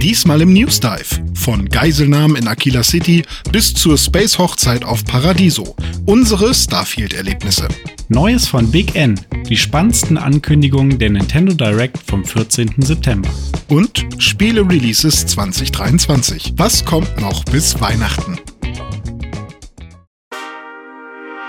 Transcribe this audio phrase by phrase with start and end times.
[0.00, 1.22] Diesmal im News Dive.
[1.34, 5.76] Von Geiselnahmen in Aquila City bis zur Space-Hochzeit auf Paradiso.
[6.06, 7.68] Unsere Starfield-Erlebnisse.
[8.08, 9.20] Neues von Big N.
[9.50, 12.76] Die spannendsten Ankündigungen der Nintendo Direct vom 14.
[12.78, 13.28] September.
[13.68, 16.54] Und Spiele-Releases 2023.
[16.56, 18.38] Was kommt noch bis Weihnachten?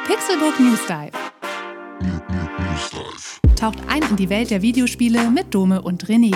[0.08, 1.12] Pixelbook News Dive.
[3.56, 6.36] Taucht ein in die Welt der Videospiele mit Dome und René.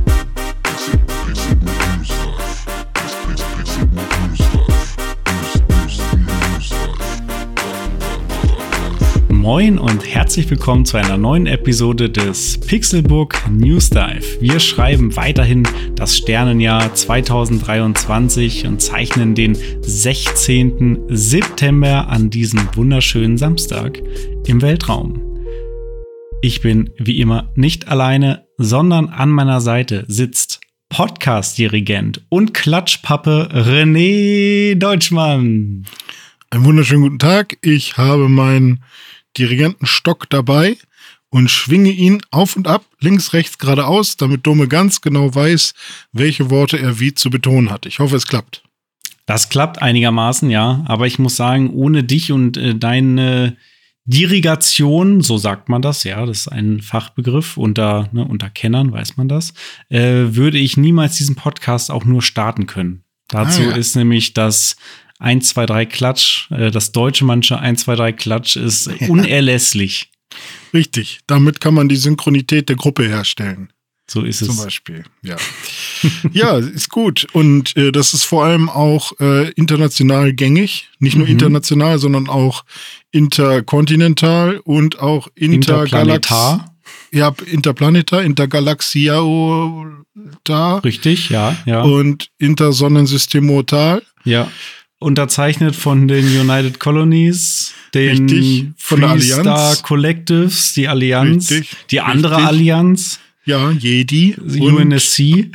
[9.41, 14.39] Moin und herzlich willkommen zu einer neuen Episode des Pixelbook News Dive.
[14.39, 21.05] Wir schreiben weiterhin das Sternenjahr 2023 und zeichnen den 16.
[21.09, 24.03] September an diesem wunderschönen Samstag
[24.45, 25.19] im Weltraum.
[26.43, 34.75] Ich bin wie immer nicht alleine, sondern an meiner Seite sitzt Podcast-Dirigent und Klatschpappe René
[34.75, 35.87] Deutschmann.
[36.51, 37.57] Einen wunderschönen guten Tag.
[37.63, 38.81] Ich habe mein
[39.37, 40.77] Dirigentenstock dabei
[41.29, 45.73] und schwinge ihn auf und ab, links, rechts, geradeaus, damit Dome ganz genau weiß,
[46.11, 47.85] welche Worte er wie zu betonen hat.
[47.85, 48.63] Ich hoffe, es klappt.
[49.25, 50.83] Das klappt einigermaßen, ja.
[50.87, 53.55] Aber ich muss sagen, ohne dich und äh, deine
[54.05, 59.15] Dirigation, so sagt man das, ja, das ist ein Fachbegriff, unter, ne, unter Kennern weiß
[59.17, 59.53] man das,
[59.89, 63.03] äh, würde ich niemals diesen Podcast auch nur starten können.
[63.27, 63.75] Dazu ah, ja.
[63.75, 64.75] ist nämlich das
[65.21, 70.09] 1, 2, 3 Klatsch, äh, das deutsche manche 1, 2, 3 Klatsch ist unerlässlich.
[70.73, 73.71] Richtig, damit kann man die Synchronität der Gruppe herstellen.
[74.09, 74.47] So ist es.
[74.47, 75.37] Zum Beispiel, ja.
[76.33, 77.27] ja, ist gut.
[77.31, 80.89] Und äh, das ist vor allem auch äh, international gängig.
[80.99, 81.33] Nicht nur mhm.
[81.33, 82.65] international, sondern auch
[83.11, 86.75] interkontinental und auch intergalaxar.
[87.13, 90.83] Ja, interplanetar, intergalaxiaotar.
[90.83, 91.83] Richtig, ja, ja.
[91.83, 94.01] Und intersonnensystemotal.
[94.23, 94.49] Ja
[95.01, 101.77] unterzeichnet von den United Colonies, den Richtig, von Free der Star Collectives, die Allianz, Richtig,
[101.89, 102.47] die andere Richtig.
[102.47, 103.19] Allianz.
[103.43, 104.35] Ja, Jedi.
[104.35, 105.51] UNSC.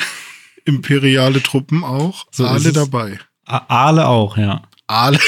[0.65, 2.27] Imperiale Truppen auch.
[2.33, 3.21] So Alle dabei.
[3.45, 4.63] Aale auch, ja.
[4.89, 5.21] Aale.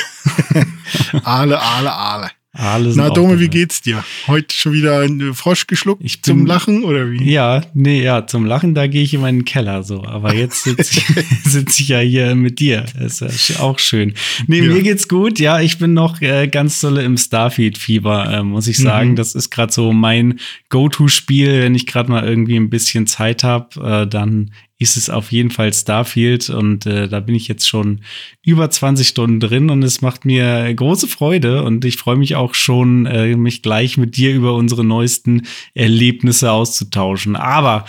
[1.23, 2.31] Aale, Aale, Aale.
[2.59, 4.05] Alles Na, Dome, wie geht's dir?
[4.27, 7.31] Heute schon wieder ein Frosch geschluckt ich bin, zum Lachen oder wie?
[7.31, 10.03] Ja, nee, ja, zum Lachen, da gehe ich in meinen Keller so.
[10.03, 11.07] Aber jetzt sitze ich,
[11.45, 12.85] sitz ich ja hier mit dir.
[12.99, 14.15] Das ist ja auch schön.
[14.49, 14.73] Nee, ja.
[14.73, 15.39] mir geht's gut.
[15.39, 19.11] Ja, ich bin noch äh, ganz tolle im Starfield-Fieber, äh, muss ich sagen.
[19.11, 19.17] Mhm.
[19.17, 23.81] Das ist gerade so mein Go-To-Spiel, wenn ich gerade mal irgendwie ein bisschen Zeit habe,
[23.81, 28.01] äh, dann ist es auf jeden Fall Starfield und äh, da bin ich jetzt schon
[28.45, 32.55] über 20 Stunden drin und es macht mir große Freude und ich freue mich auch
[32.55, 35.43] schon, äh, mich gleich mit dir über unsere neuesten
[35.75, 37.37] Erlebnisse auszutauschen.
[37.37, 37.85] Aber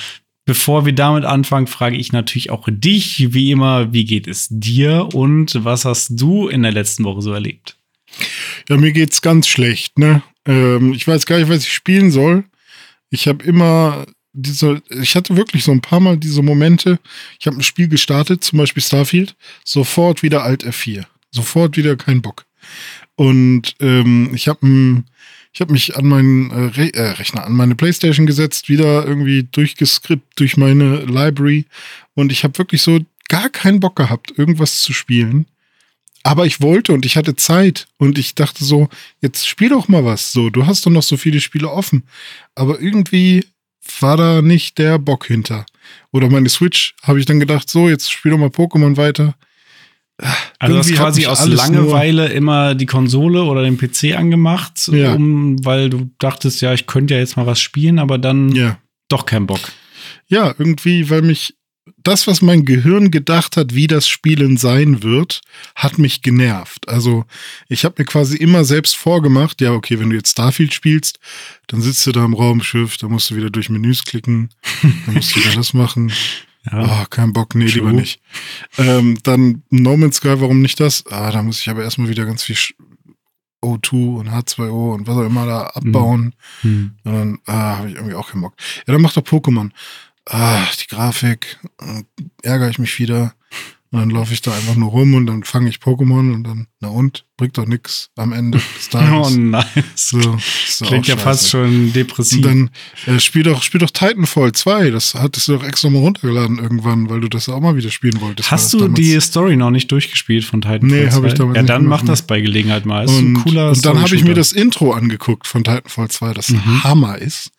[0.49, 5.09] Bevor wir damit anfangen, frage ich natürlich auch dich, wie immer, wie geht es dir
[5.13, 7.77] und was hast du in der letzten Woche so erlebt?
[8.67, 10.23] Ja, mir geht's ganz schlecht, ne?
[10.47, 12.45] Ähm, ich weiß gar nicht, was ich spielen soll.
[13.11, 16.99] Ich habe immer diese, ich hatte wirklich so ein paar Mal diese Momente,
[17.39, 21.05] ich habe ein Spiel gestartet, zum Beispiel Starfield, sofort wieder Alt F4.
[21.31, 22.45] Sofort wieder kein Bock.
[23.15, 25.03] Und ähm, ich habe
[25.59, 30.39] hab mich an meinen äh, Re äh, Rechner, an meine Playstation gesetzt, wieder irgendwie durchgeskript
[30.39, 31.65] durch meine Library.
[32.15, 35.45] Und ich habe wirklich so gar keinen Bock gehabt, irgendwas zu spielen.
[36.23, 38.89] Aber ich wollte und ich hatte Zeit und ich dachte so,
[39.21, 40.31] jetzt spiel doch mal was.
[40.31, 42.03] So, du hast doch noch so viele Spiele offen.
[42.55, 43.45] Aber irgendwie
[44.01, 45.65] war da nicht der Bock hinter.
[46.11, 49.35] Oder meine Switch, habe ich dann gedacht, so, jetzt spiel doch mal Pokémon weiter.
[50.59, 55.13] Also du hast quasi aus Langeweile immer die Konsole oder den PC angemacht, ja.
[55.13, 58.77] um, weil du dachtest, ja, ich könnte ja jetzt mal was spielen, aber dann ja.
[59.07, 59.61] doch kein Bock.
[60.27, 61.55] Ja, irgendwie, weil mich
[62.03, 65.41] das, was mein Gehirn gedacht hat, wie das Spielen sein wird,
[65.75, 66.87] hat mich genervt.
[66.87, 67.25] Also
[67.67, 71.19] ich habe mir quasi immer selbst vorgemacht, ja, okay, wenn du jetzt Starfield spielst,
[71.67, 74.49] dann sitzt du da im Raumschiff, dann musst du wieder durch Menüs klicken,
[75.05, 76.11] dann musst du wieder das machen.
[76.69, 77.03] Ja.
[77.03, 77.75] Oh, kein Bock, nee, True.
[77.75, 78.19] lieber nicht.
[78.77, 81.05] Ähm, dann No Man's Sky, warum nicht das?
[81.09, 82.57] Ah, da muss ich aber erstmal wieder ganz viel
[83.63, 86.35] O2 und H2O und was auch immer da abbauen.
[86.63, 86.91] Mhm.
[87.03, 88.53] Und dann ah, habe ich irgendwie auch keinen Bock.
[88.85, 89.71] Ja, dann mach doch Pokémon
[90.29, 92.03] ah, die Grafik, äh,
[92.43, 93.33] ärgere ich mich wieder.
[93.91, 96.67] Und dann laufe ich da einfach nur rum und dann fange ich Pokémon und dann,
[96.79, 99.09] na und, bringt doch nix am Ende des Tages.
[99.09, 99.65] Oh nein.
[99.95, 100.37] So,
[100.67, 102.37] so Klingt ja fast schon depressiv.
[102.37, 102.69] Und dann
[103.07, 104.91] äh, spiel, doch, spiel doch Titanfall 2.
[104.91, 108.21] Das hattest du doch extra mal runtergeladen irgendwann, weil du das auch mal wieder spielen
[108.21, 108.51] wolltest.
[108.51, 111.05] Hast du die Story noch nicht durchgespielt von Titanfall nee, 2?
[111.05, 113.05] Nee, habe ich damals Ja, dann mach das bei Gelegenheit mal.
[113.05, 116.33] Ist und, ein cooler und dann habe ich mir das Intro angeguckt von Titanfall 2,
[116.35, 116.83] das mhm.
[116.83, 117.49] Hammer ist.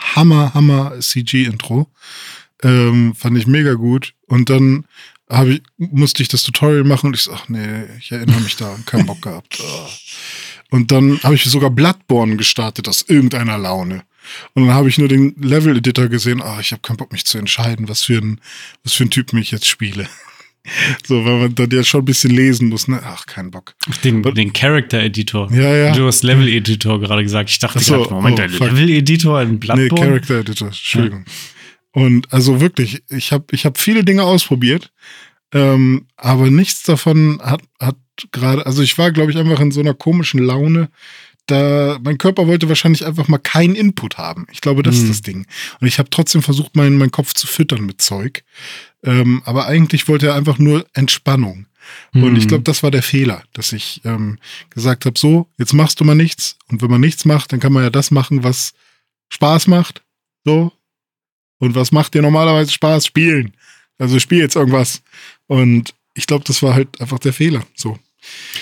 [0.00, 1.88] Hammer, Hammer CG-Intro.
[2.62, 4.14] Ähm, fand ich mega gut.
[4.26, 4.84] Und dann
[5.46, 8.76] ich, musste ich das Tutorial machen und ich so, ach nee, ich erinnere mich da,
[8.86, 9.62] keinen Bock gehabt.
[10.72, 14.04] Und dann habe ich sogar Bloodborne gestartet aus irgendeiner Laune.
[14.54, 17.38] Und dann habe ich nur den Level-Editor gesehen, ach, ich habe keinen Bock, mich zu
[17.38, 18.40] entscheiden, was für ein,
[18.84, 20.08] was für ein Typen ich jetzt spiele.
[21.06, 23.00] So, weil man dann ja schon ein bisschen lesen muss, ne?
[23.02, 23.74] Ach, kein Bock.
[24.04, 25.50] Den, den Character-Editor.
[25.52, 25.92] Ja, ja.
[25.94, 27.50] Du hast Level-Editor gerade gesagt.
[27.50, 29.88] Ich dachte so, grad, Moment, oh, Level-Editor in Bloodborne?
[29.88, 31.24] Nee, Character-Editor, Entschuldigung.
[31.26, 32.02] Ja.
[32.02, 34.92] Und also wirklich, ich habe ich hab viele Dinge ausprobiert,
[35.52, 37.96] ähm, aber nichts davon hat, hat
[38.30, 40.88] gerade, also ich war, glaube ich, einfach in so einer komischen Laune.
[41.50, 44.46] Da, mein Körper wollte wahrscheinlich einfach mal keinen Input haben.
[44.52, 45.02] Ich glaube, das mhm.
[45.02, 45.46] ist das Ding.
[45.80, 48.44] Und ich habe trotzdem versucht, meinen, meinen Kopf zu füttern mit Zeug.
[49.02, 51.66] Ähm, aber eigentlich wollte er einfach nur Entspannung.
[52.12, 52.22] Mhm.
[52.22, 52.48] Und ich mhm.
[52.48, 54.38] glaube, das war der Fehler, dass ich ähm,
[54.70, 56.56] gesagt habe, so, jetzt machst du mal nichts.
[56.68, 58.72] Und wenn man nichts macht, dann kann man ja das machen, was
[59.30, 60.02] Spaß macht.
[60.44, 60.72] So,
[61.60, 63.06] und was macht dir normalerweise Spaß?
[63.06, 63.52] Spielen.
[63.98, 65.02] Also spiel jetzt irgendwas.
[65.46, 67.64] Und ich glaube, das war halt einfach der Fehler.
[67.74, 67.98] So.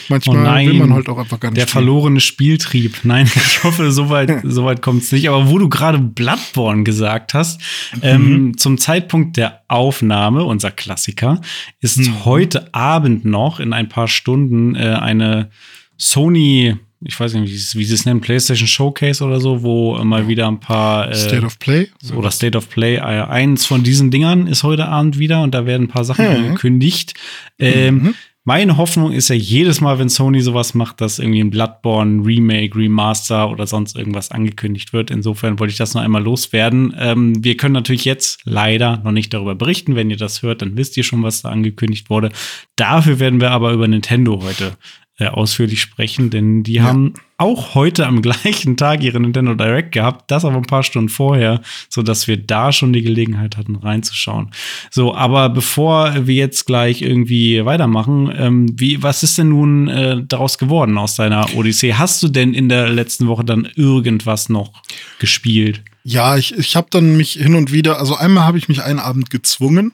[0.08, 1.56] Manchmal oh nein, will man halt auch einfach gar nicht.
[1.56, 1.84] Der spielen.
[1.84, 3.00] verlorene Spieltrieb.
[3.02, 5.28] Nein, ich hoffe, soweit so weit kommt es nicht.
[5.28, 7.60] Aber wo du gerade Bloodborne gesagt hast,
[8.02, 8.34] ähm, mhm.
[8.34, 11.40] ähm, zum Zeitpunkt der Aufnahme, unser Klassiker,
[11.80, 12.24] ist mhm.
[12.24, 15.50] heute Abend noch in ein paar Stunden äh, eine
[15.96, 20.48] Sony ich weiß nicht, wie, sie es nennen, PlayStation Showcase oder so, wo mal wieder
[20.48, 22.96] ein paar äh, State of Play oder State of Play.
[22.96, 26.24] Äh, eins von diesen Dingern ist heute Abend wieder und da werden ein paar Sachen
[26.24, 26.34] mhm.
[26.34, 27.14] angekündigt.
[27.60, 28.14] Ähm, mhm.
[28.48, 32.78] Meine Hoffnung ist ja jedes Mal, wenn Sony sowas macht, dass irgendwie ein Bloodborne Remake,
[32.78, 35.10] Remaster oder sonst irgendwas angekündigt wird.
[35.10, 36.96] Insofern wollte ich das noch einmal loswerden.
[36.98, 39.96] Ähm, wir können natürlich jetzt leider noch nicht darüber berichten.
[39.96, 42.30] Wenn ihr das hört, dann wisst ihr schon, was da angekündigt wurde.
[42.76, 44.78] Dafür werden wir aber über Nintendo heute
[45.18, 46.84] äh, ausführlich sprechen, denn die ja.
[46.84, 51.08] haben auch heute am gleichen Tag ihre Nintendo Direct gehabt, das aber ein paar Stunden
[51.08, 54.52] vorher, so dass wir da schon die Gelegenheit hatten reinzuschauen.
[54.90, 60.22] So, aber bevor wir jetzt gleich irgendwie weitermachen, ähm, wie was ist denn nun äh,
[60.26, 61.94] daraus geworden aus deiner Odyssee?
[61.94, 64.82] Hast du denn in der letzten Woche dann irgendwas noch
[65.18, 65.82] gespielt?
[66.04, 68.98] Ja, ich, ich habe dann mich hin und wieder, also einmal habe ich mich einen
[68.98, 69.92] Abend gezwungen,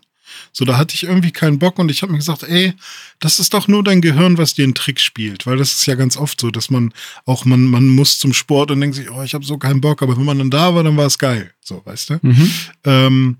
[0.56, 2.74] so, da hatte ich irgendwie keinen Bock und ich habe mir gesagt, ey,
[3.18, 5.46] das ist doch nur dein Gehirn, was dir einen Trick spielt.
[5.46, 6.94] Weil das ist ja ganz oft so, dass man
[7.26, 10.00] auch, man, man muss zum Sport und denkt sich, oh, ich habe so keinen Bock,
[10.00, 11.52] aber wenn man dann da war, dann war es geil.
[11.60, 12.18] So, weißt du?
[12.22, 12.50] Mhm.
[12.84, 13.36] Ähm,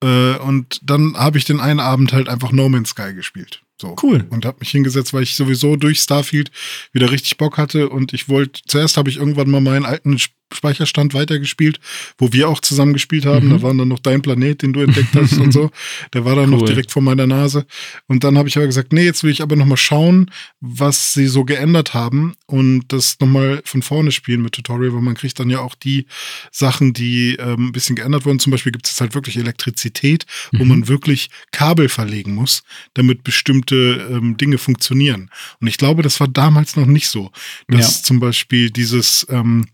[0.00, 3.60] äh, und dann habe ich den einen Abend halt einfach No Man's Sky gespielt.
[3.80, 3.96] So.
[4.00, 4.24] Cool.
[4.30, 6.52] Und habe mich hingesetzt, weil ich sowieso durch Starfield
[6.92, 10.18] wieder richtig Bock hatte und ich wollte, zuerst habe ich irgendwann mal meinen alten
[10.52, 11.80] Speicherstand weitergespielt,
[12.16, 13.48] wo wir auch zusammen gespielt haben.
[13.48, 13.50] Mhm.
[13.50, 15.70] Da war dann noch dein Planet, den du entdeckt hast und so.
[16.14, 16.58] Der war dann cool.
[16.58, 17.66] noch direkt vor meiner Nase.
[18.06, 20.30] Und dann habe ich aber gesagt, nee, jetzt will ich aber noch mal schauen,
[20.60, 25.02] was sie so geändert haben und das noch mal von vorne spielen mit Tutorial, weil
[25.02, 26.06] man kriegt dann ja auch die
[26.50, 28.38] Sachen, die ähm, ein bisschen geändert wurden.
[28.38, 30.68] Zum Beispiel gibt es halt wirklich Elektrizität, wo mhm.
[30.68, 32.62] man wirklich Kabel verlegen muss,
[32.94, 35.30] damit bestimmte ähm, Dinge funktionieren.
[35.60, 37.30] Und ich glaube, das war damals noch nicht so,
[37.68, 38.04] dass ja.
[38.04, 39.66] zum Beispiel dieses ähm,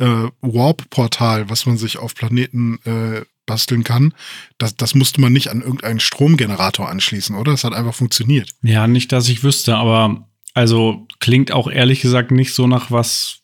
[0.00, 4.14] äh, Warp-Portal, was man sich auf Planeten äh, basteln kann,
[4.58, 7.52] das, das musste man nicht an irgendeinen Stromgenerator anschließen, oder?
[7.52, 8.50] Das hat einfach funktioniert.
[8.62, 13.40] Ja, nicht, dass ich wüsste, aber also klingt auch ehrlich gesagt nicht so nach was,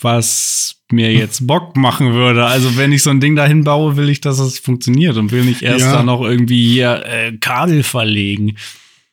[0.00, 2.44] was mir jetzt Bock machen würde.
[2.44, 5.44] Also wenn ich so ein Ding dahin baue, will ich, dass es funktioniert und will
[5.44, 5.92] nicht erst ja.
[5.92, 8.56] dann noch irgendwie hier äh, Kabel verlegen.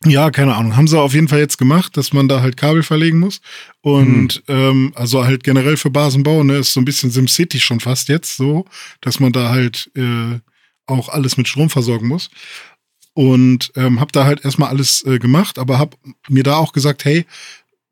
[0.05, 0.77] Ja, keine Ahnung.
[0.77, 3.41] Haben sie auf jeden Fall jetzt gemacht, dass man da halt Kabel verlegen muss.
[3.81, 4.55] Und mhm.
[4.55, 8.37] ähm, also halt generell für Basenbau, ne, ist so ein bisschen SimCity schon fast jetzt
[8.37, 8.65] so,
[9.01, 10.39] dass man da halt äh,
[10.85, 12.29] auch alles mit Strom versorgen muss.
[13.13, 15.97] Und ähm, hab da halt erstmal alles äh, gemacht, aber hab
[16.29, 17.25] mir da auch gesagt, hey,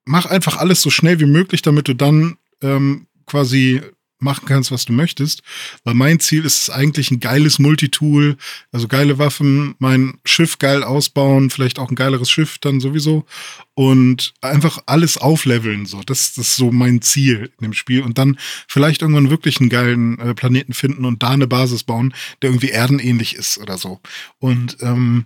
[0.06, 3.82] mach einfach alles so schnell wie möglich, damit du dann ähm, quasi
[4.20, 5.42] machen kannst, was du möchtest.
[5.84, 8.38] Weil mein Ziel ist es eigentlich ein geiles Multitool,
[8.72, 13.26] also geile Waffen, mein Schiff geil ausbauen, vielleicht auch ein geileres Schiff dann sowieso
[13.74, 15.86] und einfach alles aufleveln.
[15.86, 19.60] So, das, das ist so mein Ziel in dem Spiel und dann vielleicht irgendwann wirklich
[19.60, 23.78] einen geilen äh, Planeten finden und da eine Basis bauen, der irgendwie erdenähnlich ist oder
[23.78, 24.00] so.
[24.40, 25.26] Und ähm,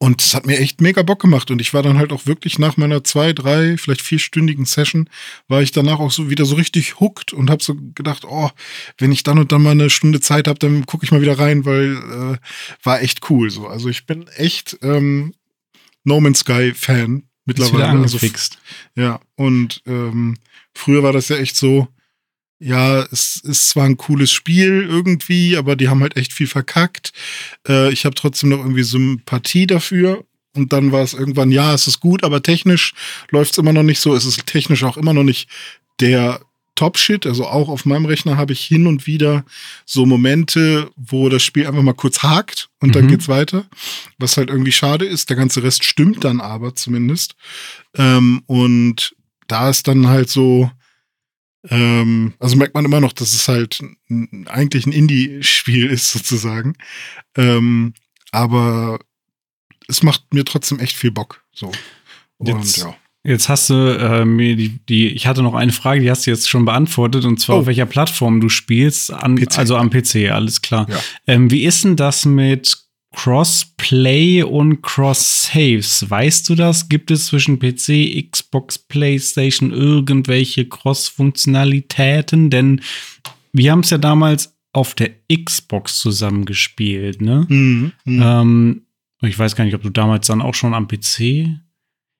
[0.00, 1.50] Und es hat mir echt mega Bock gemacht.
[1.50, 5.10] Und ich war dann halt auch wirklich nach meiner zwei, drei, vielleicht vierstündigen Session,
[5.48, 8.50] war ich danach auch so wieder so richtig hooked und habe so gedacht, oh,
[8.98, 11.38] wenn ich dann und dann mal eine Stunde Zeit habe, dann gucke ich mal wieder
[11.38, 12.36] rein, weil äh,
[12.84, 13.66] war echt cool so.
[13.66, 15.34] Also ich bin echt ähm,
[16.04, 17.84] No Man's Sky Fan mittlerweile.
[17.84, 18.58] Ist angefixt.
[18.96, 20.36] Also, ja, und ähm,
[20.74, 21.88] früher war das ja echt so,
[22.60, 27.12] ja, es ist zwar ein cooles Spiel irgendwie, aber die haben halt echt viel verkackt.
[27.68, 30.24] Äh, ich habe trotzdem noch irgendwie Sympathie dafür.
[30.54, 32.94] Und dann war es irgendwann, ja, es ist gut, aber technisch
[33.30, 34.14] läuft es immer noch nicht so.
[34.14, 35.48] Es ist technisch auch immer noch nicht
[36.00, 36.40] der
[36.74, 37.26] Top-Shit.
[37.26, 39.44] Also auch auf meinem Rechner habe ich hin und wieder
[39.84, 42.92] so Momente, wo das Spiel einfach mal kurz hakt und mhm.
[42.92, 43.66] dann geht's weiter.
[44.18, 45.30] Was halt irgendwie schade ist.
[45.30, 47.36] Der ganze Rest stimmt dann aber zumindest.
[47.96, 49.14] Ähm, und
[49.46, 50.70] da ist dann halt so,
[51.68, 53.80] ähm, also merkt man immer noch, dass es halt
[54.46, 56.74] eigentlich ein Indie-Spiel ist, sozusagen.
[57.36, 57.94] Ähm,
[58.30, 58.98] aber
[59.88, 61.42] es macht mir trotzdem echt viel Bock.
[61.52, 61.72] So.
[62.38, 62.94] Und jetzt, ja.
[63.24, 66.30] Jetzt hast du äh, mir die, die, ich hatte noch eine Frage, die hast du
[66.30, 67.60] jetzt schon beantwortet, und zwar oh.
[67.60, 70.86] auf welcher Plattform du spielst, an, also am PC, alles klar.
[70.88, 70.98] Ja.
[71.26, 76.08] Ähm, wie ist denn das mit Crossplay und Cross-Saves.
[76.08, 76.88] Weißt du das?
[76.88, 82.50] Gibt es zwischen PC, Xbox, PlayStation irgendwelche Cross-Funktionalitäten?
[82.50, 82.82] Denn
[83.52, 87.46] wir haben es ja damals auf der Xbox zusammengespielt, ne?
[87.48, 88.40] Mhm, mh.
[88.40, 88.82] ähm,
[89.22, 91.48] ich weiß gar nicht, ob du damals dann auch schon am PC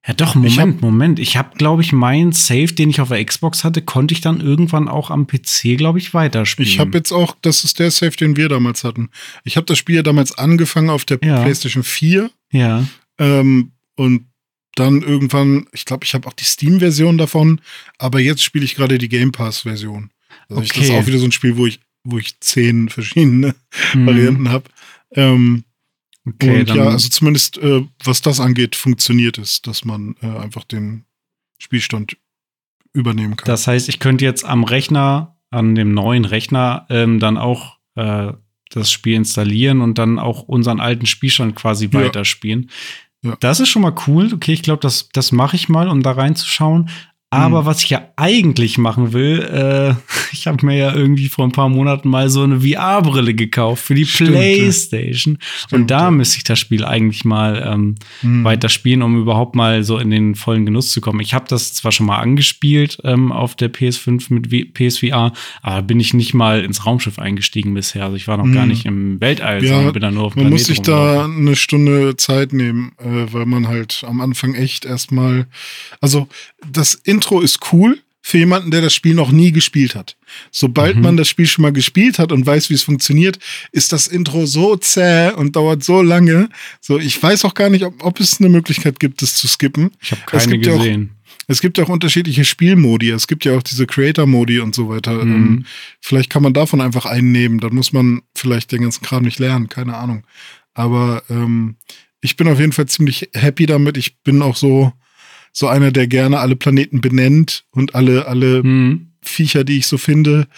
[0.07, 1.19] ja, doch, Moment, ich hab, Moment.
[1.19, 4.41] Ich habe, glaube ich, meinen Save, den ich auf der Xbox hatte, konnte ich dann
[4.41, 6.71] irgendwann auch am PC, glaube ich, weiterspielen.
[6.71, 9.11] Ich habe jetzt auch, das ist der Save, den wir damals hatten.
[9.45, 11.43] Ich habe das Spiel ja damals angefangen auf der ja.
[11.43, 12.31] PlayStation 4.
[12.53, 12.87] Ja.
[13.19, 14.27] Ähm, und
[14.77, 17.61] dann irgendwann, ich glaube, ich habe auch die Steam-Version davon,
[17.99, 20.11] aber jetzt spiele ich gerade die Game Pass-Version.
[20.49, 20.71] Also okay.
[20.75, 23.55] das ist auch wieder so ein Spiel, wo ich, wo ich zehn verschiedene
[23.93, 24.07] mhm.
[24.07, 24.71] Varianten habe.
[25.13, 25.65] Ähm,
[26.35, 30.65] Okay, und ja, also zumindest äh, was das angeht, funktioniert es, dass man äh, einfach
[30.65, 31.05] den
[31.59, 32.17] Spielstand
[32.93, 33.47] übernehmen kann.
[33.47, 38.33] Das heißt, ich könnte jetzt am Rechner, an dem neuen Rechner, ähm, dann auch äh,
[38.71, 42.01] das Spiel installieren und dann auch unseren alten Spielstand quasi ja.
[42.01, 42.71] weiterspielen.
[43.23, 43.37] Ja.
[43.41, 44.33] Das ist schon mal cool.
[44.33, 46.89] Okay, ich glaube, das, das mache ich mal, um da reinzuschauen.
[47.31, 47.67] Aber mhm.
[47.67, 49.95] was ich ja eigentlich machen will, äh,
[50.33, 53.95] ich habe mir ja irgendwie vor ein paar Monaten mal so eine VR-Brille gekauft für
[53.95, 55.39] die Stimmt, PlayStation.
[55.41, 56.11] Stimmt, und da ja.
[56.11, 58.45] müsste ich das Spiel eigentlich mal ähm, mhm.
[58.45, 61.21] weiterspielen, um überhaupt mal so in den vollen Genuss zu kommen.
[61.21, 65.83] Ich habe das zwar schon mal angespielt ähm, auf der PS5 mit v PSVR, aber
[65.83, 68.05] bin ich nicht mal ins Raumschiff eingestiegen bisher.
[68.05, 68.55] Also ich war noch mhm.
[68.55, 71.27] gar nicht im Weltall, ja, sondern bin da nur auf dem Man muss sich da
[71.27, 75.47] eine Stunde Zeit nehmen, äh, weil man halt am Anfang echt erstmal,
[76.01, 76.27] also
[76.67, 80.17] das in Intro ist cool für jemanden, der das Spiel noch nie gespielt hat.
[80.53, 81.03] Sobald mhm.
[81.03, 83.39] man das Spiel schon mal gespielt hat und weiß, wie es funktioniert,
[83.73, 86.49] ist das Intro so zäh und dauert so lange.
[86.81, 89.91] So, ich weiß auch gar nicht, ob, ob es eine Möglichkeit gibt, das zu skippen.
[90.01, 91.03] Ich habe keine gesehen.
[91.03, 93.11] Ja auch, es gibt ja auch unterschiedliche Spielmodi.
[93.11, 95.25] Es gibt ja auch diese Creator-Modi und so weiter.
[95.25, 95.35] Mhm.
[95.35, 95.65] Ähm,
[96.01, 97.59] vielleicht kann man davon einfach einen nehmen.
[97.59, 99.71] Dann muss man vielleicht den ganzen Kram nicht lernen.
[99.71, 100.25] Keine Ahnung.
[100.75, 101.77] Aber ähm,
[102.21, 103.97] ich bin auf jeden Fall ziemlich happy damit.
[103.97, 104.93] Ich bin auch so,
[105.53, 109.13] so einer, der gerne alle Planeten benennt und alle, alle mhm.
[109.23, 110.49] Viecher, die ich so finde.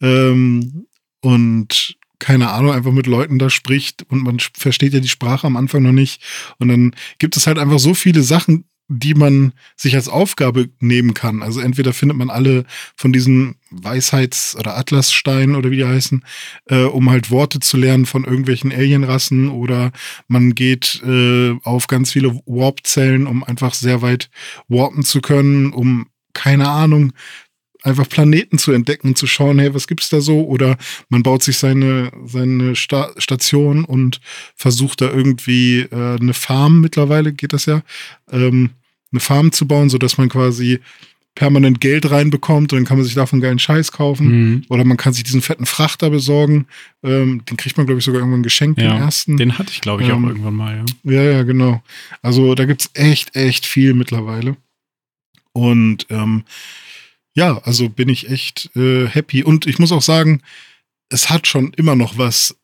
[0.00, 0.86] Ähm,
[1.20, 5.56] und keine Ahnung, einfach mit Leuten da spricht und man versteht ja die Sprache am
[5.56, 6.22] Anfang noch nicht.
[6.58, 11.14] Und dann gibt es halt einfach so viele Sachen, die man sich als Aufgabe nehmen
[11.14, 11.42] kann.
[11.42, 12.64] Also entweder findet man alle
[12.96, 16.24] von diesen Weisheits- oder Atlassteinen oder wie die heißen,
[16.66, 19.90] äh, um halt Worte zu lernen von irgendwelchen Alienrassen oder
[20.28, 24.30] man geht äh, auf ganz viele Warp-Zellen, um einfach sehr weit
[24.68, 27.12] warpen zu können, um keine Ahnung,
[27.86, 30.44] einfach Planeten zu entdecken und zu schauen, hey, was gibt's da so?
[30.44, 30.76] Oder
[31.08, 34.20] man baut sich seine, seine Sta Station und
[34.56, 37.82] versucht da irgendwie äh, eine Farm, mittlerweile geht das ja,
[38.30, 38.70] ähm,
[39.12, 40.80] eine Farm zu bauen, sodass man quasi
[41.36, 44.26] permanent Geld reinbekommt und dann kann man sich davon geilen Scheiß kaufen.
[44.26, 44.64] Mhm.
[44.68, 46.66] Oder man kann sich diesen fetten Frachter besorgen.
[47.04, 49.36] Ähm, den kriegt man, glaube ich, sogar irgendwann geschenkt, ja, den ersten.
[49.36, 51.12] Den hatte ich, glaube ich, ähm, auch irgendwann mal, ja.
[51.12, 51.82] Ja, ja, genau.
[52.22, 54.56] Also da gibt's echt, echt viel mittlerweile.
[55.52, 56.44] Und ähm,
[57.36, 59.44] ja, also bin ich echt äh, happy.
[59.44, 60.40] Und ich muss auch sagen,
[61.10, 62.56] es hat schon immer noch was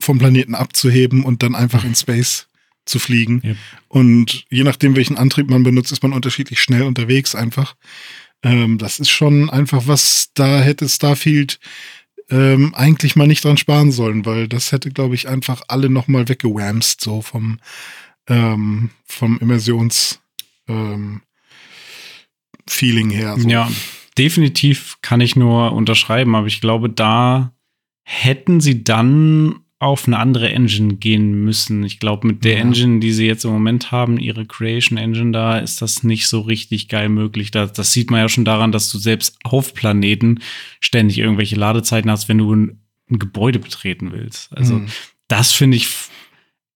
[0.00, 2.46] vom Planeten abzuheben und dann einfach in Space
[2.86, 3.40] zu fliegen.
[3.44, 3.56] Yep.
[3.88, 7.74] Und je nachdem, welchen Antrieb man benutzt, ist man unterschiedlich schnell unterwegs einfach.
[8.44, 11.58] Ähm, das ist schon einfach was, da hätte Starfield
[12.30, 16.28] ähm, eigentlich mal nicht dran sparen sollen, weil das hätte, glaube ich, einfach alle nochmal
[16.28, 17.58] weggewamst, so vom,
[18.28, 20.20] ähm, vom Immersions
[20.68, 21.22] ähm,
[22.68, 23.36] Feeling her.
[23.38, 23.48] So.
[23.48, 23.68] Ja,
[24.18, 27.52] definitiv kann ich nur unterschreiben, aber ich glaube, da
[28.04, 31.82] hätten sie dann auf eine andere Engine gehen müssen.
[31.84, 32.60] Ich glaube, mit der ja.
[32.60, 36.40] Engine, die sie jetzt im Moment haben, ihre Creation Engine da, ist das nicht so
[36.40, 37.50] richtig geil möglich.
[37.50, 40.40] Das, das sieht man ja schon daran, dass du selbst auf Planeten
[40.80, 42.80] ständig irgendwelche Ladezeiten hast, wenn du ein,
[43.10, 44.56] ein Gebäude betreten willst.
[44.56, 44.86] Also, mhm.
[45.28, 45.88] das finde ich,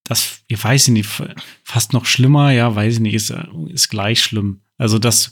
[0.04, 1.08] das, ich weiß nicht,
[1.62, 3.34] fast noch schlimmer, ja, weiß ich nicht, ist,
[3.68, 4.60] ist gleich schlimm.
[4.76, 5.30] Also, das,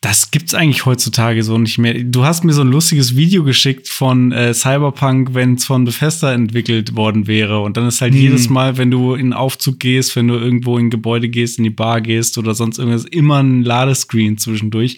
[0.00, 1.94] das gibt's eigentlich heutzutage so nicht mehr.
[1.94, 6.32] Du hast mir so ein lustiges Video geschickt von äh, Cyberpunk, wenn es von Bethesda
[6.32, 7.60] entwickelt worden wäre.
[7.60, 8.20] Und dann ist halt hm.
[8.20, 11.58] jedes Mal, wenn du in einen Aufzug gehst, wenn du irgendwo in ein Gebäude gehst,
[11.58, 14.96] in die Bar gehst oder sonst irgendwas, immer ein Ladescreen zwischendurch.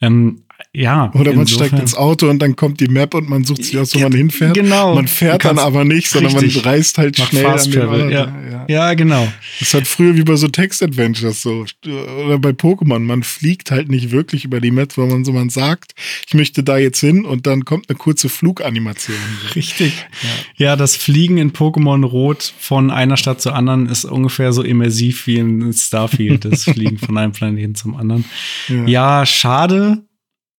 [0.00, 0.42] Ähm,
[0.76, 1.10] ja.
[1.14, 3.94] Oder man steigt ins Auto und dann kommt die Map und man sucht sich aus,
[3.94, 4.52] wo man hinfährt.
[4.52, 4.94] Genau.
[4.94, 8.10] Man fährt dann aber nicht, sondern man reist halt schnell Fast Ort.
[8.10, 8.30] Ja.
[8.50, 8.64] ja.
[8.68, 9.26] ja, genau.
[9.58, 11.64] Das hat früher wie bei so Text-Adventures so.
[12.26, 12.98] Oder bei Pokémon.
[12.98, 15.94] Man fliegt halt nicht wirklich über die Map, weil man so man sagt,
[16.26, 19.16] ich möchte da jetzt hin und dann kommt eine kurze Fluganimation.
[19.54, 19.94] Richtig.
[20.56, 20.66] Ja.
[20.66, 25.26] ja, das Fliegen in Pokémon Rot von einer Stadt zur anderen ist ungefähr so immersiv
[25.26, 28.26] wie in Starfield, das Fliegen von einem Planeten zum anderen.
[28.68, 30.02] Ja, ja schade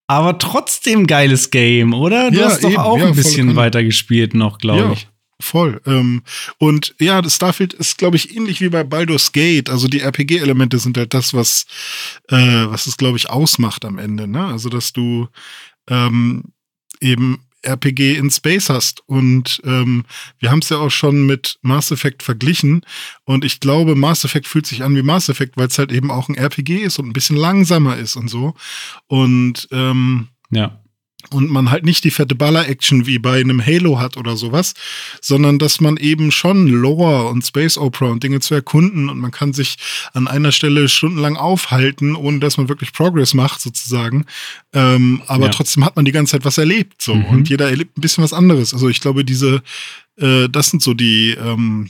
[0.08, 2.32] aber trotzdem geiles Game, oder?
[2.32, 4.92] Du ja, hast doch eben, auch ja, ein bisschen weiter gespielt noch, glaube ja.
[4.94, 5.08] ich.
[5.40, 5.82] Voll.
[5.86, 6.24] Ähm,
[6.58, 9.70] und ja, das Starfield ist, glaube ich, ähnlich wie bei Baldur's Gate.
[9.70, 11.68] Also die RPG-Elemente sind halt das, was,
[12.30, 14.28] äh, was es, glaube ich, ausmacht am Ende.
[14.28, 14.44] Ne?
[14.46, 15.28] Also, dass du
[15.90, 16.46] ähm,
[17.02, 19.02] eben RPG in Space hast.
[19.08, 20.06] Und ähm,
[20.40, 22.82] wir haben es ja auch schon mit Mass Effect verglichen.
[23.24, 26.12] Und ich glaube, Mass Effect fühlt sich an wie Mass Effect, weil es halt eben
[26.12, 28.54] auch ein RPG ist und ein bisschen langsamer ist und so.
[29.08, 30.80] Und ähm, ja
[31.32, 34.74] und man halt nicht die fette Baller-Action wie bei einem Halo hat oder sowas,
[35.22, 39.32] sondern dass man eben schon Lore und Space Opera und Dinge zu erkunden und man
[39.32, 39.78] kann sich
[40.14, 44.26] an einer Stelle stundenlang aufhalten, ohne dass man wirklich Progress macht sozusagen.
[44.74, 45.52] Ähm, aber ja.
[45.52, 47.26] trotzdem hat man die ganze Zeit was erlebt so mhm.
[47.26, 48.74] und jeder erlebt ein bisschen was anderes.
[48.74, 49.62] Also ich glaube, diese,
[50.18, 51.90] äh, das sind so die ähm,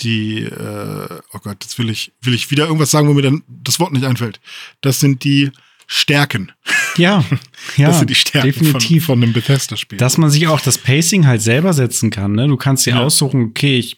[0.00, 3.42] die, äh, oh Gott, jetzt will ich, will ich wieder irgendwas sagen, wo mir dann
[3.48, 4.40] das Wort nicht einfällt.
[4.80, 5.50] Das sind die
[5.90, 6.52] Stärken.
[6.96, 7.24] Ja,
[7.76, 9.06] ja das sind die Stärken definitiv.
[9.06, 9.98] Von, von einem Bethesda-Spiel.
[9.98, 12.32] Dass man sich auch das Pacing halt selber setzen kann.
[12.32, 12.46] Ne?
[12.46, 13.00] Du kannst dir ja.
[13.00, 13.96] aussuchen, okay, ich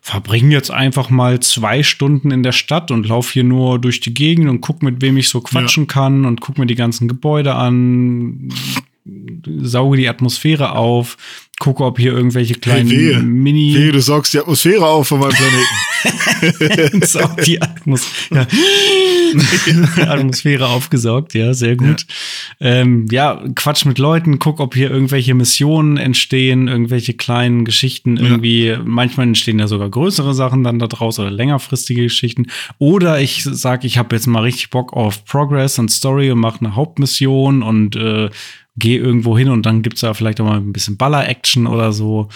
[0.00, 4.14] verbringe jetzt einfach mal zwei Stunden in der Stadt und laufe hier nur durch die
[4.14, 5.92] Gegend und guck, mit wem ich so quatschen ja.
[5.92, 8.48] kann und guck mir die ganzen Gebäude an,
[9.60, 11.16] sauge die Atmosphäre auf,
[11.58, 13.18] gucke, ob hier irgendwelche kleinen hey, wehe.
[13.18, 13.74] Mini.
[13.74, 17.02] Wehe, du saugst die Atmosphäre auf von meinem Planeten.
[17.06, 18.46] Saug die Atmosphäre.
[20.08, 22.06] Atmosphäre aufgesaugt, ja, sehr gut.
[22.60, 22.66] Ja.
[22.66, 23.42] Ähm, ja.
[23.56, 28.66] Quatsch mit Leuten, guck, ob hier irgendwelche Missionen entstehen, irgendwelche kleinen Geschichten irgendwie.
[28.66, 28.80] Ja.
[28.84, 32.46] Manchmal entstehen ja sogar größere Sachen dann da draus oder längerfristige Geschichten.
[32.78, 36.60] Oder ich sag, ich habe jetzt mal richtig Bock auf Progress und Story und mache
[36.60, 38.30] eine Hauptmission und äh,
[38.78, 42.28] geh irgendwo hin und dann gibt's da vielleicht auch mal ein bisschen Baller-Action oder so.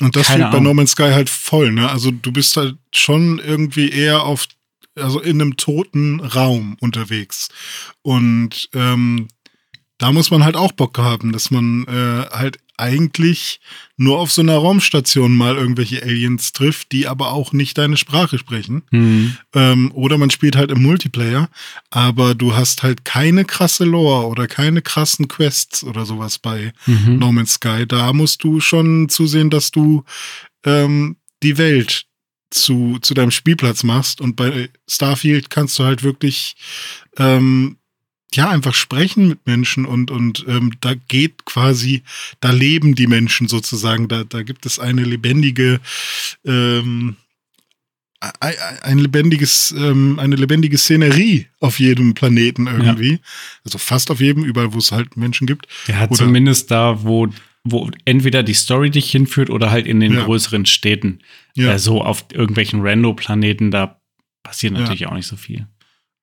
[0.00, 1.88] Und das Keine fehlt bei No Man's Sky halt voll, ne?
[1.88, 4.46] Also du bist halt schon irgendwie eher auf,
[4.96, 7.48] also in einem toten Raum unterwegs.
[8.02, 9.28] Und ähm,
[9.98, 13.60] da muss man halt auch Bock haben, dass man äh, halt eigentlich
[13.96, 18.38] nur auf so einer Raumstation mal irgendwelche Aliens trifft, die aber auch nicht deine Sprache
[18.38, 18.82] sprechen.
[18.90, 19.36] Mhm.
[19.54, 21.48] Ähm, oder man spielt halt im Multiplayer,
[21.90, 27.18] aber du hast halt keine krasse Lore oder keine krassen Quests oder sowas bei mhm.
[27.18, 27.86] No Man's Sky.
[27.86, 30.04] Da musst du schon zusehen, dass du
[30.64, 32.06] ähm, die Welt
[32.50, 34.20] zu, zu deinem Spielplatz machst.
[34.20, 36.56] Und bei Starfield kannst du halt wirklich
[37.18, 37.76] ähm,
[38.36, 42.02] ja, einfach sprechen mit Menschen und, und ähm, da geht quasi,
[42.40, 45.80] da leben die Menschen sozusagen, da, da gibt es eine lebendige,
[46.44, 47.16] ähm,
[48.40, 53.12] ein lebendiges, ähm, eine lebendige Szenerie auf jedem Planeten irgendwie.
[53.12, 53.18] Ja.
[53.64, 55.66] Also fast auf jedem, überall, wo es halt Menschen gibt.
[55.86, 57.28] Ja, oder zumindest da, wo,
[57.64, 60.24] wo entweder die Story dich hinführt oder halt in den ja.
[60.24, 61.20] größeren Städten.
[61.54, 61.78] Ja.
[61.78, 64.00] So auf irgendwelchen Rando-Planeten, da
[64.42, 65.08] passiert natürlich ja.
[65.08, 65.66] auch nicht so viel.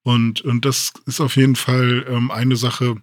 [0.03, 2.95] Und, und das ist auf jeden Fall ähm, eine Sache.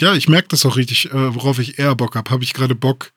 [0.00, 2.30] Ja, ich merke das auch richtig, äh, worauf ich eher Bock habe.
[2.30, 3.12] Habe ich gerade Bock,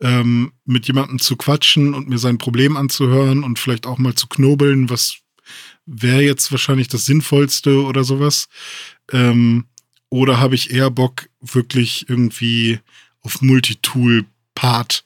[0.00, 4.26] ähm, mit jemandem zu quatschen und mir sein Problem anzuhören und vielleicht auch mal zu
[4.26, 5.18] knobeln, was
[5.86, 8.48] wäre jetzt wahrscheinlich das Sinnvollste oder sowas.
[9.12, 9.66] Ähm,
[10.08, 12.80] oder habe ich eher Bock, wirklich irgendwie
[13.20, 15.04] auf Multitool-Part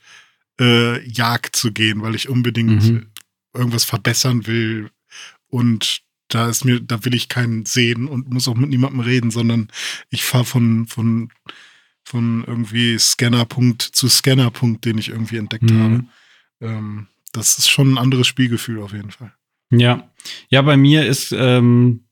[0.61, 3.07] äh, Jagd zu gehen, weil ich unbedingt mhm.
[3.55, 4.91] irgendwas verbessern will
[5.49, 9.31] und da ist mir, da will ich keinen sehen und muss auch mit niemandem reden,
[9.31, 9.69] sondern
[10.11, 11.31] ich fahre von, von,
[12.05, 15.83] von irgendwie Scannerpunkt zu Scannerpunkt, den ich irgendwie entdeckt mhm.
[15.83, 16.05] habe.
[16.61, 19.33] Ähm, das ist schon ein anderes Spielgefühl auf jeden Fall.
[19.71, 20.11] Ja.
[20.49, 22.05] Ja, bei mir ist ähm,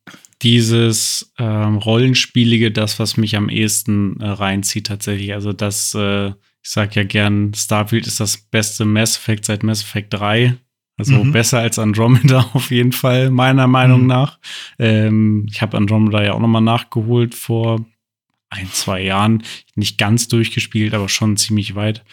[0.43, 5.33] dieses ähm, Rollenspielige das, was mich am ehesten äh, reinzieht tatsächlich.
[5.33, 9.63] Also das, äh, ich Ich sag ja gern, Starfield ist das beste Mass Effect seit
[9.63, 10.57] Mass Effect 3.
[10.99, 11.33] Also mhm.
[11.33, 14.07] besser als Andromeda auf jeden Fall, meiner Meinung mhm.
[14.07, 14.39] nach.
[14.79, 17.85] Ähm, ich habe Andromeda ja auch nochmal nachgeholt vor
[18.51, 19.43] ein, zwei Jahren.
[19.75, 22.05] Nicht ganz durchgespielt, aber schon ziemlich weit.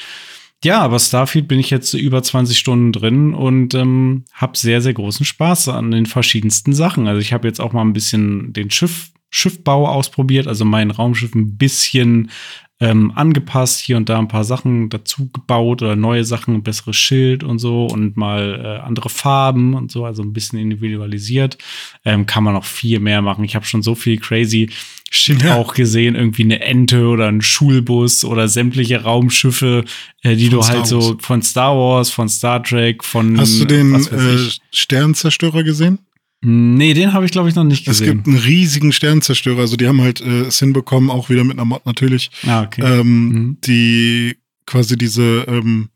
[0.64, 4.94] Ja, aber Starfield bin ich jetzt über 20 Stunden drin und ähm, habe sehr, sehr
[4.94, 7.08] großen Spaß an den verschiedensten Sachen.
[7.08, 11.36] Also ich habe jetzt auch mal ein bisschen den Schiff, Schiffbau ausprobiert, also mein Raumschiff
[11.36, 12.32] ein bisschen
[12.80, 16.96] ähm, angepasst, hier und da ein paar Sachen dazu gebaut oder neue Sachen, ein besseres
[16.96, 21.58] Schild und so und mal äh, andere Farben und so, also ein bisschen individualisiert.
[22.04, 23.44] Ähm, kann man noch viel mehr machen.
[23.44, 24.70] Ich habe schon so viel crazy
[25.16, 25.58] Shit ja.
[25.58, 29.86] auch gesehen, irgendwie eine Ente oder ein Schulbus oder sämtliche Raumschiffe,
[30.24, 33.40] äh, die von du halt so von Star Wars, von Star Trek, von.
[33.40, 36.00] Hast du den äh, Sternzerstörer gesehen?
[36.46, 38.08] Nee, den habe ich, glaube ich, noch nicht gesehen.
[38.08, 39.62] Es gibt einen riesigen Sternzerstörer.
[39.62, 42.82] Also die haben halt äh, es hinbekommen, auch wieder mit einer Mod natürlich, ah, okay.
[42.82, 43.58] ähm, mhm.
[43.64, 45.90] die quasi diese ähm,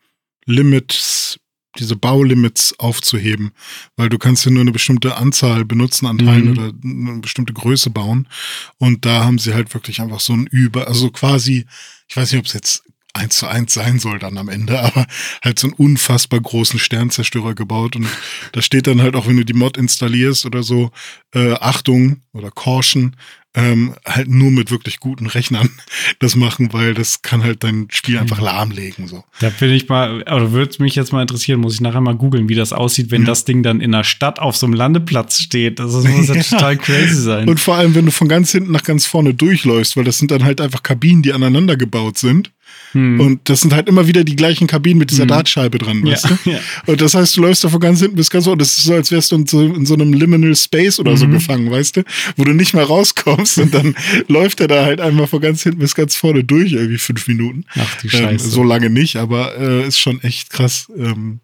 [0.45, 1.37] Limits,
[1.77, 3.51] diese Baulimits aufzuheben.
[3.97, 6.51] Weil du kannst ja nur eine bestimmte Anzahl benutzen an Teilen mhm.
[6.51, 8.29] oder eine bestimmte Größe bauen.
[8.77, 11.65] Und da haben sie halt wirklich einfach so ein Über, also quasi,
[12.07, 12.83] ich weiß nicht, ob es jetzt
[13.17, 15.05] eins zu eins sein soll dann am Ende, aber
[15.43, 18.07] halt so einen unfassbar großen Sternzerstörer gebaut und
[18.53, 20.91] da steht dann halt auch, wenn du die Mod installierst oder so,
[21.33, 23.15] äh, Achtung oder Caution,
[23.57, 25.69] ähm, halt nur mit wirklich guten Rechnern
[26.19, 29.07] das machen, weil das kann halt dein Spiel einfach lahmlegen.
[29.07, 29.23] So.
[29.39, 32.49] Da bin ich mal, oder würde mich jetzt mal interessieren, muss ich nachher mal googeln,
[32.49, 33.27] wie das aussieht, wenn ja.
[33.27, 35.79] das Ding dann in der Stadt auf so einem Landeplatz steht.
[35.79, 37.49] Das muss ja, ja total crazy sein.
[37.49, 40.29] Und vor allem, wenn du von ganz hinten nach ganz vorne durchläufst, weil das sind
[40.29, 42.51] dann halt einfach Kabinen, die aneinander gebaut sind.
[42.93, 43.19] Hm.
[43.19, 45.29] Und das sind halt immer wieder die gleichen Kabinen mit dieser hm.
[45.29, 46.49] Dartscheibe dran, weißt ja, du?
[46.51, 46.59] Ja.
[46.85, 48.59] Und das heißt, du läufst da von ganz hinten bis ganz vorne.
[48.59, 51.17] Das ist so, als wärst du in so, in so einem Liminal Space oder mhm.
[51.17, 52.03] so gefangen, weißt du?
[52.35, 53.95] Wo du nicht mehr rauskommst und dann
[54.27, 57.65] läuft er da halt einmal von ganz hinten bis ganz vorne durch, irgendwie fünf Minuten.
[57.77, 58.45] Ach die Scheiße.
[58.45, 60.87] Ähm, so lange nicht, aber äh, ist schon echt krass.
[60.97, 61.39] Ähm,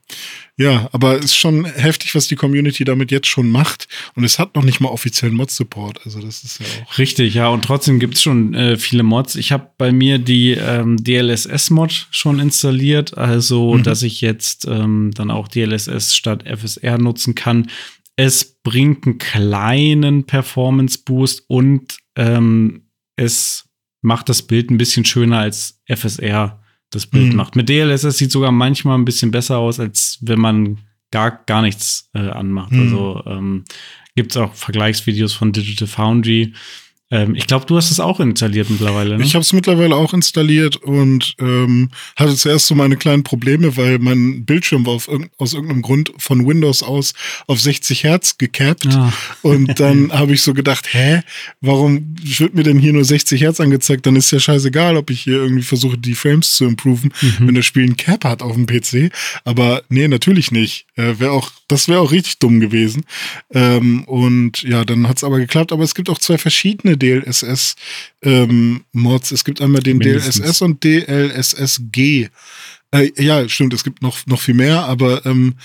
[0.56, 3.88] ja, aber ist schon heftig, was die Community damit jetzt schon macht.
[4.16, 6.02] Und es hat noch nicht mal offiziellen Mod-Support.
[6.06, 6.98] Also das ist ja auch.
[7.00, 7.48] Richtig, ja.
[7.48, 9.36] Und trotzdem gibt es schon äh, viele Mods.
[9.36, 13.18] Ich habe bei mir die ähm, DLSS-Mod schon installiert.
[13.18, 13.84] Also, mhm.
[13.84, 17.68] dass ich jetzt ähm, dann auch DLSS statt FSR nutzen kann.
[18.16, 22.84] Es bringt einen kleinen Performance-Boost und ähm,
[23.16, 23.68] es
[24.04, 26.63] macht das Bild ein bisschen schöner als FSR
[26.94, 27.36] das Bild mhm.
[27.36, 27.56] macht.
[27.56, 30.80] Mit DLSS sieht sogar manchmal ein bisschen besser aus, als wenn man
[31.12, 32.72] gar, gar nichts äh, anmacht.
[32.72, 32.82] Mhm.
[32.82, 33.66] Also ähm,
[34.16, 36.54] gibt es auch Vergleichsvideos von Digital Foundry,
[37.14, 39.20] ähm, ich glaube, du hast es auch installiert mittlerweile.
[39.20, 39.24] Ne?
[39.24, 44.00] Ich habe es mittlerweile auch installiert und ähm, hatte zuerst so meine kleinen Probleme, weil
[44.00, 47.14] mein Bildschirm war auf, aus irgendeinem Grund von Windows aus
[47.46, 48.88] auf 60 Hertz gecapped.
[48.88, 49.14] Ah.
[49.44, 51.22] Und dann habe ich so gedacht, hä,
[51.62, 54.08] warum wird mir denn hier nur 60 Hertz angezeigt?
[54.08, 57.48] Dann ist ja scheißegal, ob ich hier irgendwie versuche, die Frames zu improven, mhm.
[57.48, 59.14] wenn das Spiel ein Cap hat auf dem PC.
[59.46, 60.88] Aber nee, natürlich nicht.
[60.96, 63.06] Äh, wär auch, das wäre auch richtig dumm gewesen.
[63.54, 65.72] Ähm, und ja, dann hat es aber geklappt.
[65.72, 67.76] Aber es gibt auch zwei verschiedene DLSS-Mods.
[68.24, 68.86] Ähm,
[69.32, 70.38] es gibt einmal den Mindestens.
[70.38, 72.30] DLSS und DLSSG.
[72.92, 75.56] Äh, ja, stimmt, es gibt noch, noch viel mehr, aber ähm,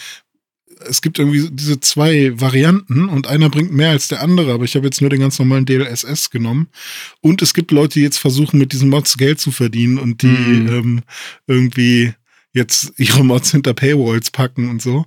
[0.87, 4.75] es gibt irgendwie diese zwei Varianten und einer bringt mehr als der andere, aber ich
[4.77, 6.69] habe jetzt nur den ganz normalen DLSS genommen.
[7.21, 10.29] Und es gibt Leute, die jetzt versuchen, mit diesen Mods Geld zu verdienen und die
[10.29, 10.69] mm.
[10.69, 11.03] ähm,
[11.47, 12.15] irgendwie
[12.59, 15.07] jetzt ihre Mods hinter Paywalls packen und so.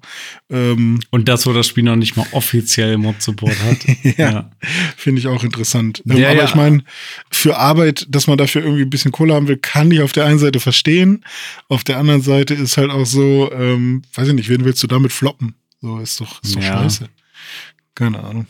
[0.50, 3.78] Ähm, und das, wo das Spiel noch nicht mal offiziell Mod-Support hat.
[4.18, 4.52] ja, ja.
[4.98, 6.02] finde ich auch interessant.
[6.10, 6.46] Ähm, ja, aber ja.
[6.46, 6.84] ich meine,
[7.30, 10.26] für Arbeit, dass man dafür irgendwie ein bisschen Kohle haben will, kann ich auf der
[10.26, 11.24] einen Seite verstehen.
[11.70, 14.88] Auf der anderen Seite ist halt auch so, ähm, weiß ich nicht, wen willst du
[14.88, 15.56] damit floppen?
[15.82, 17.10] So ist doch, ist doch scheiße.
[17.96, 18.48] Keine Ahnung.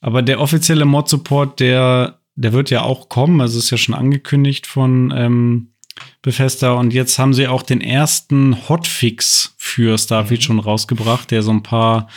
[0.00, 4.66] Aber der offizielle Mod-Support, der, der wird ja auch kommen, also ist ja schon angekündigt
[4.66, 5.68] von ähm,
[6.22, 6.72] Bethesda.
[6.72, 10.44] Und jetzt haben sie auch den ersten Hotfix für Starfield mhm.
[10.44, 12.08] schon rausgebracht, der so ein paar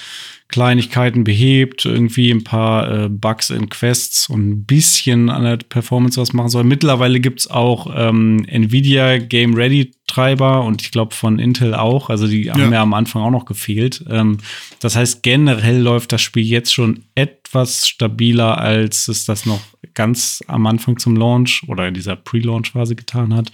[0.52, 6.20] Kleinigkeiten behebt, irgendwie ein paar äh, Bugs in Quests und ein bisschen an der Performance
[6.20, 6.66] was machen soll.
[6.66, 12.10] Mittlerweile gibt es auch ähm, Nvidia Game Ready Treiber und ich glaube von Intel auch.
[12.10, 12.54] Also die ja.
[12.54, 14.04] haben ja am Anfang auch noch gefehlt.
[14.10, 14.40] Ähm,
[14.80, 19.62] das heißt, generell läuft das Spiel jetzt schon etwas stabiler, als es das noch
[19.94, 23.52] ganz am Anfang zum Launch oder in dieser Pre-Launch-Phase getan hat.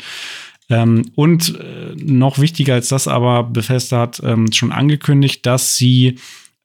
[0.70, 6.20] Ähm, und äh, noch wichtiger als das aber, Bethesda hat ähm, schon angekündigt, dass sie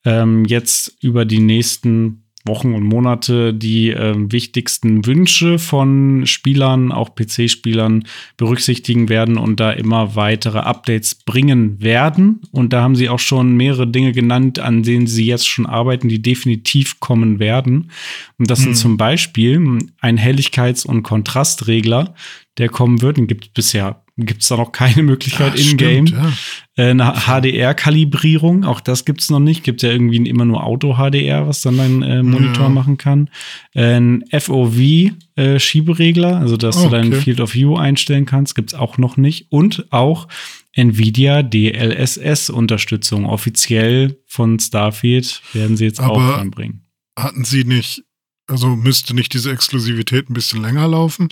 [0.04, 7.14] ähm, jetzt über die nächsten Wochen und Monate die äh, wichtigsten Wünsche von Spielern, auch
[7.14, 8.04] PC-Spielern
[8.36, 12.40] berücksichtigen werden und da immer weitere Updates bringen werden.
[12.50, 16.08] Und da haben sie auch schon mehrere Dinge genannt, an denen sie jetzt schon arbeiten,
[16.08, 17.90] die definitiv kommen werden.
[18.38, 18.64] Und das hm.
[18.64, 22.14] sind zum Beispiel ein Helligkeits- und Kontrastregler,
[22.58, 23.16] der kommen wird.
[23.16, 26.06] Den gibt es bisher gibt es da noch keine Möglichkeit in-game.
[26.06, 26.32] Ja.
[26.76, 29.64] Äh, eine HDR-Kalibrierung, auch das gibt es noch nicht.
[29.64, 32.68] Gibt ja irgendwie immer nur Auto-HDR, was dann dein äh, Monitor ja.
[32.68, 33.30] machen kann.
[33.74, 38.78] Äh, ein FOV-Schieberegler, also dass oh, du dein Field of View einstellen kannst, gibt es
[38.78, 39.46] auch noch nicht.
[39.50, 40.28] Und auch
[40.76, 43.26] NVIDIA DLSS-Unterstützung.
[43.26, 46.86] Offiziell von Starfield werden sie jetzt Aber auch anbringen.
[47.18, 48.04] Hatten sie nicht,
[48.46, 51.28] also müsste nicht diese Exklusivität ein bisschen länger laufen?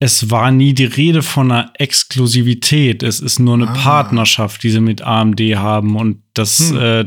[0.00, 3.02] Es war nie die Rede von einer Exklusivität.
[3.02, 3.74] Es ist nur eine ah.
[3.74, 5.96] Partnerschaft, die sie mit AMD haben.
[5.96, 6.78] Und das hm.
[6.78, 7.04] äh,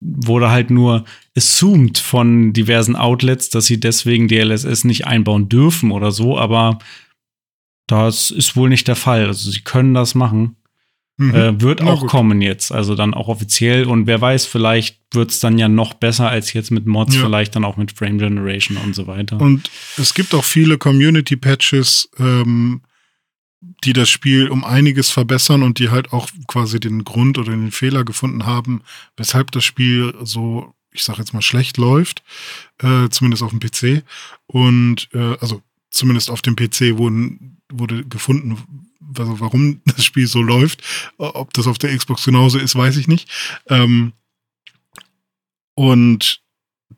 [0.00, 1.04] wurde halt nur
[1.36, 6.38] assumed von diversen Outlets, dass sie deswegen DLSS nicht einbauen dürfen oder so.
[6.38, 6.78] Aber
[7.88, 9.26] das ist wohl nicht der Fall.
[9.26, 10.56] Also sie können das machen.
[11.20, 11.34] Mhm.
[11.34, 13.84] Äh, wird auch kommen jetzt, also dann auch offiziell.
[13.84, 17.20] Und wer weiß, vielleicht wird es dann ja noch besser als jetzt mit Mods, ja.
[17.20, 19.38] vielleicht dann auch mit Frame Generation und so weiter.
[19.38, 22.80] Und es gibt auch viele Community-Patches, ähm,
[23.84, 27.70] die das Spiel um einiges verbessern und die halt auch quasi den Grund oder den
[27.70, 28.80] Fehler gefunden haben,
[29.18, 32.22] weshalb das Spiel so, ich sag jetzt mal, schlecht läuft,
[32.78, 34.04] äh, zumindest auf dem PC.
[34.46, 38.56] Und äh, also zumindest auf dem PC wurden, wurde gefunden,
[39.16, 40.82] also warum das Spiel so läuft.
[41.18, 43.28] Ob das auf der Xbox genauso ist, weiß ich nicht.
[43.68, 44.12] Ähm,
[45.74, 46.42] und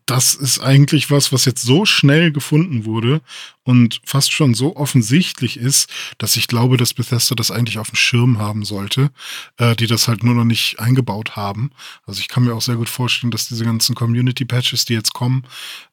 [0.07, 3.21] das ist eigentlich was, was jetzt so schnell gefunden wurde
[3.62, 5.88] und fast schon so offensichtlich ist,
[6.19, 9.11] dass ich glaube, dass Bethesda das eigentlich auf dem Schirm haben sollte,
[9.59, 11.71] äh, die das halt nur noch nicht eingebaut haben.
[12.05, 15.45] Also ich kann mir auch sehr gut vorstellen, dass diese ganzen Community-Patches, die jetzt kommen,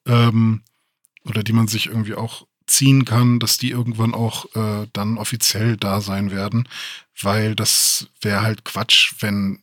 [0.07, 0.63] ähm,
[1.25, 5.77] oder die man sich irgendwie auch ziehen kann, dass die irgendwann auch äh, dann offiziell
[5.77, 6.67] da sein werden,
[7.21, 9.59] weil das wäre halt Quatsch, wenn,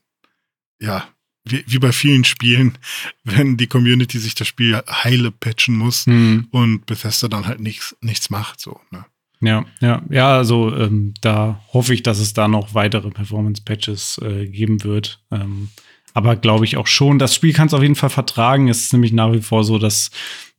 [0.81, 1.09] ja,
[1.45, 2.79] wie, wie bei vielen Spielen,
[3.25, 6.49] wenn die Community sich das Spiel heile patchen muss mhm.
[6.51, 9.05] und Bethesda dann halt nichts, nichts macht, so, ne?
[9.43, 14.47] Ja, ja, ja, also ähm, da hoffe ich, dass es da noch weitere Performance-Patches äh,
[14.47, 15.21] geben wird.
[15.31, 15.69] Ähm,
[16.15, 17.19] aber glaube ich auch schon.
[17.19, 18.69] Das Spiel kann es auf jeden Fall vertragen.
[18.69, 20.11] Es ist nämlich nach wie vor so, dass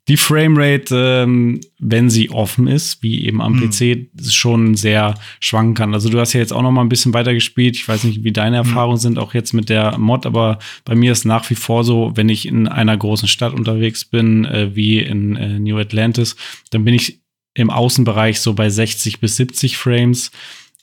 [0.07, 3.69] die Framerate, ähm, wenn sie offen ist, wie eben am mhm.
[3.69, 5.93] PC, schon sehr schwanken kann.
[5.93, 7.75] Also du hast ja jetzt auch noch mal ein bisschen weiter gespielt.
[7.75, 8.69] Ich weiß nicht, wie deine mhm.
[8.69, 9.01] Erfahrungen mhm.
[9.01, 12.29] sind, auch jetzt mit der Mod, aber bei mir ist nach wie vor so, wenn
[12.29, 16.37] ich in einer großen Stadt unterwegs bin, äh, wie in äh, New Atlantis,
[16.71, 17.19] dann bin ich
[17.53, 20.31] im Außenbereich so bei 60 bis 70 Frames.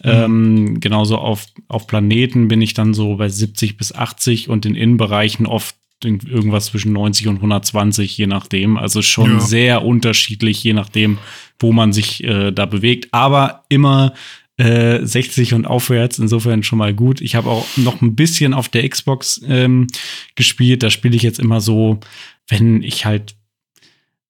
[0.03, 0.11] Mhm.
[0.11, 4.75] Ähm, genauso auf, auf Planeten bin ich dann so bei 70 bis 80 und in
[4.75, 8.77] Innenbereichen oft irgendwas zwischen 90 und 120, je nachdem.
[8.77, 9.41] Also schon ja.
[9.41, 11.19] sehr unterschiedlich, je nachdem,
[11.59, 13.09] wo man sich äh, da bewegt.
[13.13, 14.15] Aber immer
[14.57, 17.21] äh, 60 und aufwärts, insofern schon mal gut.
[17.21, 19.87] Ich habe auch noch ein bisschen auf der Xbox ähm,
[20.35, 20.83] gespielt.
[20.83, 22.01] Da spiele ich jetzt immer so,
[22.49, 23.35] wenn ich halt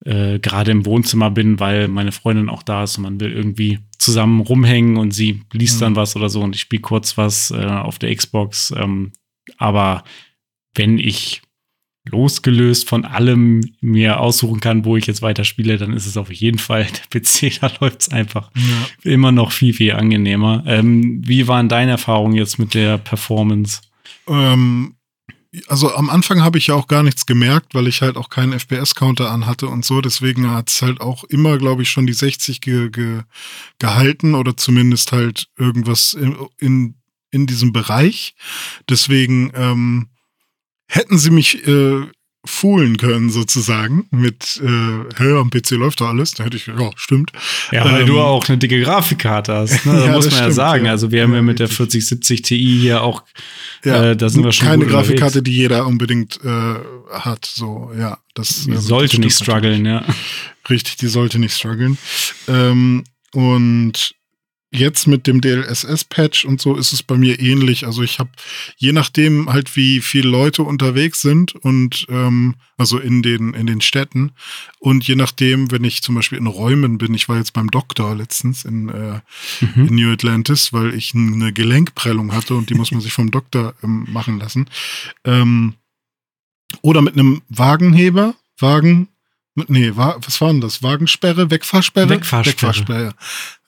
[0.04, 3.80] äh, gerade im Wohnzimmer bin, weil meine Freundin auch da ist und man will irgendwie
[3.98, 5.80] zusammen rumhängen und sie liest mhm.
[5.80, 8.72] dann was oder so und ich spiele kurz was äh, auf der Xbox.
[8.76, 9.12] Ähm,
[9.56, 10.04] aber
[10.74, 11.42] wenn ich
[12.10, 16.58] losgelöst von allem mir aussuchen kann, wo ich jetzt weiterspiele, dann ist es auf jeden
[16.58, 19.10] Fall der PC, da läuft es einfach ja.
[19.10, 20.62] immer noch viel, viel angenehmer.
[20.66, 23.80] Ähm, wie waren deine Erfahrungen jetzt mit der Performance?
[24.26, 24.96] Ähm,
[25.68, 28.58] also am Anfang habe ich ja auch gar nichts gemerkt, weil ich halt auch keinen
[28.58, 30.00] FPS-Counter anhatte und so.
[30.00, 33.22] Deswegen hat es halt auch immer, glaube ich, schon die 60 ge ge
[33.78, 36.94] gehalten oder zumindest halt irgendwas in, in,
[37.30, 38.34] in diesem Bereich.
[38.88, 40.08] Deswegen ähm,
[40.86, 42.06] hätten sie mich äh,
[42.44, 46.90] foolen können, sozusagen, mit, äh, hey, am PC läuft da alles, da hätte ich, ja,
[46.96, 47.32] stimmt.
[47.72, 49.92] Ja, weil ähm, du auch eine dicke Grafikkarte hast, ne?
[49.98, 50.84] Da ja, muss man stimmt, ja sagen.
[50.84, 50.90] Ja.
[50.90, 53.22] Also wir haben ja mit der 4070 Ti hier auch,
[53.84, 56.74] ja, äh, da sind wir schon Keine Grafikkarte, die jeder unbedingt äh,
[57.12, 58.18] hat, so, ja.
[58.34, 60.04] Das, die äh, sollte nicht strugglen, ja.
[60.68, 61.96] Richtig, die sollte nicht strugglen.
[62.48, 64.14] Ähm, und
[64.74, 67.86] jetzt mit dem DLSS-Patch und so ist es bei mir ähnlich.
[67.86, 68.30] Also ich habe,
[68.76, 73.80] je nachdem halt, wie viele Leute unterwegs sind und ähm, also in den, in den
[73.80, 74.32] Städten
[74.80, 78.16] und je nachdem, wenn ich zum Beispiel in Räumen bin, ich war jetzt beim Doktor
[78.16, 79.20] letztens in, äh,
[79.60, 79.88] mhm.
[79.88, 83.74] in New Atlantis, weil ich eine Gelenkprellung hatte und die muss man sich vom Doktor
[83.82, 84.68] ähm, machen lassen.
[85.24, 85.74] Ähm,
[86.82, 89.08] oder mit einem Wagenheber, Wagen,
[89.54, 90.82] Nee, war, was war denn das?
[90.82, 92.08] Wagensperre, Wegfahrsperre?
[92.08, 92.54] Wegfahrsperre.
[92.54, 93.14] Wegfahrsperre.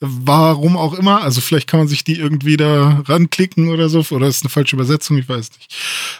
[0.00, 1.22] Warum auch immer.
[1.22, 4.04] Also vielleicht kann man sich die irgendwie da ranklicken oder so.
[4.10, 5.76] Oder ist eine falsche Übersetzung, ich weiß nicht.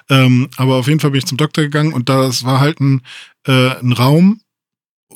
[0.09, 3.03] Ähm, aber auf jeden Fall bin ich zum Doktor gegangen und das war halt ein,
[3.47, 4.41] äh, ein Raum,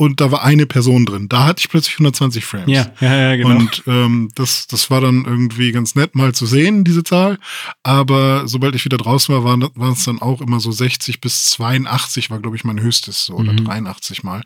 [0.00, 1.28] und da war eine Person drin.
[1.28, 2.68] Da hatte ich plötzlich 120 Frames.
[2.68, 3.50] Ja, ja, ja, genau.
[3.50, 7.38] Und ähm, das, das war dann irgendwie ganz nett mal zu sehen, diese Zahl.
[7.82, 11.44] Aber sobald ich wieder draußen war, waren, waren es dann auch immer so 60 bis
[11.50, 13.62] 82 war, glaube ich, mein höchstes, so, oder mhm.
[13.62, 14.42] 83 mal.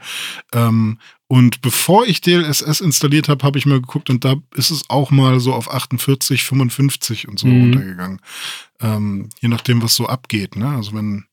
[0.52, 4.90] Ähm, Und bevor ich DLSS installiert habe, habe ich mal geguckt und da ist es
[4.90, 7.60] auch mal so auf 48, 55 und so mhm.
[7.60, 8.20] runtergegangen.
[8.80, 10.56] Ähm, je nachdem, was so abgeht.
[10.56, 10.68] Ne?
[10.68, 11.26] Also wenn,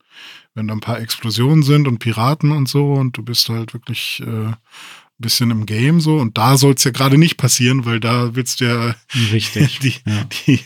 [0.53, 4.21] wenn da ein paar Explosionen sind und Piraten und so und du bist halt wirklich
[4.25, 4.51] äh,
[5.21, 8.59] bisschen im Game so und da soll es ja gerade nicht passieren, weil da willst
[8.59, 8.95] du ja
[9.31, 10.23] Richtig, die, ja.
[10.47, 10.59] die,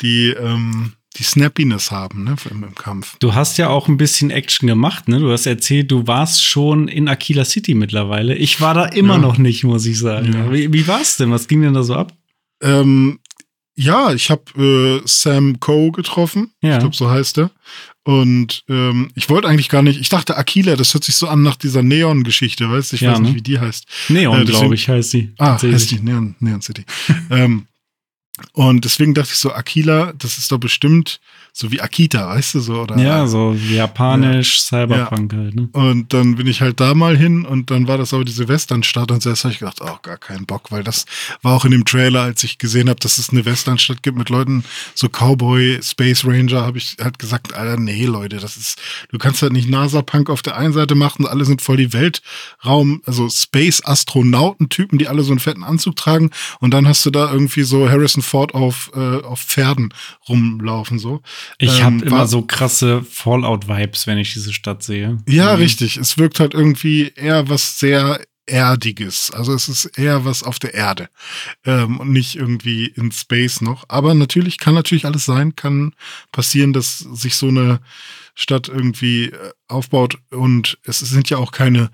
[0.00, 3.16] die, ähm, die Snappiness haben ne, im, im, Kampf.
[3.18, 5.18] Du hast ja auch ein bisschen Action gemacht, ne?
[5.18, 8.34] Du hast erzählt, du warst schon in Aquila City mittlerweile.
[8.36, 9.20] Ich war da immer ja.
[9.20, 10.32] noch nicht, muss ich sagen.
[10.32, 10.52] Ja.
[10.52, 11.30] Wie, wie war es denn?
[11.30, 12.12] Was ging denn da so ab?
[12.62, 13.18] Ähm,
[13.74, 14.42] ja, ich habe
[15.02, 16.52] äh, Sam Coe getroffen.
[16.60, 17.50] Ich glaube, so heißt er.
[18.06, 21.42] Und ähm, ich wollte eigentlich gar nicht, ich dachte Aquila, das hört sich so an
[21.42, 22.94] nach dieser Neon-Geschichte, weißt du?
[22.94, 23.36] Ich ja, weiß nicht, ne?
[23.36, 23.84] wie die heißt.
[24.10, 25.32] Neon, äh, glaube ich, heißt sie.
[25.38, 26.84] Ah, heißt die, Neon, Neon City.
[27.30, 27.66] ähm,
[28.52, 31.20] und deswegen dachte ich so, Aquila, das ist doch bestimmt
[31.58, 32.82] so wie Akita, weißt du so?
[32.82, 34.84] Oder, ja, so japanisch, ja.
[34.84, 35.38] Cyberpunk ja.
[35.38, 35.54] halt.
[35.54, 35.68] Ne?
[35.72, 39.10] Und dann bin ich halt da mal hin und dann war das aber diese Westernstadt
[39.10, 41.06] und zuerst habe ich gedacht, oh, gar keinen Bock, weil das
[41.40, 44.28] war auch in dem Trailer, als ich gesehen habe, dass es eine Westernstadt gibt mit
[44.28, 44.64] Leuten,
[44.94, 48.78] so Cowboy, Space Ranger, habe ich halt gesagt, Alter, nee, Leute, das ist,
[49.10, 53.00] du kannst halt nicht NASA-Punk auf der einen Seite machen, alle sind voll die Weltraum,
[53.06, 57.62] also Space-Astronauten-Typen, die alle so einen fetten Anzug tragen und dann hast du da irgendwie
[57.62, 59.94] so Harrison Ford auf, äh, auf Pferden
[60.28, 61.22] rumlaufen, so.
[61.58, 65.18] Ich ähm, habe immer so krasse Fallout-Vibes, wenn ich diese Stadt sehe.
[65.28, 65.62] Ja, mhm.
[65.62, 65.96] richtig.
[65.96, 69.30] Es wirkt halt irgendwie eher was sehr Erdiges.
[69.32, 71.08] Also es ist eher was auf der Erde
[71.64, 73.84] ähm, und nicht irgendwie in Space noch.
[73.88, 75.94] Aber natürlich kann natürlich alles sein, kann
[76.30, 77.80] passieren, dass sich so eine
[78.34, 81.90] Stadt irgendwie äh, aufbaut und es sind ja auch keine,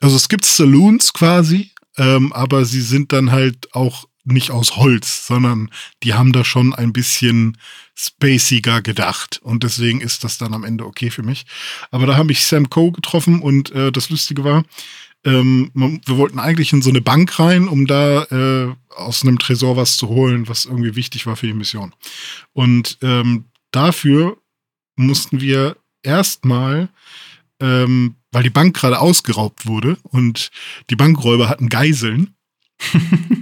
[0.00, 5.26] also es gibt Saloons quasi, ähm, aber sie sind dann halt auch nicht aus Holz,
[5.26, 5.70] sondern
[6.02, 7.58] die haben da schon ein bisschen
[7.94, 9.40] spaciger gedacht.
[9.42, 11.46] Und deswegen ist das dann am Ende okay für mich.
[11.90, 14.64] Aber da habe ich Sam Coe getroffen und äh, das Lustige war,
[15.24, 19.76] ähm, wir wollten eigentlich in so eine Bank rein, um da äh, aus einem Tresor
[19.76, 21.94] was zu holen, was irgendwie wichtig war für die Mission.
[22.52, 24.36] Und ähm, dafür
[24.96, 26.90] mussten wir erstmal
[27.60, 30.50] ähm, weil die Bank gerade ausgeraubt wurde und
[30.90, 32.34] die Bankräuber hatten Geiseln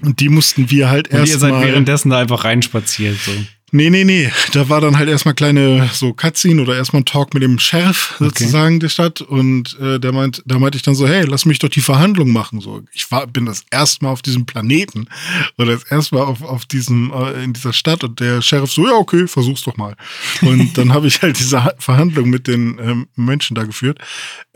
[0.03, 1.29] und die mussten wir halt erstmal.
[1.29, 3.33] Ihr seid währenddessen da einfach reinspaziert, so.
[3.75, 4.31] Nee, nee, nee.
[4.53, 8.17] Da war dann halt erstmal kleine so Cutscene oder erstmal ein Talk mit dem Sheriff
[8.19, 8.81] sozusagen okay.
[8.81, 9.23] der Stadt.
[9.23, 12.33] Und äh, der meint, da meinte ich dann so, hey, lass mich doch die Verhandlung
[12.33, 12.61] machen.
[12.61, 15.09] So, ich war, bin das erste Mal auf diesem Planeten
[15.57, 18.87] oder das erste Mal auf, auf diesem, äh, in dieser Stadt und der Sheriff so,
[18.87, 19.97] ja, okay, versuch's doch mal.
[20.43, 23.99] Und dann habe ich halt diese Verhandlung mit den ähm, Menschen da geführt.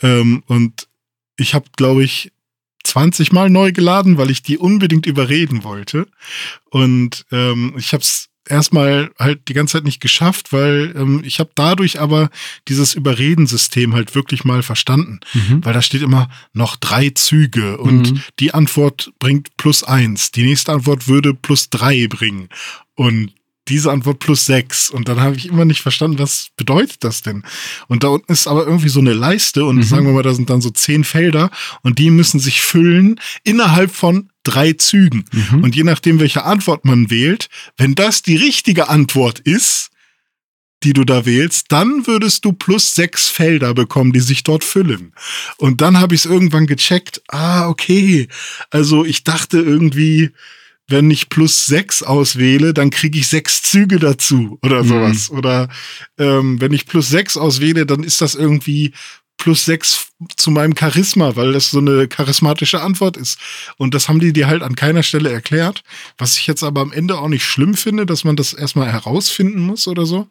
[0.03, 0.89] Ähm, und
[1.39, 2.33] ich habe, glaube ich,
[2.87, 6.07] 20 Mal neu geladen, weil ich die unbedingt überreden wollte.
[6.71, 11.41] Und ähm, ich habe es erstmal halt die ganze Zeit nicht geschafft, weil ähm, ich
[11.41, 12.31] habe dadurch aber
[12.69, 15.21] dieses Überredensystem halt wirklich mal verstanden.
[15.35, 15.65] Mhm.
[15.65, 18.23] Weil da steht immer noch drei Züge und mhm.
[18.39, 20.31] die Antwort bringt plus eins.
[20.31, 22.49] Die nächste Antwort würde plus drei bringen.
[22.95, 23.33] Und
[23.69, 24.91] diese Antwort plus sechs.
[24.91, 27.43] Und dann habe ich immer nicht verstanden, was bedeutet das denn?
[27.89, 29.83] Und da unten ist aber irgendwie so eine Leiste und mhm.
[29.83, 31.51] sagen wir mal, da sind dann so zehn Felder
[31.83, 35.25] und die müssen sich füllen innerhalb von drei Zügen.
[35.33, 35.65] Mhm.
[35.65, 39.91] Und je nachdem, welche Antwort man wählt, wenn das die richtige Antwort ist,
[40.83, 45.13] die du da wählst, dann würdest du plus sechs Felder bekommen, die sich dort füllen.
[45.57, 47.23] Und dann habe ich es irgendwann gecheckt.
[47.29, 48.29] Ah, okay.
[48.71, 50.31] Also ich dachte irgendwie,
[50.89, 54.89] wenn ich plus sechs auswähle, dann kriege ich sechs Züge dazu oder mhm.
[54.89, 55.31] sowas.
[55.31, 55.39] Mhm.
[55.39, 55.69] Oder
[56.19, 58.93] ähm, wenn ich plus sechs auswähle, dann ist das irgendwie
[59.37, 63.39] plus sechs zu meinem Charisma, weil das so eine charismatische Antwort ist.
[63.77, 65.83] Und das haben die dir halt an keiner Stelle erklärt.
[66.17, 69.61] Was ich jetzt aber am Ende auch nicht schlimm finde, dass man das erstmal herausfinden
[69.61, 70.29] muss oder so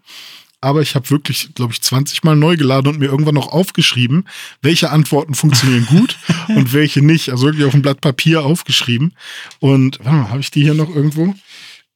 [0.62, 4.28] aber ich habe wirklich, glaube ich, 20 Mal neu geladen und mir irgendwann noch aufgeschrieben,
[4.62, 6.18] welche Antworten funktionieren gut
[6.50, 7.30] und welche nicht.
[7.30, 9.13] Also wirklich auf ein Blatt Papier aufgeschrieben.
[9.60, 11.36] Und warte mal, habe ich die hier noch irgendwo?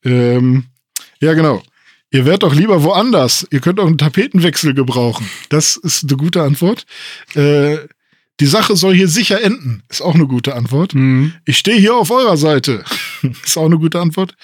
[0.03, 0.65] Ähm,
[1.19, 1.63] ja, genau.
[2.11, 3.47] Ihr wärt doch lieber woanders.
[3.51, 5.29] Ihr könnt auch einen Tapetenwechsel gebrauchen.
[5.49, 6.85] Das ist eine gute Antwort.
[7.35, 7.77] Äh,
[8.39, 9.83] die Sache soll hier sicher enden.
[9.89, 10.95] Ist auch eine gute Antwort.
[10.95, 11.33] Mhm.
[11.45, 12.83] Ich stehe hier auf eurer Seite.
[13.43, 14.35] ist auch eine gute Antwort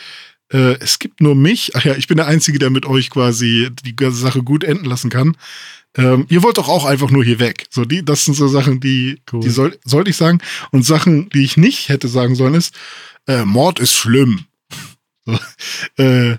[0.56, 1.76] äh, es gibt nur mich.
[1.76, 4.86] Ach ja, ich bin der Einzige, der mit euch quasi die ganze Sache gut enden
[4.86, 5.36] lassen kann.
[5.98, 7.68] Ähm, ihr wollt doch auch einfach nur hier weg.
[7.70, 9.42] So, die, das sind so Sachen, die, cool.
[9.42, 10.40] die soll, sollte ich sagen.
[10.72, 12.74] Und Sachen, die ich nicht hätte sagen sollen, ist,
[13.28, 14.46] äh, Mord ist schlimm.
[15.28, 16.38] So, äh,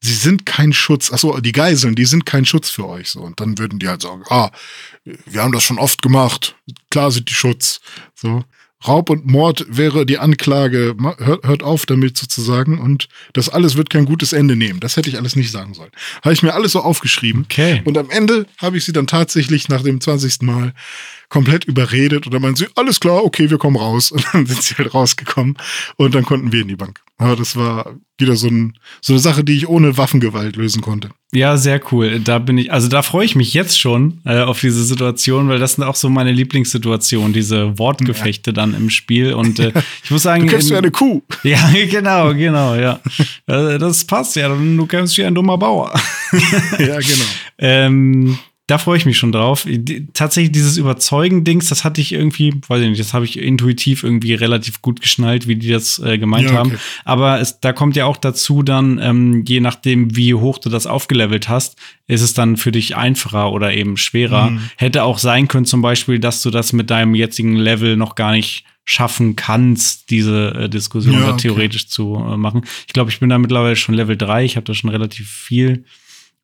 [0.00, 1.12] sie sind kein Schutz.
[1.12, 3.10] Achso, die Geiseln, die sind kein Schutz für euch.
[3.10, 3.20] So.
[3.20, 4.50] Und dann würden die halt sagen, ah,
[5.04, 6.56] wir haben das schon oft gemacht.
[6.90, 7.80] Klar sind die Schutz.
[8.16, 8.42] So.
[8.86, 13.90] Raub und Mord wäre die Anklage, hört, hört auf damit sozusagen und das alles wird
[13.90, 14.80] kein gutes Ende nehmen.
[14.80, 15.90] Das hätte ich alles nicht sagen sollen.
[16.22, 17.44] Habe ich mir alles so aufgeschrieben.
[17.44, 17.82] Okay.
[17.84, 20.42] Und am Ende habe ich sie dann tatsächlich nach dem 20.
[20.42, 20.72] Mal
[21.28, 24.12] komplett überredet und dann meinen sie, alles klar, okay, wir kommen raus.
[24.14, 25.56] Und dann sind sie halt rausgekommen
[25.96, 27.00] und dann konnten wir in die Bank.
[27.16, 31.10] Aber das war wieder so, ein, so eine Sache, die ich ohne Waffengewalt lösen konnte.
[31.32, 32.20] Ja, sehr cool.
[32.20, 35.58] Da bin ich, also da freue ich mich jetzt schon äh, auf diese Situation, weil
[35.58, 38.54] das sind auch so meine Lieblingssituationen, diese Wortgefechte ja.
[38.54, 39.32] dann im Spiel.
[39.32, 39.72] Und äh,
[40.04, 40.42] ich muss sagen.
[40.42, 41.22] Du kämpfst wie eine Kuh.
[41.44, 43.00] Ja, genau, genau, ja.
[43.46, 44.48] Äh, das passt ja.
[44.48, 45.92] Du kämpfst wie ein dummer Bauer.
[46.78, 47.24] ja, genau.
[47.58, 49.66] ähm, da freue ich mich schon drauf.
[50.14, 54.32] Tatsächlich dieses Überzeugen-Dings, das hatte ich irgendwie, weiß ich nicht, das habe ich intuitiv irgendwie
[54.32, 56.58] relativ gut geschnallt, wie die das äh, gemeint ja, okay.
[56.58, 56.80] haben.
[57.04, 60.86] Aber es, da kommt ja auch dazu dann, ähm, je nachdem, wie hoch du das
[60.86, 64.50] aufgelevelt hast, ist es dann für dich einfacher oder eben schwerer.
[64.50, 64.70] Mhm.
[64.76, 68.32] Hätte auch sein können zum Beispiel, dass du das mit deinem jetzigen Level noch gar
[68.32, 71.42] nicht schaffen kannst, diese äh, Diskussion ja, okay.
[71.42, 72.62] theoretisch zu äh, machen.
[72.86, 75.84] Ich glaube, ich bin da mittlerweile schon Level 3, ich habe da schon relativ viel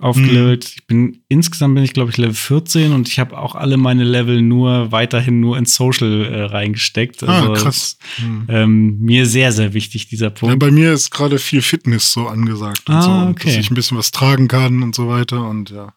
[0.01, 0.65] aufgelevelt.
[0.65, 0.73] Mhm.
[0.75, 4.05] Ich bin insgesamt bin ich glaube ich Level 14 und ich habe auch alle meine
[4.05, 7.23] Level nur weiterhin nur ins Social äh, reingesteckt.
[7.23, 7.77] Ah, also ah, krass.
[7.77, 8.47] Ist, mhm.
[8.49, 10.53] ähm, mir sehr sehr wichtig dieser Punkt.
[10.53, 13.49] Ja, bei mir ist gerade viel Fitness so angesagt ah, so, okay.
[13.49, 15.93] dass ich ein bisschen was tragen kann und so weiter und ja.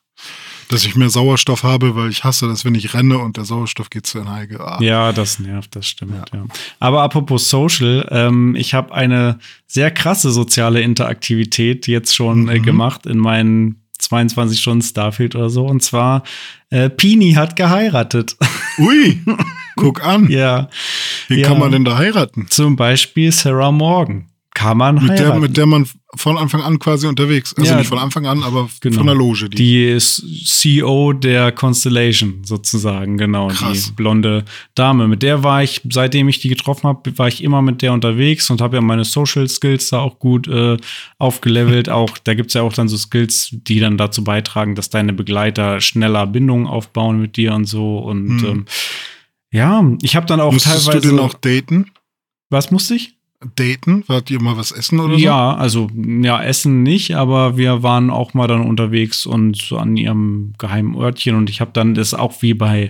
[0.70, 3.89] Dass ich mehr Sauerstoff habe, weil ich hasse das, wenn ich renne und der Sauerstoff
[3.89, 4.60] geht zu Neige.
[4.60, 4.82] Ah.
[4.82, 6.14] Ja, das nervt, das stimmt.
[6.14, 6.39] Ja.
[6.39, 6.45] ja.
[6.80, 12.64] Aber apropos Social, ähm, ich habe eine sehr krasse soziale Interaktivität jetzt schon äh, mhm.
[12.64, 15.66] gemacht in meinen 22 Stunden Starfield oder so.
[15.66, 16.24] Und zwar,
[16.70, 18.36] äh, Pini hat geheiratet.
[18.78, 19.22] Ui,
[19.76, 20.30] guck an.
[20.30, 20.70] ja.
[21.28, 21.47] Wie ja.
[21.47, 22.47] kann man denn da heiraten?
[22.49, 25.24] Zum Beispiel Sarah Morgan kann man mit heiraten.
[25.24, 28.43] Der, mit der man von Anfang an quasi unterwegs, also ja, nicht von Anfang an,
[28.43, 28.97] aber genau.
[28.97, 29.49] von der Loge.
[29.49, 29.56] Die.
[29.56, 33.86] die ist CEO der Constellation sozusagen, genau, Krass.
[33.88, 34.45] die blonde
[34.76, 35.08] Dame.
[35.08, 38.49] Mit der war ich, seitdem ich die getroffen habe, war ich immer mit der unterwegs
[38.51, 40.78] und habe ja meine Social Skills da auch gut äh,
[41.18, 41.89] aufgelevelt.
[41.89, 45.82] auch da gibt's ja auch dann so Skills, die dann dazu beitragen, dass deine Begleiter
[45.82, 47.97] schneller Bindungen aufbauen mit dir und so.
[47.97, 48.45] Und hm.
[48.45, 48.66] ähm,
[49.51, 51.01] ja, ich habe dann auch Musstest teilweise.
[51.01, 51.91] du denn auch daten?
[52.49, 53.16] Was musste ich?
[53.56, 54.04] Daten?
[54.08, 55.20] Wart ihr mal was essen oder so?
[55.20, 59.98] Ja, also ja, essen nicht, aber wir waren auch mal dann unterwegs und so an
[59.98, 62.89] ihrem geheimen Örtchen und ich habe dann das auch wie bei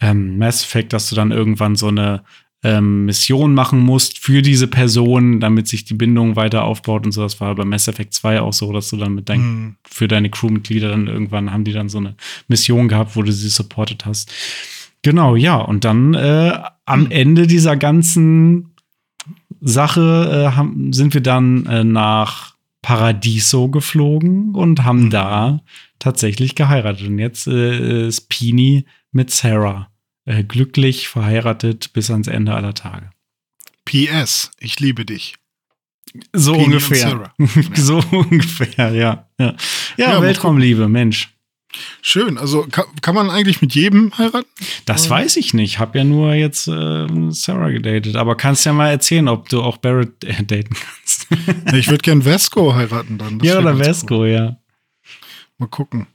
[0.00, 2.22] ähm, Mass Effect, dass du dann irgendwann so eine
[2.62, 7.22] ähm, Mission machen musst für diese Person, damit sich die Bindung weiter aufbaut und so.
[7.22, 9.76] Das war bei Mass Effect 2 auch so, dass du dann mit dein, hm.
[9.88, 12.16] für deine Crewmitglieder dann irgendwann haben die dann so eine
[12.48, 14.32] Mission gehabt, wo du sie supportet hast.
[15.02, 15.56] Genau, ja.
[15.56, 17.10] Und dann äh, am hm.
[17.10, 18.72] Ende dieser ganzen
[19.66, 25.10] Sache äh, haben, sind wir dann äh, nach Paradiso geflogen und haben mhm.
[25.10, 25.60] da
[25.98, 27.08] tatsächlich geheiratet.
[27.08, 29.90] Und jetzt äh, ist Pini mit Sarah
[30.24, 33.10] äh, glücklich verheiratet bis ans Ende aller Tage.
[33.84, 35.34] PS, ich liebe dich.
[36.32, 37.32] So Pini ungefähr.
[37.74, 39.28] so ungefähr, ja.
[39.38, 39.54] Ja,
[39.96, 41.35] ja, ja Weltraumliebe, Mensch.
[42.02, 42.38] Schön.
[42.38, 44.48] Also kann, kann, man eigentlich mit jedem heiraten?
[44.84, 45.16] Das Oder?
[45.16, 45.78] weiß ich nicht.
[45.78, 48.16] Hab ja nur jetzt äh, Sarah gedatet.
[48.16, 51.26] Aber kannst ja mal erzählen, ob du auch Barrett äh, daten kannst.
[51.74, 53.38] ich würde gern Vesco heiraten dann.
[53.38, 54.28] Das ja, oder Vesco, cool.
[54.28, 54.56] ja.
[55.58, 56.06] Mal gucken.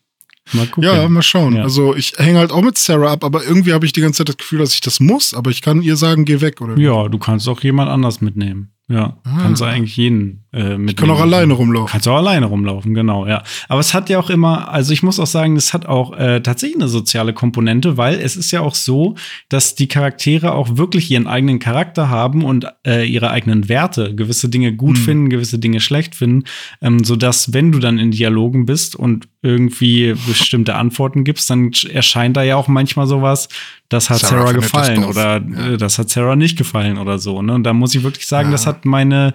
[0.54, 0.84] Mal gucken.
[0.84, 1.56] Ja, mal schauen.
[1.56, 1.64] Ja.
[1.64, 4.30] Also ich hänge halt auch mit Sarah ab, aber irgendwie habe ich die ganze Zeit
[4.30, 5.34] das Gefühl, dass ich das muss.
[5.34, 6.78] Aber ich kann ihr sagen, geh weg, oder?
[6.78, 8.74] Ja, du kannst auch jemand anders mitnehmen.
[8.92, 9.40] Ja, ah.
[9.42, 10.92] kannst du eigentlich jeden äh, mit.
[10.92, 11.92] Ich kann auch alleine rumlaufen.
[11.92, 13.44] Kannst auch alleine rumlaufen, genau, ja.
[13.70, 16.42] Aber es hat ja auch immer, also ich muss auch sagen, es hat auch äh,
[16.42, 19.16] tatsächlich eine soziale Komponente, weil es ist ja auch so,
[19.50, 24.50] dass die Charaktere auch wirklich ihren eigenen Charakter haben und äh, ihre eigenen Werte, gewisse
[24.50, 25.04] Dinge gut mhm.
[25.04, 26.44] finden, gewisse Dinge schlecht finden,
[26.82, 32.38] ähm, sodass, wenn du dann in Dialogen bist und irgendwie bestimmte Antworten gibst, dann erscheint
[32.38, 33.50] da ja auch manchmal sowas,
[33.90, 35.68] das hat Sarah, Sarah gefallen oder ja.
[35.74, 37.42] Äh, das hat Sarah nicht gefallen oder so.
[37.42, 37.54] Ne?
[37.54, 38.52] Und da muss ich wirklich sagen, ja.
[38.52, 39.34] das hat meine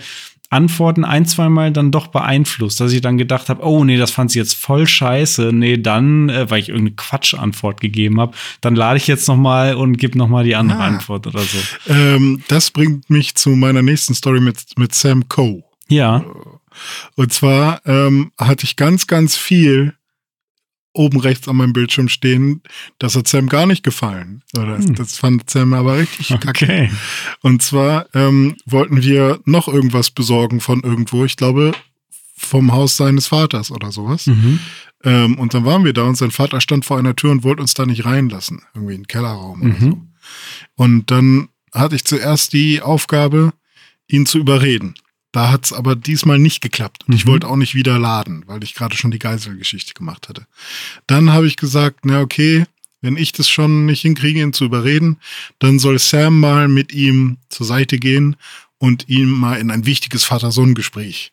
[0.49, 4.31] Antworten ein, zweimal dann doch beeinflusst, dass ich dann gedacht habe, oh nee, das fand
[4.31, 5.51] sie jetzt voll scheiße.
[5.53, 9.75] Nee, dann, äh, weil ich irgendeine Quatschantwort gegeben habe, dann lade ich jetzt noch mal
[9.75, 10.87] und gebe noch mal die andere ah.
[10.87, 11.59] Antwort oder so.
[11.93, 15.65] Ähm, das bringt mich zu meiner nächsten Story mit, mit Sam Coe.
[15.89, 16.25] Ja.
[17.15, 19.95] Und zwar ähm, hatte ich ganz, ganz viel
[20.97, 22.63] oben rechts an meinem Bildschirm stehen,
[22.99, 24.43] das hat Sam gar nicht gefallen.
[24.53, 24.95] Das, hm.
[24.95, 26.47] das fand Sam aber richtig okay.
[26.47, 26.91] kacke.
[27.43, 31.73] Und zwar ähm, wollten wir noch irgendwas besorgen von irgendwo, ich glaube
[32.39, 34.27] vom Haus seines Vaters oder sowas.
[34.27, 34.61] Mhm.
[35.05, 37.63] Ähm, und dann waren wir da und sein Vater stand vor einer Tür und wollte
[37.63, 38.63] uns da nicht reinlassen.
[38.75, 39.71] Irgendwie in den Kellerraum mhm.
[39.71, 40.03] oder so.
[40.75, 43.53] Und dann hatte ich zuerst die Aufgabe,
[44.07, 44.95] ihn zu überreden.
[45.37, 47.03] Da hat es aber diesmal nicht geklappt.
[47.03, 47.17] Und mhm.
[47.17, 50.47] ich wollte auch nicht wieder laden, weil ich gerade schon die Geiselgeschichte gemacht hatte.
[51.07, 52.65] Dann habe ich gesagt, na okay,
[53.03, 55.19] wenn ich das schon nicht hinkriege, ihn zu überreden,
[55.59, 58.37] dann soll Sam mal mit ihm zur Seite gehen
[58.79, 61.33] und ihn mal in ein wichtiges Vater-Sohn-Gespräch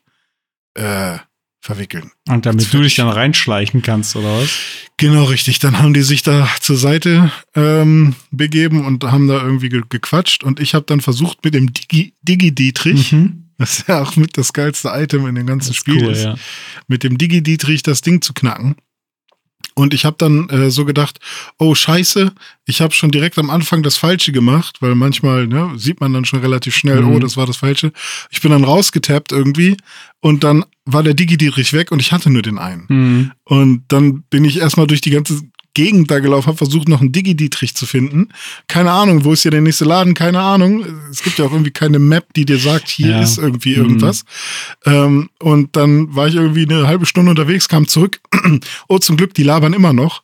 [0.74, 1.20] äh,
[1.62, 2.12] verwickeln.
[2.28, 4.50] Und damit du dich dann reinschleichen kannst, oder was?
[4.98, 5.60] Genau, richtig.
[5.60, 10.44] Dann haben die sich da zur Seite ähm, begeben und haben da irgendwie ge gequatscht.
[10.44, 13.43] Und ich habe dann versucht, mit dem Digi-Dietrich, Digi mhm.
[13.58, 16.36] Was ja auch mit das geilste Item in dem ganzen ist Spiel cool, ist, ja.
[16.88, 18.76] mit dem Digi-Dietrich das Ding zu knacken.
[19.76, 21.20] Und ich habe dann äh, so gedacht,
[21.58, 22.32] oh scheiße,
[22.66, 26.26] ich habe schon direkt am Anfang das Falsche gemacht, weil manchmal ne, sieht man dann
[26.26, 27.16] schon relativ schnell, mhm.
[27.16, 27.92] oh, das war das Falsche.
[28.30, 29.78] Ich bin dann rausgetappt irgendwie
[30.20, 32.86] und dann war der Digi-Dietrich weg und ich hatte nur den einen.
[32.88, 33.32] Mhm.
[33.46, 35.42] Und dann bin ich erstmal durch die ganze
[35.74, 38.30] Gegend da gelaufen, habe versucht, noch einen Digi-Dietrich zu finden.
[38.68, 40.14] Keine Ahnung, wo ist hier der nächste Laden?
[40.14, 40.86] Keine Ahnung.
[41.12, 43.22] Es gibt ja auch irgendwie keine Map, die dir sagt, hier ja.
[43.22, 44.24] ist irgendwie irgendwas.
[44.86, 44.94] Mhm.
[44.94, 48.20] Ähm, und dann war ich irgendwie eine halbe Stunde unterwegs, kam zurück.
[48.88, 50.24] oh, zum Glück, die labern immer noch.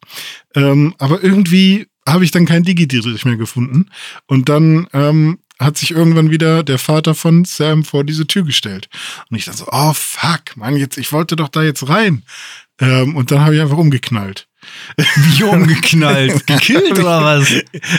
[0.55, 3.87] Ähm, aber irgendwie habe ich dann keinen Digi-Dietrich mehr gefunden.
[4.27, 8.89] Und dann ähm, hat sich irgendwann wieder der Vater von Sam vor diese Tür gestellt.
[9.29, 12.23] Und ich dachte so, oh fuck, Mann, jetzt, ich wollte doch da jetzt rein.
[12.79, 14.48] Ähm, und dann habe ich einfach umgeknallt.
[14.97, 16.45] Wie umgeknallt?
[16.47, 17.53] Gekillt oder was?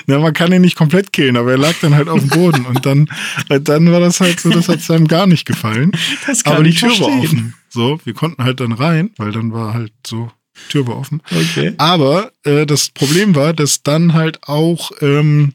[0.06, 2.66] Na, man kann ihn nicht komplett killen, aber er lag dann halt auf dem Boden
[2.66, 3.08] und dann,
[3.48, 5.92] dann war das halt so, das hat seinem gar nicht gefallen.
[6.26, 7.18] Das kann aber die Tür verstehen.
[7.18, 7.54] war offen.
[7.68, 10.30] So, wir konnten halt dann rein, weil dann war halt so,
[10.68, 11.22] Tür war offen.
[11.30, 11.74] Okay.
[11.78, 15.54] Aber äh, das Problem war, dass dann halt auch ähm,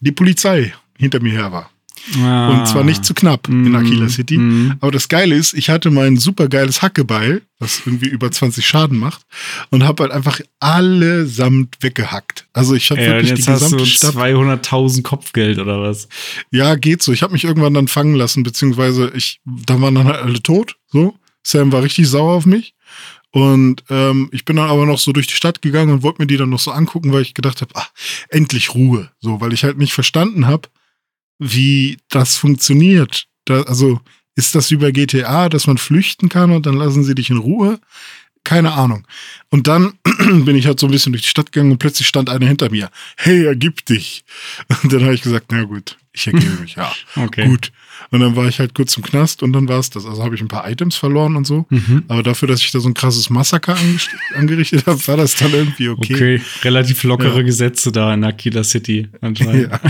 [0.00, 1.70] die Polizei hinter mir her war.
[2.18, 2.50] Ah.
[2.50, 4.36] Und zwar nicht zu knapp mm, in Aquila City.
[4.36, 4.76] Mm.
[4.80, 8.98] Aber das Geile ist, ich hatte mein super geiles Hackebeil, was irgendwie über 20 Schaden
[8.98, 9.22] macht,
[9.70, 12.46] und habe halt einfach allesamt weggehackt.
[12.52, 16.08] Also ich habe ja, wirklich jetzt die gesamte hast du 200.000 Kopfgeld oder was?
[16.50, 17.12] Ja, geht so.
[17.12, 20.76] Ich habe mich irgendwann dann fangen lassen, beziehungsweise ich, da waren dann halt alle tot.
[20.88, 22.74] So, Sam war richtig sauer auf mich.
[23.30, 26.28] Und ähm, ich bin dann aber noch so durch die Stadt gegangen und wollte mir
[26.28, 27.86] die dann noch so angucken, weil ich gedacht habe, ah,
[28.28, 29.10] endlich Ruhe.
[29.18, 30.68] So, weil ich halt nicht verstanden habe,
[31.38, 33.26] wie das funktioniert.
[33.44, 34.00] Da, also
[34.36, 37.78] ist das über GTA, dass man flüchten kann und dann lassen sie dich in Ruhe?
[38.42, 39.06] Keine Ahnung.
[39.50, 39.94] Und dann
[40.44, 42.70] bin ich halt so ein bisschen durch die Stadt gegangen und plötzlich stand einer hinter
[42.70, 42.90] mir.
[43.16, 44.24] Hey, ergib dich.
[44.82, 46.92] Und dann habe ich gesagt, na gut, ich ergebe mich, ja.
[47.16, 47.46] okay.
[47.46, 47.72] Gut.
[48.14, 50.06] Und dann war ich halt kurz im Knast und dann war es das.
[50.06, 51.66] Also habe ich ein paar Items verloren und so.
[51.68, 52.04] Mhm.
[52.06, 53.76] Aber dafür, dass ich da so ein krasses Massaker
[54.36, 56.14] angerichtet habe, war das dann irgendwie okay.
[56.14, 57.42] Okay, relativ lockere ja.
[57.42, 59.72] Gesetze da in Aquila City anscheinend.
[59.72, 59.80] Ja.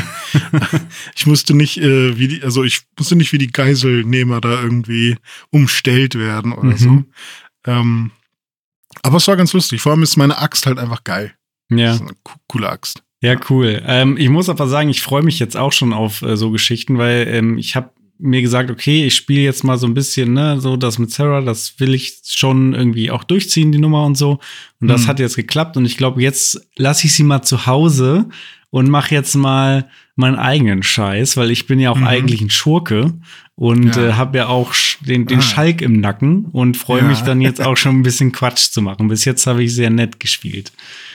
[1.14, 5.16] ich musste nicht, äh, wie die, also ich musste nicht wie die Geiselnehmer da irgendwie
[5.50, 6.78] umstellt werden oder mhm.
[6.78, 7.04] so.
[7.66, 8.10] Ähm,
[9.02, 9.82] aber es war ganz lustig.
[9.82, 11.34] Vor allem ist meine Axt halt einfach geil.
[11.68, 11.88] Ja.
[11.88, 12.16] Das ist eine
[12.48, 13.02] coole Axt.
[13.20, 13.82] Ja, cool.
[13.84, 16.96] Ähm, ich muss aber sagen, ich freue mich jetzt auch schon auf äh, so Geschichten,
[16.96, 20.60] weil ähm, ich habe mir gesagt, okay, ich spiele jetzt mal so ein bisschen, ne,
[20.60, 24.38] so das mit Sarah, das will ich schon irgendwie auch durchziehen, die Nummer und so.
[24.80, 25.06] Und das mhm.
[25.08, 28.26] hat jetzt geklappt und ich glaube, jetzt lasse ich sie mal zu Hause
[28.70, 32.06] und mache jetzt mal meinen eigenen Scheiß, weil ich bin ja auch mhm.
[32.06, 33.12] eigentlich ein Schurke
[33.56, 34.08] und ja.
[34.08, 35.42] äh, habe ja auch den, den ah.
[35.42, 37.08] Schalk im Nacken und freue ja.
[37.08, 39.08] mich dann jetzt auch schon ein bisschen Quatsch zu machen.
[39.08, 40.72] Bis jetzt habe ich sehr nett gespielt.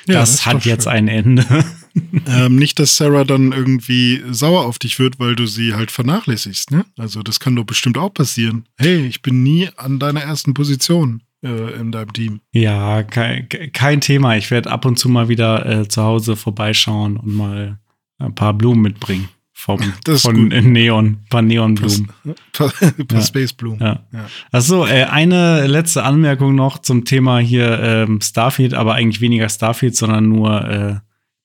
[0.08, 1.46] Ja, das, das hat jetzt ein Ende.
[2.28, 6.72] ähm, nicht, dass Sarah dann irgendwie sauer auf dich wird, weil du sie halt vernachlässigst,
[6.72, 6.86] ne?
[6.98, 8.66] Also das kann doch bestimmt auch passieren.
[8.78, 12.42] Hey, ich bin nie an deiner ersten Position äh, in deinem Team.
[12.54, 14.36] Ja, kein, kein Thema.
[14.38, 17.80] Ich werde ab und zu mal wieder äh, zu Hause vorbeischauen und mal
[18.18, 19.30] ein paar Blumen mitbringen.
[19.54, 19.80] Vom,
[20.18, 20.64] von gut.
[20.64, 22.12] Neon, ein paar Neonblumen.
[22.24, 23.22] Ein paar, paar ja.
[23.22, 23.80] Spaceblumen.
[23.80, 24.00] Ja.
[24.14, 24.28] ja.
[24.52, 29.98] Achso, äh, eine letzte Anmerkung noch zum Thema hier ähm, Starfield, aber eigentlich weniger Starfield,
[29.98, 30.96] sondern nur äh,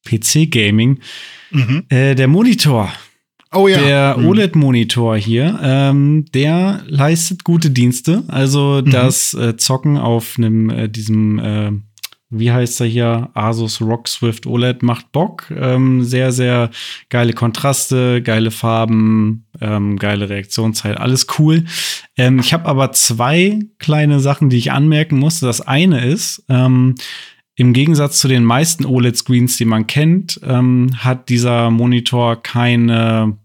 [0.04, 1.00] PC-Gaming.
[1.50, 1.84] Mhm.
[1.88, 2.92] Äh, der Monitor.
[3.54, 3.78] Oh ja.
[3.78, 4.26] Der mhm.
[4.26, 8.24] OLED-Monitor hier, ähm, der leistet gute Dienste.
[8.26, 8.90] Also mhm.
[8.90, 11.70] das äh, Zocken auf einem äh, diesem, äh,
[12.30, 15.52] wie heißt er hier, Asus Rock Swift OLED macht Bock.
[15.56, 16.70] Ähm, sehr, sehr
[17.10, 21.64] geile Kontraste, geile Farben, ähm, geile Reaktionszeit, alles cool.
[22.16, 25.46] Ähm, ich habe aber zwei kleine Sachen, die ich anmerken musste.
[25.46, 26.96] Das eine ist, ähm,
[27.56, 33.36] im Gegensatz zu den meisten OLED-Screens, die man kennt, ähm, hat dieser Monitor keine,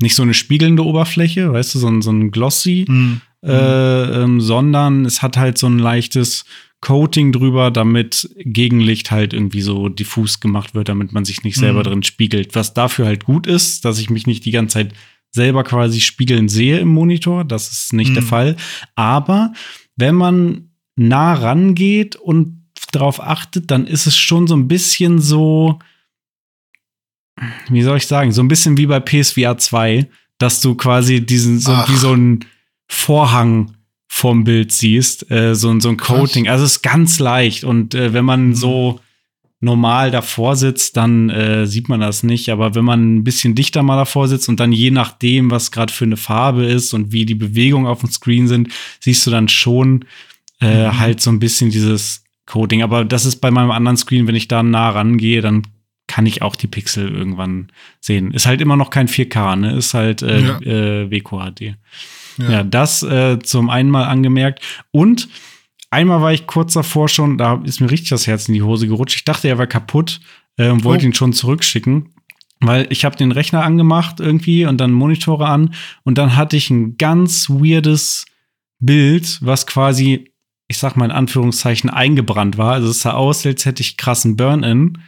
[0.00, 3.20] nicht so eine spiegelnde Oberfläche, weißt du, so ein, so ein Glossy, mhm.
[3.42, 6.44] äh, ähm, sondern es hat halt so ein leichtes
[6.82, 11.80] Coating drüber, damit Gegenlicht halt irgendwie so diffus gemacht wird, damit man sich nicht selber
[11.80, 11.84] mhm.
[11.84, 12.54] drin spiegelt.
[12.54, 14.94] Was dafür halt gut ist, dass ich mich nicht die ganze Zeit
[15.30, 17.44] selber quasi spiegeln sehe im Monitor.
[17.44, 18.14] Das ist nicht mhm.
[18.14, 18.56] der Fall.
[18.96, 19.52] Aber
[19.96, 22.61] wenn man nah rangeht und
[22.92, 25.78] drauf achtet, dann ist es schon so ein bisschen so,
[27.68, 31.58] wie soll ich sagen, so ein bisschen wie bei PSVR 2, dass du quasi diesen,
[31.58, 31.88] so Ach.
[31.88, 32.44] wie so ein
[32.88, 33.74] Vorhang
[34.08, 36.44] vom Bild siehst, äh, so, so ein Coating.
[36.44, 36.52] Krass.
[36.52, 37.64] Also es ist ganz leicht.
[37.64, 38.54] Und äh, wenn man mhm.
[38.54, 39.00] so
[39.60, 42.50] normal davor sitzt, dann äh, sieht man das nicht.
[42.50, 45.92] Aber wenn man ein bisschen dichter mal davor sitzt und dann je nachdem, was gerade
[45.92, 48.68] für eine Farbe ist und wie die Bewegungen auf dem Screen sind,
[49.00, 50.04] siehst du dann schon
[50.60, 50.98] äh, mhm.
[50.98, 52.82] halt so ein bisschen dieses Coding.
[52.82, 55.62] Aber das ist bei meinem anderen Screen, wenn ich da nah rangehe, dann
[56.06, 57.68] kann ich auch die Pixel irgendwann
[58.00, 58.32] sehen.
[58.32, 59.76] Ist halt immer noch kein 4K, ne?
[59.76, 60.60] Ist halt äh, ja.
[60.60, 61.76] äh, WQHD.
[62.38, 62.50] Ja.
[62.50, 64.60] ja, das äh, zum einen mal angemerkt.
[64.90, 65.28] Und
[65.92, 68.88] Einmal war ich kurz davor schon, da ist mir richtig das Herz in die Hose
[68.88, 69.16] gerutscht.
[69.16, 70.20] Ich dachte, er war kaputt
[70.56, 71.08] äh, und wollte oh.
[71.08, 72.14] ihn schon zurückschicken.
[72.60, 76.70] Weil ich habe den Rechner angemacht irgendwie und dann Monitore an und dann hatte ich
[76.70, 78.24] ein ganz weirdes
[78.78, 80.31] Bild, was quasi,
[80.68, 82.72] ich sag mal in Anführungszeichen, eingebrannt war.
[82.72, 84.98] Also es sah aus, als hätte ich krassen Burn-In.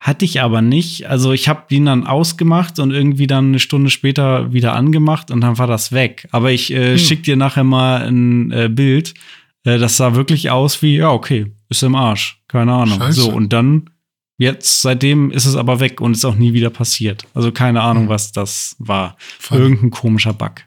[0.00, 1.06] Hatte ich aber nicht.
[1.06, 5.40] Also ich habe ihn dann ausgemacht und irgendwie dann eine Stunde später wieder angemacht und
[5.40, 6.28] dann war das weg.
[6.32, 6.98] Aber ich äh, hm.
[6.98, 9.14] schick dir nachher mal ein äh, Bild
[9.64, 12.42] äh, das sah wirklich aus wie, ja, okay, ist im Arsch.
[12.48, 12.98] Keine Ahnung.
[12.98, 13.20] Scheiße.
[13.20, 13.90] So, und dann,
[14.38, 17.26] jetzt, seitdem ist es aber weg und ist auch nie wieder passiert.
[17.34, 18.10] Also keine Ahnung, mhm.
[18.10, 19.16] was das war.
[19.38, 19.58] Fun.
[19.58, 20.62] Irgendein komischer Bug.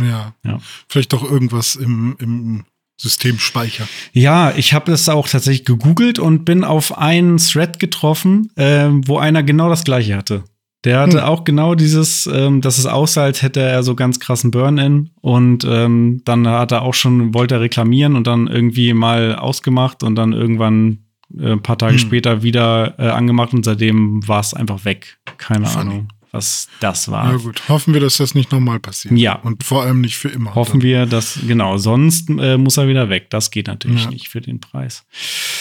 [0.00, 0.34] Ja.
[0.44, 0.60] ja.
[0.88, 2.64] Vielleicht doch irgendwas im, im
[2.98, 3.88] Systemspeicher.
[4.12, 9.18] Ja, ich habe es auch tatsächlich gegoogelt und bin auf einen Thread getroffen, äh, wo
[9.18, 10.44] einer genau das gleiche hatte.
[10.84, 11.24] Der hatte hm.
[11.24, 15.10] auch genau dieses, ähm, dass es aussah, als hätte er so ganz krassen Burn-In.
[15.20, 20.02] Und ähm, dann hat er auch schon, wollte er reklamieren und dann irgendwie mal ausgemacht
[20.02, 21.04] und dann irgendwann
[21.36, 21.98] äh, ein paar Tage hm.
[21.98, 25.18] später wieder äh, angemacht und seitdem war es einfach weg.
[25.36, 25.90] Keine Funny.
[25.90, 27.32] Ahnung, was das war.
[27.32, 29.16] Ja gut, hoffen wir, dass das nicht nochmal passiert.
[29.16, 29.34] Ja.
[29.36, 30.54] Und vor allem nicht für immer.
[30.54, 30.82] Hoffen dann.
[30.82, 33.30] wir, dass, genau, sonst äh, muss er wieder weg.
[33.30, 34.10] Das geht natürlich ja.
[34.10, 35.04] nicht für den Preis.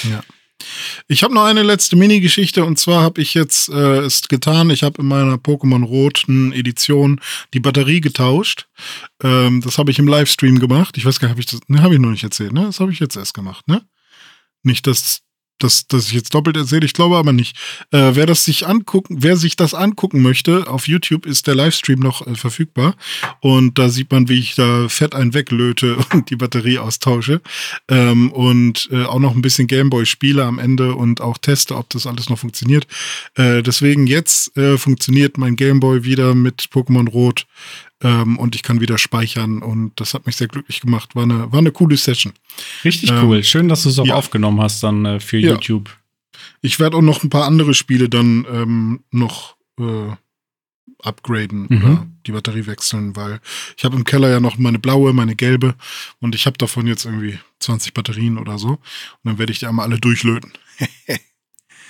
[0.10, 0.22] Ja.
[1.08, 4.70] Ich habe noch eine letzte Mini-Geschichte und zwar habe ich jetzt äh, es getan.
[4.70, 7.22] Ich habe in meiner Pokémon Roten Edition
[7.54, 8.68] die Batterie getauscht.
[9.24, 10.98] Ähm, das habe ich im Livestream gemacht.
[10.98, 12.66] Ich weiß gar nicht, habe ich das, ne, habe ich noch nicht erzählt, ne?
[12.66, 13.84] Das habe ich jetzt erst gemacht, ne?
[14.64, 15.22] Nicht, dass
[15.60, 17.58] dass, dass ich jetzt doppelt erzähle, ich glaube aber nicht.
[17.92, 22.00] Äh, wer das sich angucken, wer sich das angucken möchte, auf YouTube ist der Livestream
[22.00, 22.96] noch äh, verfügbar.
[23.42, 27.42] Und da sieht man, wie ich da fett einen weglöte und die Batterie austausche.
[27.88, 31.90] Ähm, und äh, auch noch ein bisschen Gameboy spiele am Ende und auch teste, ob
[31.90, 32.88] das alles noch funktioniert.
[33.36, 37.46] Äh, deswegen jetzt äh, funktioniert mein Gameboy wieder mit Pokémon Rot
[38.04, 41.16] ähm, und ich kann wieder speichern und das hat mich sehr glücklich gemacht.
[41.16, 42.34] War eine, war eine coole Session.
[42.84, 43.44] Richtig ähm, cool.
[43.44, 44.16] Schön, dass du es auch ja.
[44.16, 45.52] aufgenommen hast dann äh, für ja.
[45.52, 45.90] YouTube.
[46.62, 50.12] Ich werde auch noch ein paar andere Spiele dann ähm, noch äh,
[51.02, 51.78] upgraden mhm.
[51.78, 53.40] oder die Batterie wechseln, weil
[53.76, 55.76] ich habe im Keller ja noch meine blaue, meine gelbe
[56.20, 58.80] und ich habe davon jetzt irgendwie 20 Batterien oder so und
[59.24, 60.52] dann werde ich die einmal alle durchlöten.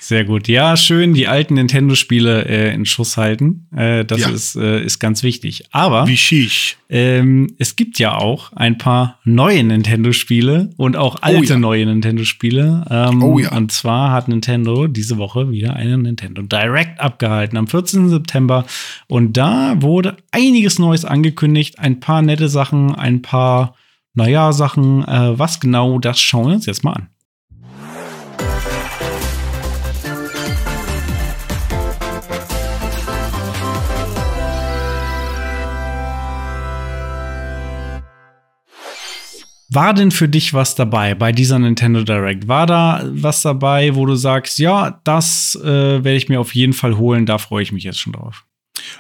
[0.08, 0.48] Sehr gut.
[0.48, 3.68] Ja, schön die alten Nintendo-Spiele äh, in Schuss halten.
[3.76, 4.30] Äh, das ja.
[4.30, 5.66] ist, äh, ist ganz wichtig.
[5.72, 6.50] Aber Wie.
[6.88, 11.60] Ähm, es gibt ja auch ein paar neue Nintendo-Spiele und auch oh alte oh ja.
[11.60, 12.86] neue Nintendo-Spiele.
[12.90, 13.52] Ähm, oh ja.
[13.52, 18.08] Und zwar hat Nintendo diese Woche wieder einen Nintendo Direct abgehalten am 14.
[18.08, 18.66] September.
[19.08, 21.80] Und da wurde einiges Neues angekündigt.
[21.80, 23.76] Ein paar nette Sachen, ein paar,
[24.14, 25.04] naja, Sachen.
[25.04, 27.10] Äh, was genau, das schauen wir uns jetzt mal an.
[39.70, 42.48] War denn für dich was dabei bei dieser Nintendo Direct?
[42.48, 46.74] War da was dabei, wo du sagst, ja, das äh, werde ich mir auf jeden
[46.74, 48.46] Fall holen, da freue ich mich jetzt schon drauf?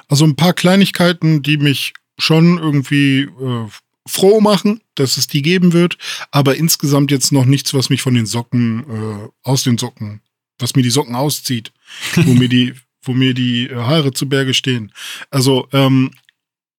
[0.09, 3.67] Also ein paar Kleinigkeiten, die mich schon irgendwie äh,
[4.07, 5.97] froh machen, dass es die geben wird,
[6.31, 10.21] aber insgesamt jetzt noch nichts, was mich von den Socken, äh, aus den Socken,
[10.59, 11.71] was mir die Socken auszieht,
[12.15, 14.91] wo mir die, wo mir die Haare zu Berge stehen.
[15.29, 16.11] Also ähm,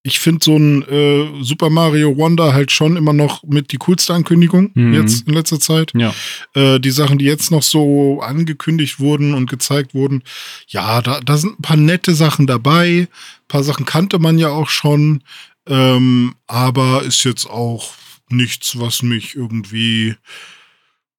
[0.09, 4.15] ich finde so ein äh, Super Mario Wonder halt schon immer noch mit die coolste
[4.15, 4.95] Ankündigung mhm.
[4.95, 5.93] jetzt in letzter Zeit.
[5.95, 6.15] Ja.
[6.55, 10.23] Äh, die Sachen, die jetzt noch so angekündigt wurden und gezeigt wurden,
[10.67, 13.07] ja, da, da sind ein paar nette Sachen dabei.
[13.09, 15.23] Ein paar Sachen kannte man ja auch schon,
[15.69, 17.93] ähm, aber ist jetzt auch
[18.31, 20.17] nichts, was mich irgendwie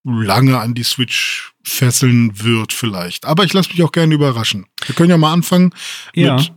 [0.03, 3.25] lange an die Switch fesseln wird vielleicht.
[3.25, 4.65] Aber ich lasse mich auch gerne überraschen.
[4.85, 5.73] Wir können ja mal anfangen
[6.15, 6.35] ja.
[6.35, 6.51] mit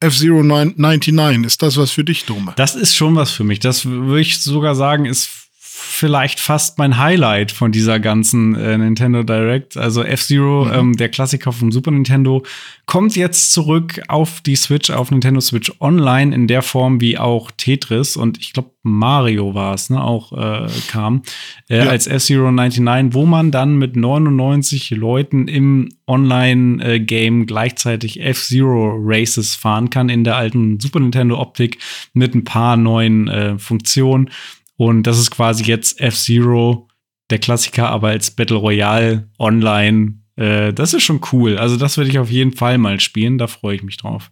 [0.00, 2.52] F-Zero 99, ist das was für dich, Dome?
[2.56, 3.60] Das ist schon was für mich.
[3.60, 5.45] Das würde ich sogar sagen, ist
[5.78, 9.76] vielleicht fast mein Highlight von dieser ganzen äh, Nintendo Direct.
[9.76, 10.72] Also F-Zero, mhm.
[10.72, 12.42] ähm, der Klassiker vom Super Nintendo,
[12.86, 17.50] kommt jetzt zurück auf die Switch, auf Nintendo Switch Online in der Form wie auch
[17.50, 21.22] Tetris und ich glaube Mario war es, ne, auch äh, kam
[21.68, 21.90] äh, ja.
[21.90, 29.56] als F-Zero 99, wo man dann mit 99 Leuten im Online-Game äh, gleichzeitig F-Zero Races
[29.56, 31.78] fahren kann in der alten Super Nintendo Optik
[32.14, 34.30] mit ein paar neuen äh, Funktionen.
[34.76, 36.88] Und das ist quasi jetzt F-Zero,
[37.30, 41.56] der Klassiker, aber als Battle Royale online Äh, das ist schon cool.
[41.56, 43.38] Also, das würde ich auf jeden Fall mal spielen.
[43.38, 44.30] Da freue ich mich drauf.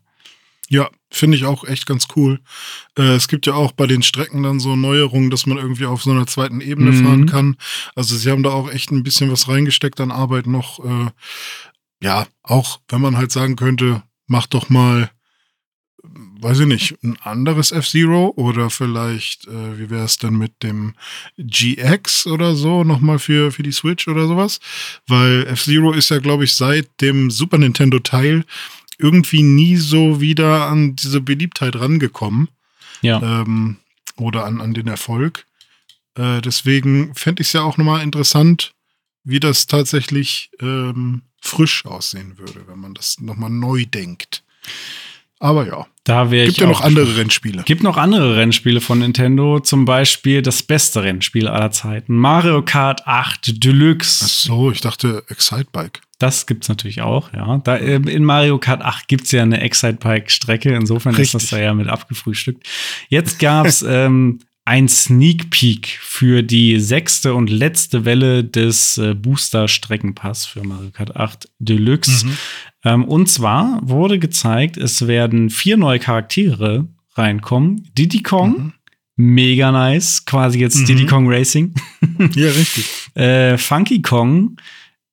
[0.69, 2.41] Ja, finde ich auch echt ganz cool.
[2.99, 6.03] Äh, es gibt ja auch bei den Strecken dann so Neuerungen, dass man irgendwie auf
[6.03, 7.05] so einer zweiten Ebene mhm.
[7.05, 7.57] fahren kann.
[7.95, 10.85] Also sie haben da auch echt ein bisschen was reingesteckt an Arbeit noch.
[10.85, 11.11] Äh,
[12.03, 15.11] ja, auch wenn man halt sagen könnte, mach doch mal,
[16.45, 20.95] weiß ich nicht, ein anderes F-Zero oder vielleicht, äh, wie wäre es denn mit dem
[21.39, 24.61] GX oder so, nochmal für, für die Switch oder sowas?
[25.07, 28.45] Weil F-Zero ist ja, glaube ich, seit dem Super Nintendo-Teil
[28.99, 32.49] irgendwie nie so wieder an diese Beliebtheit rangekommen.
[33.01, 33.23] Ja.
[33.23, 33.79] Ähm,
[34.17, 35.47] oder an, an den Erfolg.
[36.15, 38.75] Äh, deswegen fände ich es ja auch nochmal interessant,
[39.25, 44.45] wie das tatsächlich ähm, frisch aussehen würde, wenn man das nochmal neu denkt.
[45.41, 45.87] Aber ja.
[46.05, 47.63] Da wäre Gibt ja noch andere Rennspiele.
[47.65, 52.17] Gibt noch andere Rennspiele von Nintendo, zum Beispiel das beste Rennspiel aller Zeiten.
[52.17, 54.25] Mario Kart 8 Deluxe.
[54.25, 56.01] Ach so, ich dachte Excitebike.
[56.19, 57.59] Das gibt es natürlich auch, ja.
[57.65, 61.35] Da, ähm, in Mario Kart 8 gibt es ja eine Excitebike-Strecke, insofern Richtig.
[61.35, 62.67] ist das da ja mit abgefrühstückt.
[63.09, 69.15] Jetzt gab es ähm, ein Sneak Peek für die sechste und letzte Welle des äh,
[69.15, 72.27] Booster-Streckenpass für Mario Kart 8 Deluxe.
[72.27, 72.37] Mhm.
[72.85, 77.89] Ähm, und zwar wurde gezeigt, es werden vier neue Charaktere reinkommen.
[77.97, 78.73] Diddy Kong, mhm.
[79.17, 80.87] mega nice, quasi jetzt mhm.
[80.87, 81.75] Diddy Kong Racing.
[82.35, 82.87] ja, richtig.
[83.15, 84.57] äh, Funky Kong,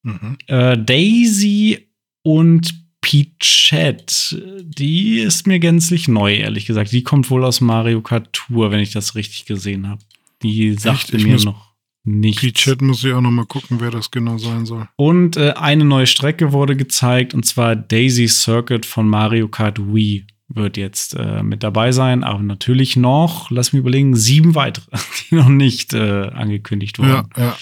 [0.03, 0.37] mhm.
[0.47, 1.89] äh, Daisy
[2.23, 6.91] und Peachette, die ist mir gänzlich neu, ehrlich gesagt.
[6.91, 10.01] Die kommt wohl aus Mario Kart Tour, wenn ich das richtig gesehen habe.
[10.43, 11.73] Die sagte mir noch
[12.03, 12.41] nichts.
[12.41, 14.87] Peachette muss ich auch noch mal gucken, wer das genau sein soll.
[14.95, 20.25] Und äh, eine neue Strecke wurde gezeigt, und zwar Daisy Circuit von Mario Kart Wii
[20.47, 24.85] wird jetzt äh, mit dabei sein, aber natürlich noch, lass mich überlegen, sieben weitere,
[25.29, 27.09] die noch nicht äh, angekündigt wurden.
[27.09, 27.57] Ja, ja.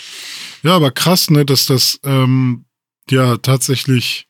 [0.64, 2.66] ja, aber krass, ne, dass das ähm,
[3.10, 4.29] ja tatsächlich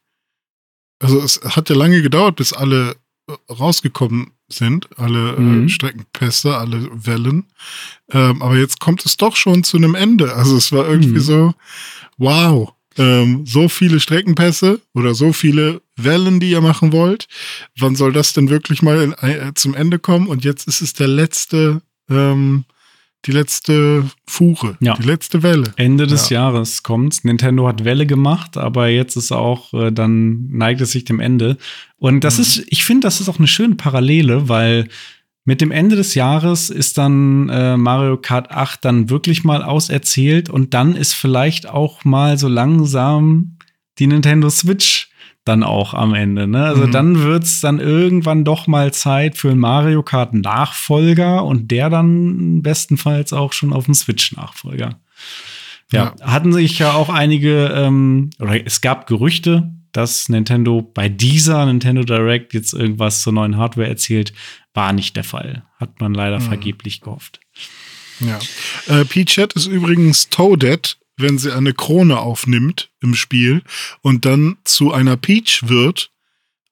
[0.99, 2.95] also es hat ja lange gedauert, bis alle
[3.27, 5.65] äh, rausgekommen sind, alle äh, mhm.
[5.65, 7.45] äh, Streckenpässe, alle Wellen.
[8.11, 10.35] Ähm, aber jetzt kommt es doch schon zu einem Ende.
[10.35, 11.19] Also es war irgendwie mhm.
[11.19, 11.53] so,
[12.17, 17.27] wow, ähm, so viele Streckenpässe oder so viele Wellen, die ihr machen wollt.
[17.77, 20.27] Wann soll das denn wirklich mal in, äh, zum Ende kommen?
[20.27, 22.65] Und jetzt ist es der letzte ähm,
[23.25, 24.95] die letzte Fuhre, ja.
[24.95, 25.73] die letzte Welle.
[25.75, 26.41] Ende des ja.
[26.41, 27.23] Jahres kommt's.
[27.23, 31.57] Nintendo hat Welle gemacht, aber jetzt ist auch, äh, dann neigt es sich dem Ende.
[31.97, 32.41] Und das mhm.
[32.43, 34.87] ist, ich finde, das ist auch eine schöne Parallele, weil
[35.43, 40.49] mit dem Ende des Jahres ist dann äh, Mario Kart 8 dann wirklich mal auserzählt
[40.49, 43.57] und dann ist vielleicht auch mal so langsam
[43.97, 45.08] die Nintendo Switch
[45.49, 46.47] dann auch am Ende.
[46.47, 46.63] Ne?
[46.63, 46.91] Also mhm.
[46.91, 51.89] dann wird es dann irgendwann doch mal Zeit für einen Mario Kart Nachfolger und der
[51.89, 54.99] dann bestenfalls auch schon auf dem Switch Nachfolger.
[55.91, 61.09] Ja, ja, hatten sich ja auch einige, ähm, oder es gab Gerüchte, dass Nintendo bei
[61.09, 64.33] dieser Nintendo Direct jetzt irgendwas zur neuen Hardware erzählt.
[64.75, 65.63] War nicht der Fall.
[65.79, 66.43] Hat man leider mhm.
[66.43, 67.39] vergeblich gehofft.
[68.19, 68.39] Ja.
[68.87, 73.63] Äh, P-Chat ist übrigens Toadette wenn sie eine Krone aufnimmt im Spiel
[74.01, 76.11] und dann zu einer Peach wird,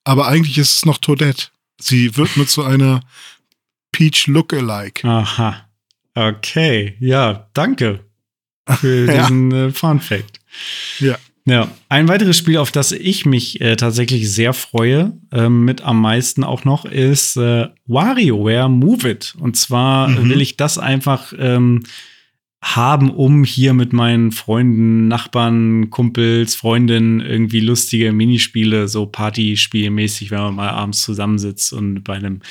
[0.03, 1.47] aber eigentlich ist es noch Toadette.
[1.79, 3.01] Sie wird nur zu einer
[3.91, 5.07] Peach Lookalike.
[5.07, 5.67] Aha.
[6.15, 7.99] Okay, ja, danke
[8.79, 9.67] für diesen ja.
[9.67, 10.39] äh, Fun Fact.
[10.99, 11.17] Ja.
[11.49, 16.01] Ja, ein weiteres Spiel, auf das ich mich äh, tatsächlich sehr freue, äh, mit am
[16.01, 19.33] meisten auch noch, ist äh, WarioWare Move It.
[19.39, 20.29] Und zwar mhm.
[20.29, 21.83] will ich das einfach ähm,
[22.75, 30.39] haben, um hier mit meinen Freunden, Nachbarn, Kumpels, Freundinnen irgendwie lustige Minispiele, so Partyspielmäßig, wenn
[30.39, 32.41] man mal abends zusammensitzt und bei einem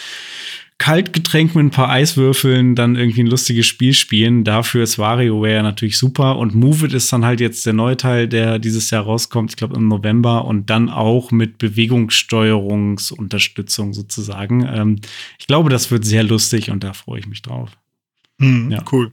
[0.78, 4.44] Kaltgetränk mit ein paar Eiswürfeln dann irgendwie ein lustiges Spiel spielen.
[4.44, 6.36] Dafür ist WarioWare natürlich super.
[6.36, 9.56] Und Move It ist dann halt jetzt der neue Teil, der dieses Jahr rauskommt, ich
[9.56, 10.44] glaube im November.
[10.44, 14.68] Und dann auch mit Bewegungssteuerungsunterstützung sozusagen.
[14.70, 14.96] Ähm,
[15.38, 17.70] ich glaube, das wird sehr lustig und da freue ich mich drauf.
[18.38, 18.84] Hm, ja.
[18.90, 19.10] Cool.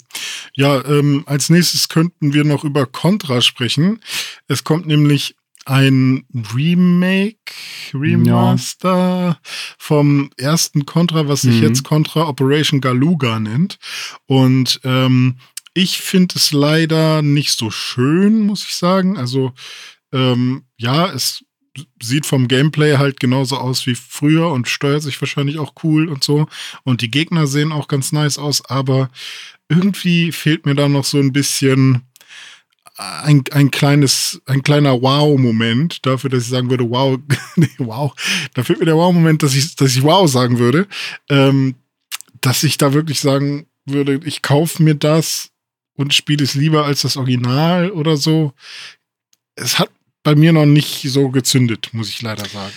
[0.55, 3.99] Ja, ähm, als nächstes könnten wir noch über Contra sprechen.
[4.47, 7.38] Es kommt nämlich ein Remake,
[7.93, 9.39] Remaster ja.
[9.78, 11.63] vom ersten Contra, was sich mhm.
[11.63, 13.80] jetzt Contra Operation Galuga nennt.
[14.26, 15.38] Und ähm,
[15.74, 19.17] ich finde es leider nicht so schön, muss ich sagen.
[19.17, 19.53] Also
[20.11, 21.43] ähm, ja, es
[22.01, 26.24] sieht vom Gameplay halt genauso aus wie früher und steuert sich wahrscheinlich auch cool und
[26.24, 26.47] so.
[26.84, 29.09] Und die Gegner sehen auch ganz nice aus, aber
[29.69, 32.03] irgendwie fehlt mir da noch so ein bisschen
[32.95, 37.17] ein, ein kleines, ein kleiner Wow-Moment dafür, dass ich sagen würde, wow,
[37.55, 38.13] nee, wow.
[38.53, 40.88] Da fehlt mir der Wow-Moment, dass ich, dass ich wow sagen würde.
[41.30, 41.76] Ähm,
[42.41, 45.49] dass ich da wirklich sagen würde, ich kaufe mir das
[45.95, 48.53] und spiele es lieber als das Original oder so.
[49.55, 49.89] Es hat
[50.24, 52.74] bei mir noch nicht so gezündet, muss ich leider sagen.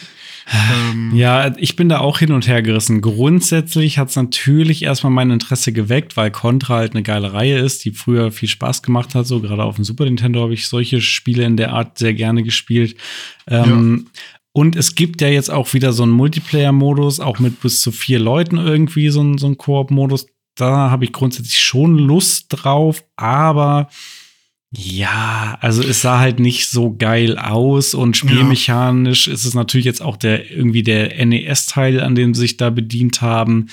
[0.49, 3.01] Ähm, ja, ich bin da auch hin und her gerissen.
[3.01, 7.85] Grundsätzlich hat es natürlich erstmal mein Interesse geweckt, weil Contra halt eine geile Reihe ist,
[7.85, 9.27] die früher viel Spaß gemacht hat.
[9.27, 12.45] So gerade auf dem Super Nintendo habe ich solche Spiele in der Art sehr gerne
[12.45, 12.97] gespielt.
[13.49, 14.21] Ähm, ja.
[14.53, 18.21] Und es gibt ja jetzt auch wieder so einen Multiplayer-Modus, auch mit bis zu vier
[18.21, 20.29] Leuten irgendwie, so, so einen Koop-Modus.
[20.55, 23.91] Da habe ich grundsätzlich schon Lust drauf, aber
[24.73, 29.33] ja, also es sah halt nicht so geil aus und spielmechanisch ja.
[29.33, 33.23] ist es natürlich jetzt auch der irgendwie der NES-Teil, an dem sie sich da bedient
[33.23, 33.69] haben.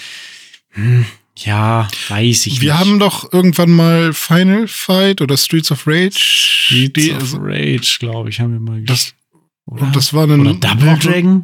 [0.69, 1.05] Hm,
[1.37, 2.79] ja, weiß ich Wir nicht.
[2.79, 6.19] haben doch irgendwann mal Final Fight oder Streets of Rage.
[6.19, 9.15] Streets die, of Rage, glaube ich, haben wir mal das,
[9.65, 11.43] Und das war eine oder Double Dragon?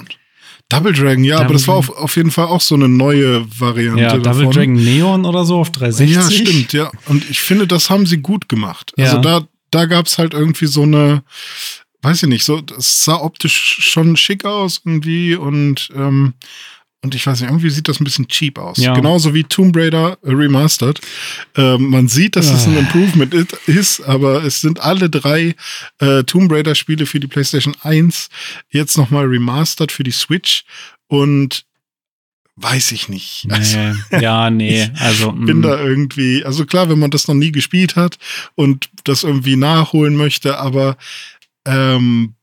[0.69, 3.45] Double Dragon, ja, Double aber das war auf, auf jeden Fall auch so eine neue
[3.59, 4.01] Variante.
[4.01, 4.51] Ja, Double davon.
[4.51, 6.15] Dragon Neon oder so auf 360.
[6.15, 6.91] Ja, stimmt, ja.
[7.07, 8.93] Und ich finde, das haben sie gut gemacht.
[8.97, 9.17] Also ja.
[9.17, 11.23] Also da, da gab es halt irgendwie so eine,
[12.03, 16.33] weiß ich nicht, so, das sah optisch schon schick aus irgendwie und ähm,
[17.01, 18.77] und ich weiß nicht, irgendwie sieht das ein bisschen cheap aus.
[18.77, 18.93] Ja.
[18.93, 20.99] Genauso wie Tomb Raider Remastered.
[21.55, 22.79] Ähm, man sieht, dass es ein ah.
[22.79, 23.33] Improvement
[23.67, 25.55] ist, aber es sind alle drei
[25.99, 28.29] äh, Tomb Raider Spiele für die PlayStation 1
[28.69, 30.65] jetzt nochmal remastered für die Switch.
[31.07, 31.65] Und
[32.57, 33.47] weiß ich nicht.
[33.49, 33.77] Also,
[34.19, 35.61] ja, nee, also ich bin mm.
[35.61, 38.17] da irgendwie, also klar, wenn man das noch nie gespielt hat
[38.55, 40.97] und das irgendwie nachholen möchte, aber
[41.65, 42.33] ähm,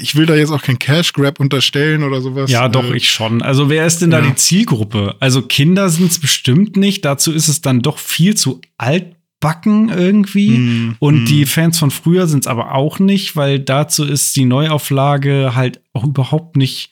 [0.00, 2.50] ich will da jetzt auch kein Cash Grab unterstellen oder sowas.
[2.50, 3.42] Ja, doch, äh, ich schon.
[3.42, 4.26] Also, wer ist denn da ja.
[4.26, 5.16] die Zielgruppe?
[5.20, 7.04] Also, Kinder sind es bestimmt nicht.
[7.04, 10.50] Dazu ist es dann doch viel zu altbacken irgendwie.
[10.50, 11.26] Mm, Und mm.
[11.26, 15.80] die Fans von früher sind es aber auch nicht, weil dazu ist die Neuauflage halt
[15.92, 16.90] auch überhaupt nicht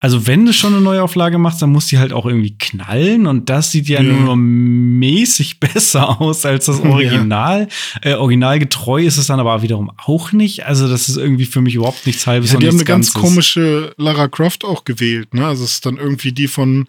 [0.00, 3.50] also wenn du schon eine Neuauflage machst, dann muss die halt auch irgendwie knallen und
[3.50, 4.12] das sieht ja, ja.
[4.12, 7.68] nur mäßig besser aus als das Original.
[8.04, 8.12] Ja.
[8.12, 10.66] Äh, originalgetreu ist es dann aber wiederum auch nicht.
[10.66, 12.52] Also das ist irgendwie für mich überhaupt nichts halbes.
[12.52, 15.34] Ja, die haben eine ganz komische Lara Croft auch gewählt.
[15.34, 15.44] Ne?
[15.44, 16.86] Also es ist dann irgendwie die von,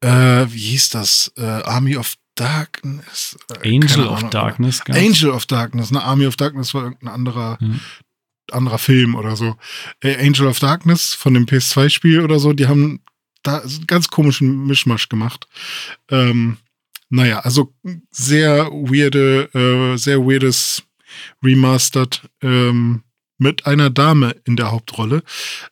[0.00, 1.32] äh, wie hieß das?
[1.36, 3.36] Äh, Army of Darkness.
[3.62, 4.80] Äh, Angel of Darkness.
[4.88, 5.90] Angel of Darkness.
[5.90, 6.02] Ne?
[6.02, 7.80] Army of Darkness war irgendein anderer hm
[8.52, 9.56] anderer Film oder so.
[10.00, 13.00] Äh, Angel of Darkness von dem PS2-Spiel oder so, die haben
[13.42, 15.46] da einen ganz komischen Mischmasch gemacht.
[16.10, 16.58] Ähm,
[17.08, 17.74] naja, also
[18.10, 20.84] sehr weirde, äh, sehr weirdes
[21.42, 23.02] Remastered ähm,
[23.38, 25.22] mit einer Dame in der Hauptrolle.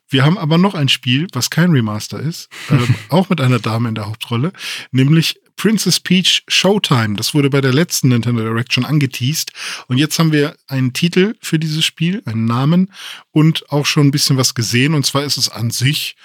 [0.09, 3.89] Wir haben aber noch ein Spiel, was kein Remaster ist, ähm, auch mit einer Dame
[3.89, 4.51] in der Hauptrolle,
[4.91, 7.15] nämlich Princess Peach Showtime.
[7.17, 9.51] Das wurde bei der letzten Nintendo Direct schon angeteased.
[9.87, 12.93] Und jetzt haben wir einen Titel für dieses Spiel, einen Namen
[13.31, 14.93] und auch schon ein bisschen was gesehen.
[14.93, 16.15] Und zwar ist es an sich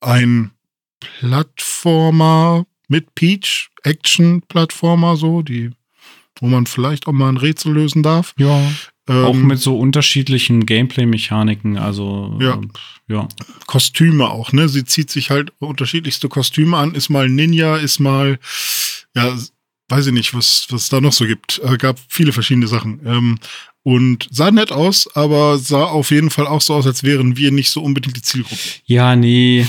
[0.00, 0.50] ein
[0.98, 5.70] Plattformer mit Peach, Action-Plattformer, so, die,
[6.40, 8.34] wo man vielleicht auch mal ein Rätsel lösen darf.
[8.36, 8.68] Ja.
[9.08, 12.54] Ähm, auch mit so unterschiedlichen Gameplay-Mechaniken, also ja.
[12.54, 12.70] Ähm,
[13.08, 13.28] ja.
[13.66, 14.68] Kostüme auch, ne?
[14.68, 18.38] Sie zieht sich halt unterschiedlichste Kostüme an, ist mal Ninja, ist mal,
[19.14, 19.36] ja,
[19.88, 21.60] weiß ich nicht, was, was da noch so gibt.
[21.64, 23.00] Äh, gab viele verschiedene Sachen.
[23.04, 23.38] Ähm,
[23.82, 27.50] und sah nett aus, aber sah auf jeden Fall auch so aus, als wären wir
[27.50, 28.62] nicht so unbedingt die Zielgruppe.
[28.84, 29.66] Ja, nee,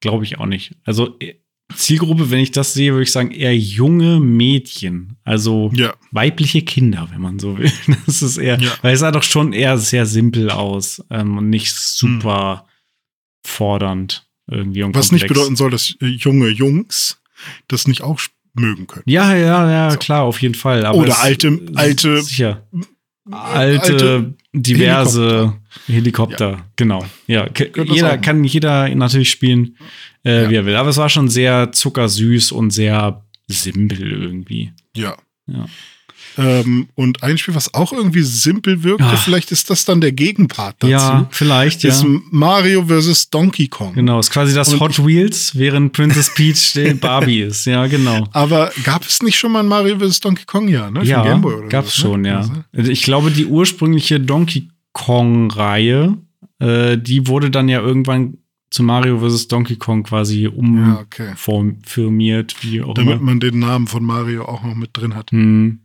[0.00, 0.72] glaube ich auch nicht.
[0.84, 1.36] Also äh,
[1.74, 5.16] Zielgruppe, wenn ich das sehe, würde ich sagen, eher junge Mädchen.
[5.24, 5.94] Also ja.
[6.10, 7.72] weibliche Kinder, wenn man so will.
[8.06, 8.70] Das ist eher, ja.
[8.82, 13.50] weil es sah doch schon eher sehr simpel aus ähm, und nicht super hm.
[13.50, 14.82] fordernd irgendwie.
[14.82, 15.22] Und Was komplex.
[15.22, 17.20] nicht bedeuten soll, dass äh, junge Jungs
[17.68, 18.20] das nicht auch
[18.54, 19.04] mögen können.
[19.06, 19.98] Ja, ja, ja, so.
[19.98, 20.86] klar, auf jeden Fall.
[20.86, 22.66] Aber Oder alte, alte, sicher.
[23.30, 25.54] Alte, alte diverse
[25.86, 26.50] Helikopter, Helikopter.
[26.50, 26.66] Ja.
[26.76, 27.06] genau.
[27.26, 27.48] Ja,
[27.84, 29.76] jeder kann jeder natürlich spielen
[30.24, 30.50] äh, ja.
[30.50, 30.76] wie er will.
[30.76, 34.72] Aber es war schon sehr zuckersüß und sehr simpel irgendwie.
[34.96, 35.16] Ja.
[35.46, 35.66] Ja.
[36.36, 39.22] Ähm, und ein Spiel, was auch irgendwie simpel wirkte, Ach.
[39.22, 40.90] vielleicht ist das dann der Gegenpart dazu.
[40.90, 41.90] Ja, vielleicht, ja.
[41.90, 43.30] Ist Mario vs.
[43.30, 43.94] Donkey Kong.
[43.94, 47.66] Genau, ist quasi das und Hot Wheels, während Princess Peach Barbie ist.
[47.66, 48.26] Ja, genau.
[48.32, 50.20] Aber gab es nicht schon mal ein Mario vs.
[50.20, 51.04] Donkey Kong, ja, ne?
[51.04, 51.22] Ja,
[51.68, 52.02] gab es ne?
[52.02, 52.64] schon, ja.
[52.72, 56.16] Also ich glaube, die ursprüngliche Donkey Kong-Reihe,
[56.58, 58.38] äh, die wurde dann ja irgendwann
[58.74, 59.46] zu Mario vs.
[59.46, 61.06] Donkey Kong quasi umformiert,
[62.52, 62.68] ja, okay.
[62.72, 63.22] wie auch Damit immer.
[63.22, 65.32] man den Namen von Mario auch noch mit drin hat.
[65.32, 65.82] Mhm.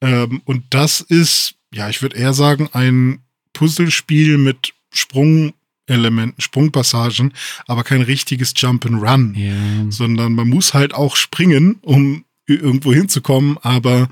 [0.00, 3.18] Ähm, und das ist, ja, ich würde eher sagen, ein
[3.52, 7.34] Puzzlespiel mit Sprungelementen, Sprungpassagen,
[7.66, 13.58] aber kein richtiges Jump and Run, sondern man muss halt auch springen, um irgendwo hinzukommen,
[13.62, 14.08] aber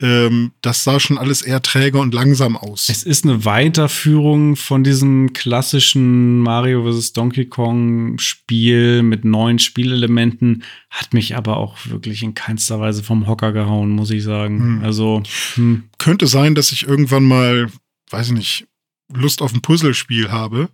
[0.00, 2.88] ähm, das sah schon alles eher träger und langsam aus.
[2.88, 7.12] Es ist eine Weiterführung von diesem klassischen Mario vs.
[7.12, 13.26] Donkey Kong Spiel mit neuen Spielelementen, hat mich aber auch wirklich in keinster Weise vom
[13.26, 14.58] Hocker gehauen, muss ich sagen.
[14.58, 14.84] Hm.
[14.84, 15.22] Also
[15.54, 15.84] hm.
[15.98, 17.68] könnte sein, dass ich irgendwann mal,
[18.10, 18.66] weiß ich nicht,
[19.12, 20.70] Lust auf ein Puzzlespiel habe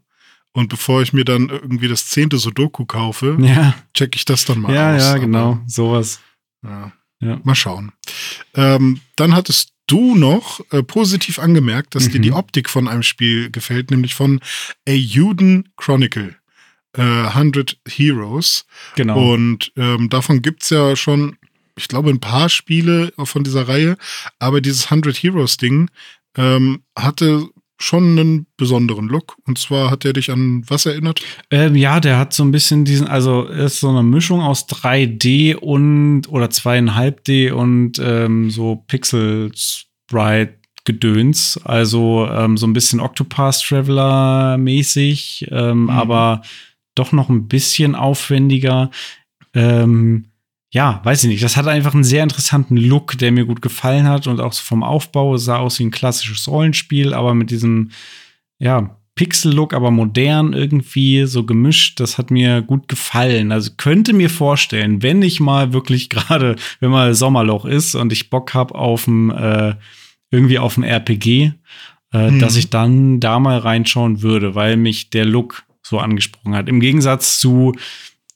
[0.53, 4.61] und bevor ich mir dann irgendwie das zehnte Sudoku kaufe, Ja, check ich das dann
[4.61, 5.03] mal ja, aus.
[5.03, 6.21] ja, Aber, genau, sowas.
[6.65, 6.93] Ja.
[7.21, 7.41] Ja.
[7.45, 7.93] Mal schauen.
[8.55, 12.23] Ähm, dann hattest du noch äh, positiv angemerkt, dass dir Mhm.
[12.23, 14.41] die Optik von einem Spiel gefällt, nämlich von
[14.89, 16.37] A Juden Chronicle.
[16.97, 18.65] Äh, 100 Heroes.
[18.97, 19.33] Genau.
[19.35, 21.37] Und ähm, davon gibt's ja schon,
[21.77, 23.97] ich glaube, ein paar Spiele von dieser Reihe.
[24.39, 25.89] Aber dieses 100 Heroes Ding
[26.37, 27.49] ähm, hatte
[27.83, 29.37] schon einen besonderen Look.
[29.47, 31.21] Und zwar hat er dich an was erinnert?
[31.51, 35.57] Ähm, ja, der hat so ein bisschen diesen, also ist so eine Mischung aus 3D
[35.57, 40.55] und oder 2,5D und ähm, so Pixel Sprite
[40.85, 41.59] Gedöns.
[41.65, 45.91] Also ähm, so ein bisschen Octopath Traveler mäßig, ähm, Mhm.
[45.91, 46.43] aber
[46.95, 48.91] doch noch ein bisschen aufwendiger.
[49.55, 50.27] Ähm,
[50.73, 51.43] ja, weiß ich nicht.
[51.43, 54.83] Das hat einfach einen sehr interessanten Look, der mir gut gefallen hat und auch vom
[54.83, 57.91] Aufbau sah aus wie ein klassisches Rollenspiel, aber mit diesem,
[58.59, 62.01] ja, Pixel-Look, aber modern irgendwie, so gemischt.
[62.01, 63.53] Das hat mir gut gefallen.
[63.53, 68.31] Also könnte mir vorstellen, wenn ich mal wirklich gerade, wenn mal Sommerloch ist und ich
[68.31, 69.75] Bock habe auf ein, äh,
[70.31, 71.53] irgendwie auf ein RPG,
[72.15, 72.39] äh, Mhm.
[72.39, 76.69] dass ich dann da mal reinschauen würde, weil mich der Look so angesprochen hat.
[76.69, 77.75] Im Gegensatz zu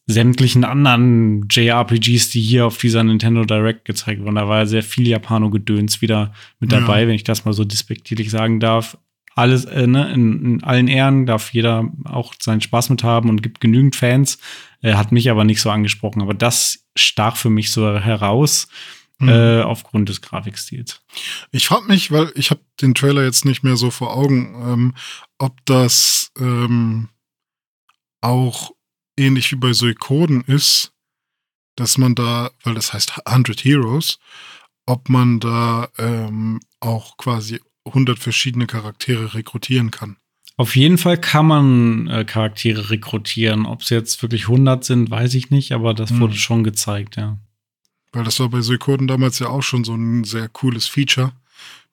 [0.06, 4.34] sämtlichen anderen JRPGs, die hier auf dieser Nintendo Direct gezeigt wurden.
[4.34, 6.80] Da war ja sehr viel Japano-Gedöns wieder mit Ja.
[6.80, 8.98] dabei, wenn ich das mal so despektierlich sagen darf.
[9.36, 13.42] Alles, äh, ne, in, in allen Ehren darf jeder auch seinen Spaß mit haben und
[13.42, 14.38] gibt genügend Fans.
[14.82, 16.22] Äh, hat mich aber nicht so angesprochen.
[16.22, 18.68] Aber das stach für mich so heraus
[19.20, 19.28] Mhm.
[19.28, 21.00] äh, aufgrund des Grafikstils.
[21.52, 24.94] Ich frage mich, weil ich habe den Trailer jetzt nicht mehr so vor Augen, ähm,
[25.38, 27.08] ob das ähm,
[28.20, 28.72] auch
[29.16, 30.92] ähnlich wie bei Suikoden ist,
[31.76, 34.18] dass man da, weil das heißt 100 Heroes,
[34.86, 40.16] ob man da ähm, auch quasi 100 verschiedene Charaktere rekrutieren kann.
[40.56, 43.66] Auf jeden Fall kann man äh, Charaktere rekrutieren.
[43.66, 46.20] Ob es jetzt wirklich 100 sind, weiß ich nicht, aber das Hm.
[46.20, 47.38] wurde schon gezeigt, ja.
[48.12, 51.32] Weil das war bei Suikoden damals ja auch schon so ein sehr cooles Feature,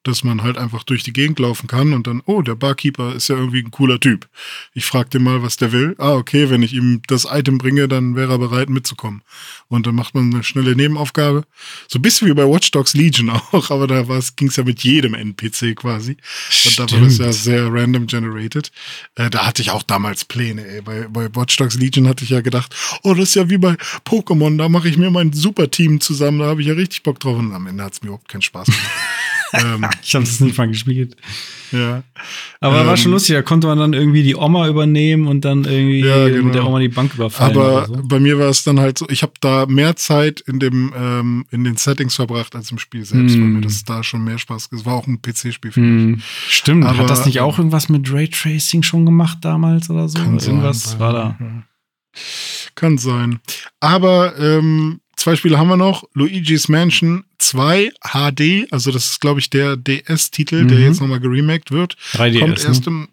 [0.04, 3.28] dass man halt einfach durch die Gegend laufen kann und dann, oh, der Barkeeper ist
[3.28, 4.28] ja irgendwie ein cooler Typ.
[4.74, 5.96] Ich frag den mal, was der will.
[6.00, 9.22] Ah, okay, wenn ich ihm das Item bringe, dann wäre er bereit mitzukommen.
[9.68, 11.46] Und dann macht man eine schnelle Nebenaufgabe.
[11.88, 14.02] So ein bisschen wie bei Watch Dogs Legion auch, aber da
[14.36, 16.18] ging es ja mit jedem NPC quasi.
[16.66, 18.72] Und da war das ja sehr random generated.
[19.16, 20.82] Äh, da hatte ich auch damals Pläne, ey.
[20.82, 23.76] Bei, bei Watch Dogs Legion hatte ich ja gedacht, oh, das ist ja wie bei
[24.06, 27.38] Pokémon, da mache ich mir mein Super-Team zusammen, da habe ich ja richtig Bock drauf.
[27.38, 28.82] Und am Ende hat es mir überhaupt keinen Spaß gemacht.
[29.54, 31.16] ähm, Ich habe das nicht mal gespielt.
[31.72, 32.04] ja.
[32.60, 35.64] Aber war Ähm, schon lustig, da konnte man dann irgendwie die Oma übernehmen und dann
[35.66, 36.46] irgendwie Ja, genau.
[36.46, 37.58] mit der Oma die Bank überfallen.
[37.58, 38.00] Aber so.
[38.04, 41.46] bei mir war es dann halt so, ich habe da mehr Zeit in dem ähm,
[41.52, 43.54] in den Settings verbracht als im Spiel selbst, weil Hm.
[43.56, 44.70] mir das da schon mehr Spaß.
[44.72, 46.04] Es war auch ein PC-Spiel für mich.
[46.16, 50.08] Hm, stimmt, Aber, hat das nicht ähm, auch irgendwas mit Raytracing schon gemacht damals oder
[50.08, 50.18] so?
[50.20, 51.38] Kann sein, irgendwas weil- war da.
[51.40, 51.64] ja.
[52.76, 53.40] Kann sein.
[53.80, 56.04] Aber ähm, zwei Spiele haben wir noch.
[56.14, 60.84] Luigi's Mansion 2 HD, also das ist, glaube ich, der DS-Titel, der Mhm.
[60.86, 61.96] jetzt nochmal geremaked wird.
[62.14, 62.40] 3DS.
[62.40, 62.92] kommt erst ne?
[62.92, 63.08] im.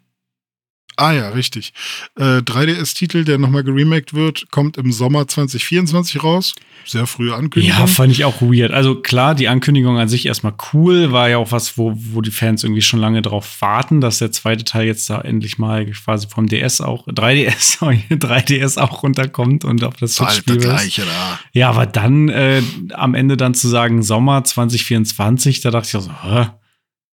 [0.99, 1.73] Ah ja, richtig.
[2.17, 6.55] Äh, 3DS-Titel, der nochmal geremaked wird, kommt im Sommer 2024 raus.
[6.85, 7.77] Sehr frühe Ankündigung.
[7.77, 8.71] Ja, fand ich auch weird.
[8.71, 12.31] Also klar, die Ankündigung an sich erstmal cool, war ja auch was, wo, wo die
[12.31, 16.27] Fans irgendwie schon lange drauf warten, dass der zweite Teil jetzt da endlich mal quasi
[16.27, 20.57] vom DS auch, 3DS, sorry, 3DS auch runterkommt und auf das Switch-Spiel.
[20.57, 21.39] Gleiche da.
[21.53, 22.61] Ja, aber dann äh,
[22.93, 26.47] am Ende dann zu sagen, Sommer 2024, da dachte ich auch so, hä?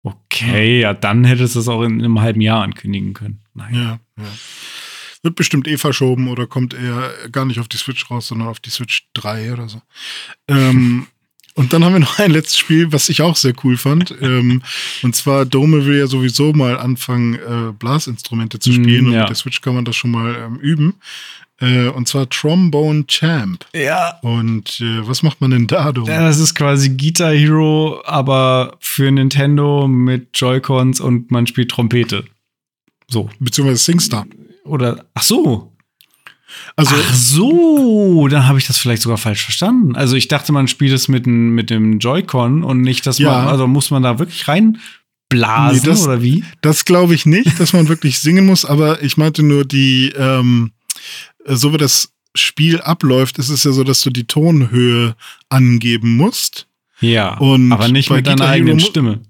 [0.03, 3.43] Okay, ja, dann hättest du es auch in einem halben Jahr ankündigen können.
[3.57, 3.75] Nein.
[3.75, 4.29] Ja, ja.
[5.23, 8.61] Wird bestimmt eh verschoben oder kommt eher gar nicht auf die Switch raus, sondern auf
[8.61, 9.83] die Switch 3 oder so.
[10.47, 11.07] Ähm,
[11.55, 14.15] und dann haben wir noch ein letztes Spiel, was ich auch sehr cool fand.
[14.21, 14.63] ähm,
[15.03, 19.07] und zwar, Dome will ja sowieso mal anfangen, äh, Blasinstrumente zu Mm, spielen.
[19.07, 19.21] und ja.
[19.21, 20.95] mit der Switch kann man das schon mal ähm, üben.
[21.59, 23.65] Äh, und zwar Trombone Champ.
[23.75, 24.19] Ja.
[24.21, 26.11] Und äh, was macht man denn da, Dome?
[26.11, 32.25] Ja, das ist quasi Guitar Hero, aber für Nintendo mit Joy-Cons und man spielt Trompete.
[33.11, 33.29] So.
[33.39, 34.27] Beziehungsweise SingStar.
[34.65, 35.73] Oder, ach so.
[36.77, 39.95] Also, ach so, dann habe ich das vielleicht sogar falsch verstanden.
[39.97, 43.33] Also ich dachte, man spielt es mit, dem- mit dem Joy-Con und nicht, dass Ja.
[43.33, 46.45] man, also muss man da wirklich reinblasen Nee, das- oder wie?
[46.63, 50.73] Das glaube ich nicht, dass man wirklich singen muss, aber ich meinte nur die, ähm,
[51.47, 55.15] so wie das Spiel abläuft, ist es ja so, dass du die Tonhöhe
[55.49, 56.67] angeben musst.
[57.01, 59.21] Ja, Und aber nicht mit deiner eigenen Stimme.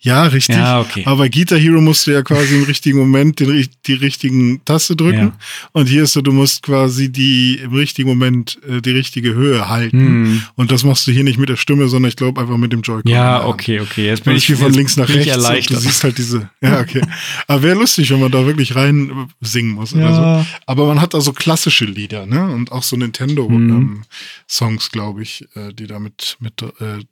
[0.00, 0.56] Ja, richtig.
[0.56, 1.02] Ja, okay.
[1.04, 4.96] Aber bei Guitar Hero musst du ja quasi im richtigen Moment den, die richtigen Taste
[4.96, 5.18] drücken.
[5.18, 5.38] Ja.
[5.72, 9.68] Und hier ist so, du musst quasi die im richtigen Moment äh, die richtige Höhe
[9.68, 9.98] halten.
[9.98, 10.42] Hm.
[10.56, 12.80] Und das machst du hier nicht mit der Stimme, sondern ich glaube einfach mit dem
[12.80, 13.10] Joy-Con.
[13.10, 14.06] Ja, okay, okay.
[14.06, 15.26] Jetzt bin ich wie von links nach rechts.
[15.26, 15.76] und erleichtert.
[15.76, 16.48] Du siehst halt diese.
[16.62, 17.02] Ja, okay.
[17.46, 19.92] Aber wäre lustig, wenn man da wirklich rein äh, singen muss.
[19.92, 20.40] Ja.
[20.40, 20.46] so.
[20.66, 22.50] Aber man hat da so klassische Lieder, ne?
[22.50, 22.96] Und auch so.
[23.02, 27.04] Nintendo-Songs, glaube ich, äh, die da mit, mit äh,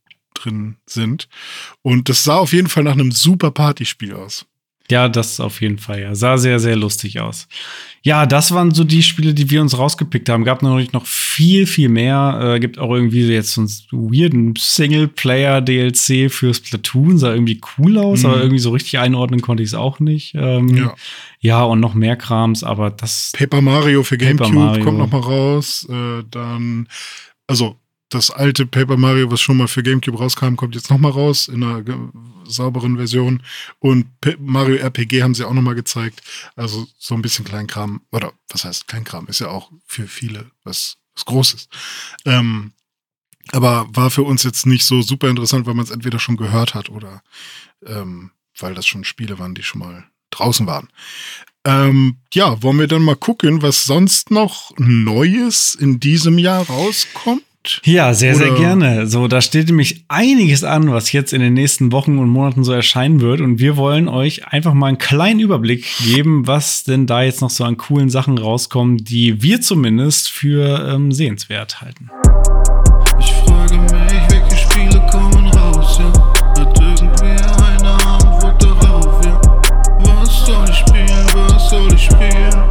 [0.43, 1.29] drin sind.
[1.83, 4.47] Und das sah auf jeden Fall nach einem super Partyspiel aus.
[4.91, 6.17] Ja, das auf jeden Fall, ja.
[6.17, 7.47] Sah sehr, sehr lustig aus.
[8.03, 10.43] Ja, das waren so die Spiele, die wir uns rausgepickt haben.
[10.43, 12.55] Gab natürlich noch viel, viel mehr.
[12.57, 14.55] Äh, gibt auch irgendwie jetzt so einen weirden
[15.35, 17.19] Singleplayer-DLC für Splatoon.
[17.19, 18.27] Sah irgendwie cool aus, Mhm.
[18.27, 20.35] aber irgendwie so richtig einordnen konnte ich es auch nicht.
[20.35, 20.95] Ähm, Ja.
[21.41, 23.33] ja, und noch mehr Krams, aber das.
[23.37, 24.85] Paper Mario für Paper GameCube Mario.
[24.85, 25.87] kommt noch mal raus.
[25.89, 26.89] Äh, dann,
[27.47, 27.77] also
[28.11, 31.49] das alte Paper Mario, was schon mal für GameCube rauskam, kommt jetzt noch mal raus
[31.49, 31.85] in einer
[32.45, 33.43] sauberen Version.
[33.79, 34.07] Und
[34.39, 36.21] Mario RPG haben sie auch noch mal gezeigt.
[36.57, 38.03] Also so ein bisschen Kleinkram.
[38.11, 39.29] Oder was heißt Kleinkram?
[39.29, 41.69] Ist ja auch für viele was, was Großes.
[42.27, 42.73] Ähm,
[43.53, 46.75] aber war für uns jetzt nicht so super interessant, weil man es entweder schon gehört
[46.75, 47.23] hat oder
[47.87, 50.89] ähm, weil das schon Spiele waren, die schon mal draußen waren.
[51.65, 57.43] Ähm, ja, wollen wir dann mal gucken, was sonst noch Neues in diesem Jahr rauskommt?
[57.85, 59.07] Ja, sehr, sehr gerne.
[59.07, 62.73] So, da steht nämlich einiges an, was jetzt in den nächsten Wochen und Monaten so
[62.73, 63.43] erscheinen wird.
[63.43, 67.51] Und wir wollen euch einfach mal einen kleinen Überblick geben, was denn da jetzt noch
[67.51, 72.09] so an coolen Sachen rauskommen, die wir zumindest für ähm, sehenswert halten.
[73.19, 76.61] Ich frage mich, welche Spiele kommen raus, ja?
[76.63, 79.39] Hat irgendwer eine Antwort darauf, ja?
[79.99, 82.65] Was soll ich spielen, was soll ich spielen?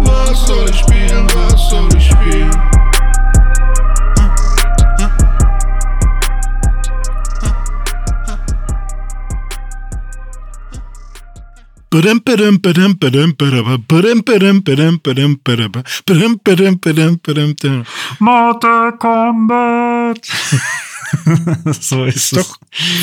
[0.00, 2.71] Was soll ich spielen, was soll ich spielen?
[18.18, 20.26] Mortal Kombat!
[21.80, 22.56] so ist, Ist doch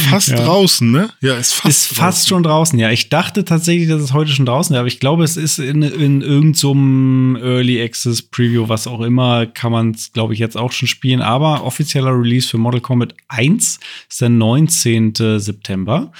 [0.09, 0.37] fast Ja.
[0.37, 1.11] draußen, ne?
[1.21, 2.89] Ja, ist fast ist fast schon draußen, ja.
[2.89, 5.83] Ich dachte tatsächlich, dass es heute schon draußen wäre, aber ich glaube, es ist in,
[5.83, 10.39] in irgendeinem so einem Early Access Preview, was auch immer, kann man es, glaube ich,
[10.39, 11.21] jetzt auch schon spielen.
[11.21, 13.79] Aber offizieller Release für Mortal Kombat 1
[14.09, 15.13] ist der 19.
[15.37, 16.11] September.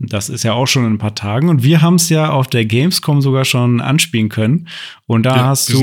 [0.00, 1.48] Das ist ja auch schon in ein paar Tagen.
[1.48, 4.68] Und wir haben es ja auf der Gamescom sogar schon anspielen können.
[5.06, 5.80] Und da Ja, hast du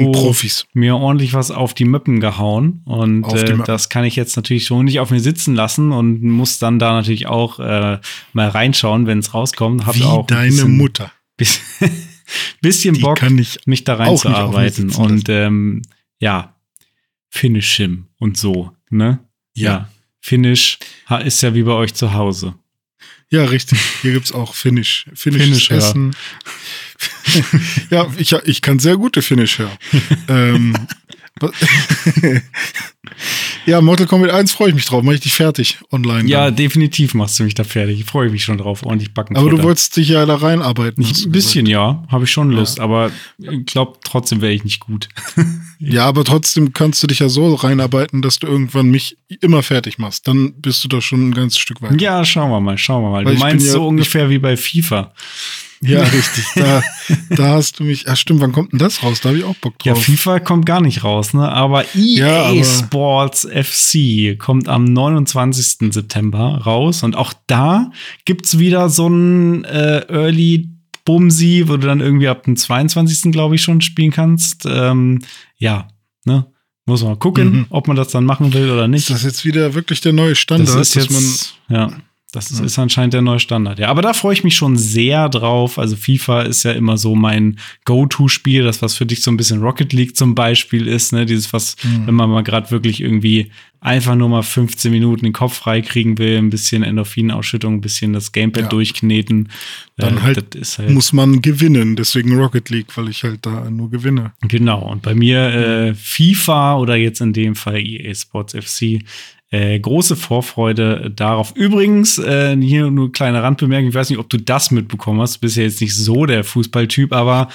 [0.73, 2.81] mir ordentlich was auf die Möppen gehauen.
[2.85, 6.59] Und äh, das kann ich jetzt natürlich schon nicht auf mir sitzen lassen und muss
[6.59, 7.99] dann da natürlich auch äh,
[8.31, 9.85] mal reinschauen, wenn es rauskommt.
[9.85, 11.11] Hab Wie auch ein deine bisschen, Mutter.
[11.37, 11.59] Bis,
[12.61, 14.91] bisschen Die Bock, kann ich mich da reinzuarbeiten.
[14.91, 15.81] Und ähm,
[16.19, 16.55] ja,
[17.29, 19.19] Finish him und so, ne?
[19.53, 19.89] Ja.
[20.21, 22.55] Finish ha- ist ja wie bei euch zu Hause.
[23.35, 23.77] Ja, richtig.
[24.01, 25.07] Hier gibt es auch Finnisch.
[25.13, 26.15] Finnisches Finnisch, Essen.
[27.89, 29.77] Ja, ja ich, ich kann sehr gute Finnisch, hören.
[30.29, 30.87] ähm,
[33.65, 35.03] ja, Mortal Kombat 1 freue ich mich drauf.
[35.03, 36.29] Mach ich dich fertig online.
[36.29, 36.55] Ja, dann.
[36.55, 37.99] definitiv machst du mich da fertig.
[37.99, 39.35] Ich freue mich schon drauf, ordentlich backen.
[39.35, 41.03] Aber du wolltest dich ja da reinarbeiten.
[41.03, 41.67] Ich, ein bisschen, gesagt.
[41.67, 45.09] ja, habe ich schon Lust, aber ich glaube, trotzdem wäre ich nicht gut.
[45.77, 49.97] Ja, aber trotzdem kannst du dich ja so reinarbeiten, dass du irgendwann mich immer fertig
[49.97, 50.25] machst.
[50.25, 51.97] Dann bist du da schon ein ganzes Stück weiter.
[51.97, 53.25] Ja, schauen wir mal, schauen wir mal.
[53.25, 55.13] Weil Du meinst ja- so ungefähr wie bei FIFA.
[55.81, 56.45] Ja, richtig.
[56.55, 56.81] Da,
[57.31, 58.03] da hast du mich.
[58.03, 58.41] Ja, stimmt.
[58.41, 59.21] Wann kommt denn das raus?
[59.21, 60.03] Da habe ich auch Bock Ja, drauf.
[60.03, 61.51] FIFA kommt gar nicht raus, ne?
[61.51, 65.91] Aber Ja, EA aber- Sports FC kommt am 29.
[65.93, 67.03] September raus.
[67.03, 67.91] Und auch da
[68.25, 70.69] gibt's wieder so ein äh, Early
[71.03, 73.31] Bumsi, wo du dann irgendwie ab dem 22.
[73.31, 74.65] glaube ich schon spielen kannst.
[74.67, 75.19] Ähm,
[75.57, 75.87] ja,
[76.25, 76.47] ne?
[76.87, 77.65] Muss man mal gucken, Mhm.
[77.69, 79.09] ob man das dann machen will oder nicht.
[79.09, 81.89] ist das jetzt wieder wirklich der neue Standard, das ist dass man jetzt, ja,
[82.35, 82.65] das ist, Ja.
[82.65, 83.79] ist anscheinend der neue Standard.
[83.79, 85.79] Ja, aber da freue ich mich schon sehr drauf.
[85.79, 89.61] Also FIFA ist ja immer so mein Go-To-Spiel, das was für dich so ein bisschen
[89.61, 91.25] Rocket League zum Beispiel ist, ne?
[91.25, 92.07] Dieses was, Mhm.
[92.07, 96.37] wenn man mal gerade wirklich irgendwie einfach nur mal 15 Minuten den Kopf freikriegen will,
[96.39, 98.69] ein bisschen Endorphinausschüttung, ein bisschen das Gamepad Ja.
[98.69, 99.49] durchkneten.
[99.97, 101.95] Dann Äh, halt halt muss man gewinnen.
[101.95, 104.33] Deswegen Rocket League, weil ich halt da nur gewinne.
[104.41, 109.03] Genau, und bei mir äh, FIFA oder jetzt in dem Fall EA Sports FC.
[109.55, 111.53] Äh, große Vorfreude darauf.
[111.55, 115.39] Übrigens, äh, hier nur kleine Randbemerkung, ich weiß nicht, ob du das mitbekommen hast, du
[115.41, 117.47] bist ja jetzt nicht so der Fußballtyp, aber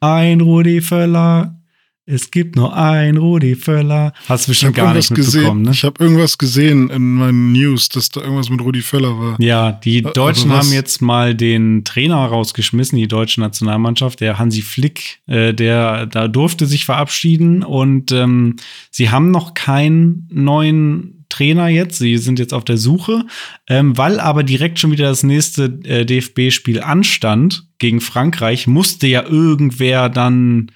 [0.00, 1.58] ein Rudi Völler,
[2.04, 4.12] es gibt nur ein Rudi Völler.
[4.28, 5.62] Hast du bestimmt gar nicht mitbekommen, gesehen.
[5.62, 5.70] ne?
[5.70, 9.36] Ich habe irgendwas gesehen in meinen News, dass da irgendwas mit Rudi Völler war.
[9.40, 14.38] Ja, die Aber Deutschen was- haben jetzt mal den Trainer rausgeschmissen, die deutsche Nationalmannschaft, der
[14.38, 18.56] Hansi Flick, äh, der da durfte sich verabschieden und ähm,
[18.90, 21.98] sie haben noch keinen neuen Trainer jetzt.
[21.98, 23.24] Sie sind jetzt auf der Suche,
[23.68, 29.24] ähm, weil aber direkt schon wieder das nächste äh, DFB-Spiel anstand gegen Frankreich, musste ja
[29.24, 30.70] irgendwer dann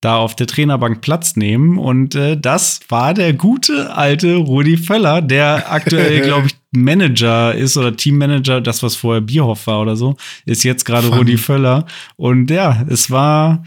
[0.00, 1.78] da auf der Trainerbank Platz nehmen.
[1.78, 7.76] Und äh, das war der gute alte Rudi Völler, der aktuell, glaube ich, Manager ist
[7.76, 10.16] oder Teammanager, das, was vorher Bierhoff war oder so,
[10.46, 11.84] ist jetzt gerade Rudi Völler.
[12.16, 13.64] Und ja, es war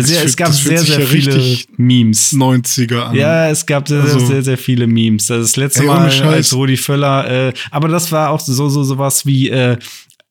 [0.00, 2.32] sehr, fühlt- es gab das sehr, sehr ja viele Memes.
[2.32, 3.14] 90er an.
[3.14, 5.26] Ja, es gab sehr, Also- sehr, sehr viele Memes.
[5.26, 8.68] Das, ist das letzte Ey, Mal als Rudi Völler, äh, aber das war auch so,
[8.68, 9.76] so sowas wie äh,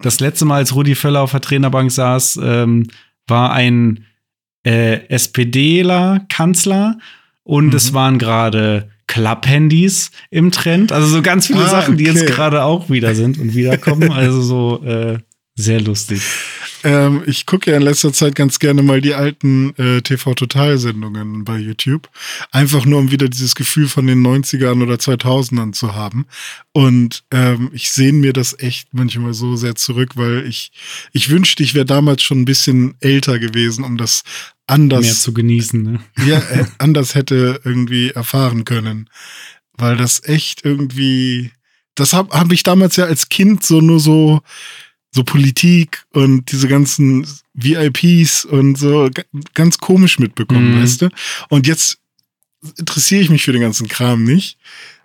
[0.02, 2.88] das letzte Mal, als Rudi Völler auf der Trainerbank saß, ähm,
[3.28, 4.06] war ein
[4.64, 6.98] äh, SPDler Kanzler
[7.44, 7.76] und Mhm.
[7.76, 10.92] es waren gerade Klapphandys im Trend.
[10.92, 12.32] Also so ganz viele Ah, Sachen, die jetzt okay.
[12.32, 14.12] gerade auch wieder sind und wiederkommen.
[14.12, 15.18] also so äh,
[15.56, 16.22] sehr lustig.
[16.84, 21.58] Ähm, ich gucke ja in letzter Zeit ganz gerne mal die alten äh, TV-Total-Sendungen bei
[21.58, 22.10] YouTube.
[22.52, 26.26] Einfach nur, um wieder dieses Gefühl von den 90ern oder 2000ern zu haben.
[26.72, 30.72] Und ähm, ich sehne mir das echt manchmal so sehr zurück, weil ich,
[31.12, 34.24] ich wünschte, ich wäre damals schon ein bisschen älter gewesen, um das
[34.68, 35.82] anders Mehr zu genießen.
[35.84, 36.00] Ne?
[36.26, 39.10] ja, äh, anders hätte irgendwie erfahren können.
[39.78, 41.52] Weil das echt irgendwie,
[41.96, 44.42] das habe hab ich damals ja als Kind so nur so,
[45.12, 49.24] so Politik und diese ganzen VIPs und so ga-
[49.54, 50.82] ganz komisch mitbekommen, Mhm.
[50.82, 51.10] weißt du?
[51.50, 51.98] Und jetzt
[52.78, 54.58] interessiere ich mich für den ganzen Kram nicht.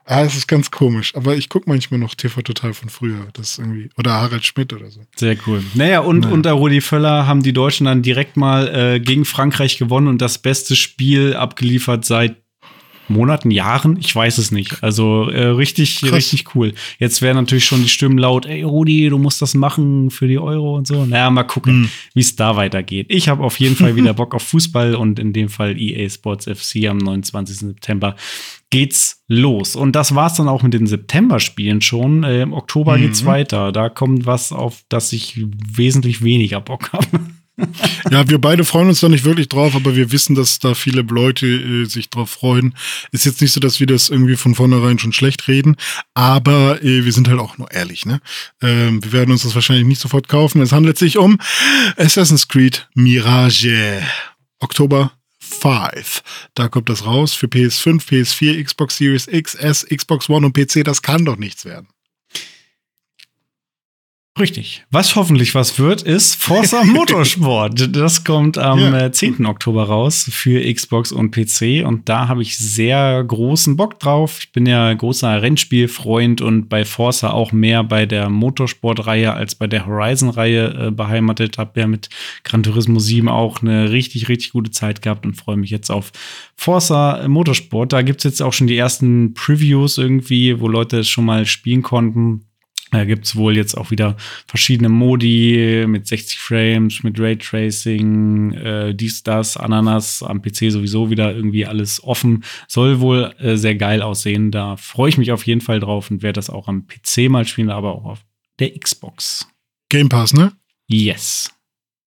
[0.09, 1.13] Ah, es ist ganz komisch.
[1.17, 3.27] Aber ich gucke manchmal noch TV Total von früher.
[3.33, 5.01] Das irgendwie, oder Harald Schmidt oder so.
[5.17, 5.65] Sehr cool.
[5.75, 6.33] Naja, und Naja.
[6.35, 10.39] unter Rudi Völler haben die Deutschen dann direkt mal äh, gegen Frankreich gewonnen und das
[10.39, 12.37] beste Spiel abgeliefert seit
[13.09, 14.83] Monaten, Jahren, ich weiß es nicht.
[14.83, 16.13] Also äh, richtig, Krass.
[16.13, 16.75] richtig cool.
[16.99, 20.39] Jetzt wären natürlich schon die Stimmen laut, ey Rudi, du musst das machen für die
[20.39, 21.05] Euro und so.
[21.07, 21.89] Naja, mal gucken, Hm.
[22.15, 23.07] wie es da weitergeht.
[23.11, 26.47] Ich habe auf jeden Fall wieder Bock auf Fußball und in dem Fall EA Sports
[26.47, 27.57] FC am 29.
[27.59, 28.17] September
[28.71, 29.77] geht's los.
[29.77, 32.25] Und das war's dann auch mit den September-Spielen schon.
[32.25, 33.03] Äh, Im Oktober Mhm.
[33.03, 33.71] geht's weiter.
[33.73, 35.41] Da kommt was, auf das ich
[35.73, 37.07] wesentlich weniger Bock habe.
[38.11, 41.03] Ja, wir beide freuen uns da nicht wirklich drauf, aber wir wissen, dass da viele
[41.03, 42.75] Leute äh, sich drauf freuen.
[43.13, 45.77] Ist jetzt nicht so, dass wir das irgendwie von vornherein schon schlecht reden,
[46.15, 48.21] aber äh, wir sind halt auch nur ehrlich, ne?
[48.63, 50.61] Ähm, wir werden uns das wahrscheinlich nicht sofort kaufen.
[50.61, 51.39] Es handelt sich um
[51.97, 54.03] Assassin's Creed Mirage.
[54.61, 56.23] Oktober 5.
[56.55, 60.85] Da kommt das raus für PS5, PS4, Xbox Series X, S, Xbox One und PC.
[60.85, 61.89] Das kann doch nichts werden.
[64.39, 64.85] Richtig.
[64.91, 67.97] Was hoffentlich was wird, ist Forza Motorsport.
[67.97, 69.07] Das kommt am Ja.
[69.07, 69.47] äh, 10.
[69.47, 74.39] Oktober raus für Xbox und PC und da habe ich sehr großen Bock drauf.
[74.41, 79.67] Ich bin ja großer Rennspielfreund und bei Forza auch mehr bei der Motorsport-Reihe als bei
[79.67, 81.59] der Horizon-Reihe äh, beheimatet.
[81.59, 82.09] Habe ja mit
[82.45, 86.13] Gran Turismo 7 auch eine richtig, richtig gute Zeit gehabt und freue mich jetzt auf
[86.57, 87.93] Forza Motorsport.
[87.93, 91.47] Da gibt es jetzt auch schon die ersten Previews irgendwie, wo Leute es schon mal
[91.47, 92.46] spielen konnten.
[92.93, 99.23] Da gibt's wohl jetzt auch wieder verschiedene Modi mit 60 Frames, mit Raytracing, äh, dies,
[99.25, 102.45] das, Ananas, am PC sowieso wieder irgendwie alles offen.
[102.69, 104.51] Soll wohl äh, sehr geil aussehen.
[104.53, 107.45] Da freue ich mich auf jeden Fall drauf und werde das auch am PC mal
[107.47, 108.21] spielen, aber auch auf
[108.61, 109.49] der Xbox.
[109.89, 110.53] Game Pass, ne?
[110.87, 111.53] Yes.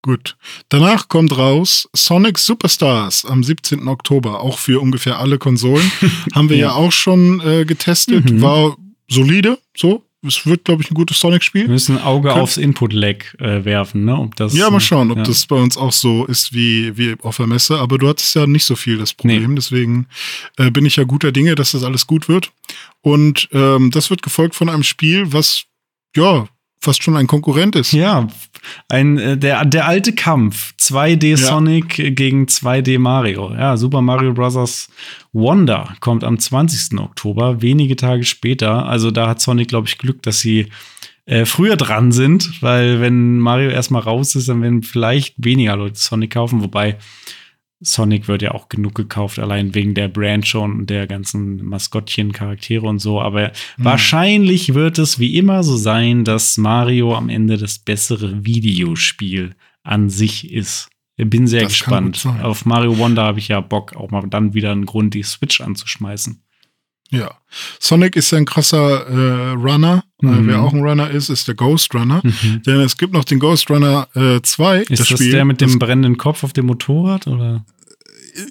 [0.01, 0.38] Gut.
[0.69, 3.85] Danach kommt raus Sonic Superstars am 17.
[3.89, 5.91] Oktober, auch für ungefähr alle Konsolen.
[6.34, 6.73] Haben wir ja, Ja.
[6.76, 8.31] auch schon äh, getestet.
[8.31, 8.41] Mhm.
[8.41, 8.77] War
[9.10, 10.06] solide, so.
[10.26, 11.68] Es wird, glaube ich, ein gutes Wir Sonic-Spiel.
[11.70, 14.18] müssen ein Auge Kön- aufs Input-Lag äh, werfen, ne?
[14.18, 15.24] Ob das, Ja, mal schauen, ob ja.
[15.24, 17.78] das bei uns auch so ist wie, wie auf der Messe.
[17.80, 19.56] Aber du hattest ja nicht so viel das Problem.
[19.56, 20.08] Deswegen
[20.58, 22.52] äh, bin ich ja guter Dinge, dass das alles gut wird.
[23.02, 25.64] Und ähm, das wird gefolgt von einem Spiel, was
[26.16, 26.48] ja
[26.80, 27.91] fast schon ein Konkurrent ist.
[27.91, 28.27] Ja,
[28.88, 30.73] ein, äh, der, der alte Kampf.
[30.80, 31.38] 2D Ja.
[31.38, 33.53] Sonic gegen 2D Mario.
[33.53, 34.89] Ja, Super Mario Bros.
[35.34, 36.99] Wonder kommt am 20.
[36.99, 38.85] Oktober, wenige Tage später.
[38.85, 40.69] Also da hat Sonic, glaube ich, Glück, dass sie
[41.26, 45.99] äh, früher dran sind, weil wenn Mario erstmal raus ist, dann werden vielleicht weniger Leute
[45.99, 46.97] Sonic kaufen, wobei
[47.81, 52.34] Sonic wird ja auch genug gekauft, allein wegen der Brand schon und der ganzen Maskottchen,
[52.34, 53.22] Charaktere und so.
[53.22, 59.56] Aber wahrscheinlich wird es wie immer so sein, dass Mario am Ende das bessere Videospiel
[59.84, 60.89] an sich ist.
[61.15, 62.26] Ich bin sehr Das gespannt.
[62.41, 65.61] Auf Mario Wonder habe ich ja Bock, auch mal dann wieder einen Grund, die Switch
[65.61, 66.41] anzuschmeißen.
[67.11, 67.31] Ja.
[67.80, 70.03] Sonic ist ja ein krasser äh, Runner.
[70.22, 70.30] Mhm.
[70.34, 72.22] Äh, wer auch ein Runner ist, ist der Ghost Runner.
[72.23, 72.61] Mhm.
[72.65, 74.81] Denn es gibt noch den Ghost Runner äh, 2.
[74.84, 77.65] Ist das, der mit dem brennenden Kopf auf dem Motorrad oder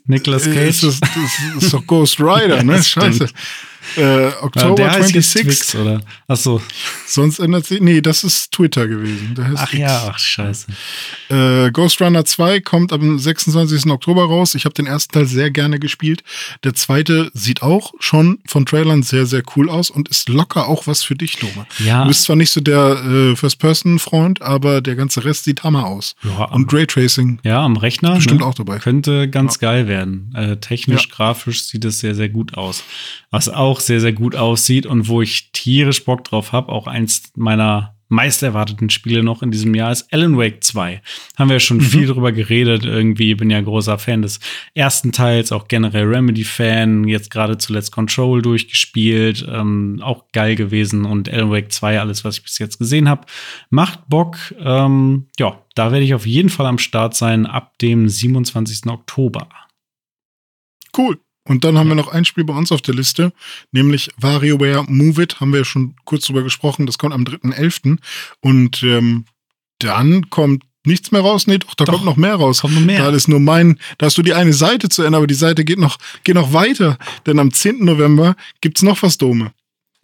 [0.07, 0.69] Nicolas Äh, Cage?
[0.69, 2.73] Ist das, das ist doch Ghost Rider, Ja, ne?
[2.75, 3.15] das Scheiße.
[3.29, 3.35] stimmt.
[3.97, 5.43] Äh, Ja, Oktober der heißt jetzt 26.
[5.71, 6.01] Twix, oder?
[6.27, 6.61] Ach so.
[7.07, 7.81] Sonst ändert sich.
[7.81, 9.35] Nee, das ist Twitter gewesen.
[9.57, 9.79] Ach X.
[9.81, 10.67] ja, ach scheiße.
[11.31, 13.87] Äh, Ghost Runner 2 kommt am 26.
[13.91, 14.55] Oktober raus.
[14.55, 16.23] Ich habe den ersten Teil sehr gerne gespielt.
[16.65, 20.87] Der zweite sieht auch schon von Trailern sehr, sehr cool aus und ist locker auch
[20.87, 21.67] was für dich, Dome.
[21.79, 22.03] Ja.
[22.03, 26.15] Du bist zwar nicht so der äh, First-Person-Freund, aber der ganze Rest sieht Hammer aus.
[26.25, 27.41] Ja, und Raytracing.
[27.43, 28.15] Ja, am Rechner.
[28.17, 28.47] Bestimmt ne?
[28.47, 28.79] auch dabei.
[28.79, 30.33] Könnte ganz geil werden.
[30.35, 31.15] Äh, technisch, Ja.
[31.15, 32.83] grafisch sieht es sehr, sehr gut aus.
[33.31, 37.33] Was auch sehr, sehr gut aussieht und wo ich tierisch Bock drauf habe, auch eins
[37.37, 41.03] meiner meist erwarteten Spiele noch in diesem Jahr ist Alan Wake 2.
[41.37, 42.85] Haben wir ja schon viel drüber geredet.
[42.85, 44.41] Irgendwie bin ja großer Fan des
[44.75, 47.07] ersten Teils, auch generell Remedy-Fan.
[47.07, 49.47] Jetzt gerade zuletzt Control durchgespielt.
[49.49, 51.05] Ähm, auch geil gewesen.
[51.05, 53.27] Und Alan Wake 2, alles, was ich bis jetzt gesehen habe,
[53.71, 54.39] macht Bock.
[54.59, 58.87] Ähm, ja, da werde ich auf jeden Fall am Start sein ab dem 27.
[58.87, 59.49] Oktober.
[60.97, 61.21] Cool.
[61.49, 63.33] Und dann haben wir noch ein Spiel bei uns auf der Liste,
[63.73, 67.99] nämlich WarioWare Move It, haben wir ja schon kurz drüber gesprochen, das kommt am 3.11.
[68.41, 69.25] Und ähm,
[69.79, 71.47] dann kommt nichts mehr raus.
[71.47, 72.61] Nee, doch, da Doch, kommt noch mehr raus.
[72.61, 72.99] kommt noch mehr.
[72.99, 75.65] Da ist nur mein, da hast du die eine Seite zu Ende, aber die Seite
[75.65, 76.99] geht noch, geht noch weiter.
[77.27, 77.85] Denn am 10.
[77.85, 79.53] November gibt's noch was Dome.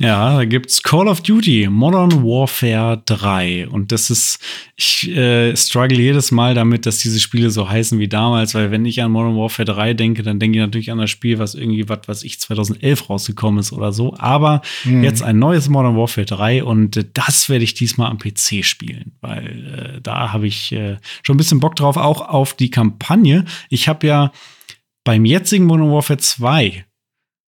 [0.00, 4.40] Ja, da gibt's Call of Duty Modern Warfare 3 und das ist
[4.74, 8.84] ich äh, struggle jedes Mal damit, dass diese Spiele so heißen wie damals, weil wenn
[8.86, 11.88] ich an Modern Warfare 3 denke, dann denke ich natürlich an das Spiel, was irgendwie
[11.88, 16.64] was was ich 2011 rausgekommen ist oder so, aber jetzt ein neues Modern Warfare 3
[16.64, 20.96] und äh, das werde ich diesmal am PC spielen, weil äh, da habe ich äh,
[21.22, 23.44] schon ein bisschen Bock drauf, auch auf die Kampagne.
[23.68, 24.32] Ich habe ja
[25.04, 26.84] beim jetzigen Modern Warfare 2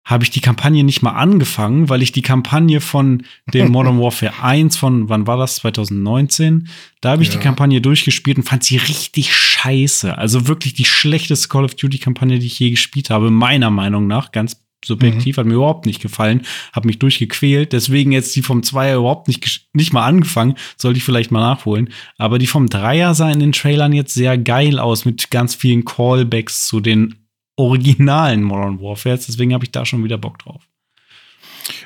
[0.06, 4.40] habe ich die Kampagne nicht mal angefangen, weil ich die Kampagne von dem Modern Warfare
[4.42, 6.68] 1 von, wann war das, 2019,
[7.00, 7.34] da habe ich Ja.
[7.34, 10.16] die Kampagne durchgespielt und fand sie richtig scheiße.
[10.16, 14.30] Also wirklich die schlechteste Call of Duty-Kampagne, die ich je gespielt habe, meiner Meinung nach,
[14.32, 16.42] ganz subjektiv, hat mir überhaupt nicht gefallen,
[16.72, 21.04] habe mich durchgequält, deswegen jetzt die vom Zweier überhaupt nicht, nicht mal angefangen, sollte ich
[21.04, 21.88] vielleicht mal nachholen,
[22.18, 25.84] aber die vom Dreier sah in den Trailern jetzt sehr geil aus, mit ganz vielen
[25.84, 27.16] Callbacks zu den
[27.56, 30.62] originalen Modern Warfares, deswegen habe ich da schon wieder Bock drauf.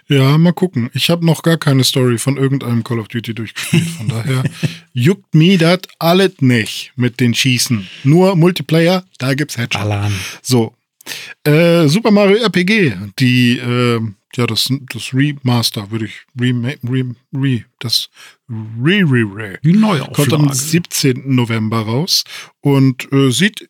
[0.09, 0.91] Ja, mal gucken.
[0.93, 3.87] Ich habe noch gar keine Story von irgendeinem Call of Duty durchgespielt.
[3.87, 4.43] Von daher
[4.93, 7.87] juckt mir das alles nicht mit den Schießen.
[8.05, 9.83] Nur Multiplayer, da gibt's Headshot.
[9.83, 10.13] Ballern.
[10.43, 10.75] So.
[11.45, 14.01] Äh, Super Mario RPG, die, äh,
[14.37, 18.11] ja, das, das Remaster würde ich, Re, Re, Re, das
[18.49, 19.59] Re, Re, Re.
[19.65, 19.85] Die Kommt
[20.33, 20.55] am Neuauflage.
[20.55, 21.35] 17.
[21.35, 22.25] November raus
[22.61, 23.69] und äh, sieht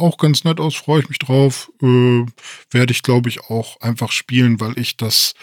[0.00, 1.70] auch ganz nett aus, freue ich mich drauf.
[1.82, 2.24] Äh,
[2.70, 5.34] Werde ich, glaube ich, auch einfach spielen, weil ich das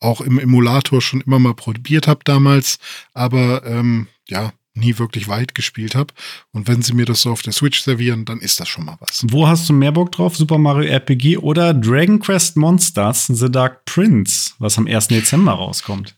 [0.00, 2.78] auch im Emulator schon immer mal probiert habe damals,
[3.12, 6.12] aber ähm, ja, nie wirklich weit gespielt habe.
[6.52, 8.96] Und wenn sie mir das so auf der Switch servieren, dann ist das schon mal
[9.00, 9.24] was.
[9.28, 10.36] Wo hast du mehr Bock drauf?
[10.36, 15.08] Super Mario RPG oder Dragon Quest Monsters The Dark Prince, was am 1.
[15.08, 16.14] Dezember rauskommt?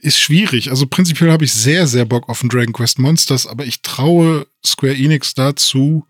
[0.00, 0.70] ist schwierig.
[0.70, 4.46] Also prinzipiell habe ich sehr, sehr Bock auf ein Dragon Quest Monsters, aber ich traue
[4.64, 6.06] Square Enix dazu,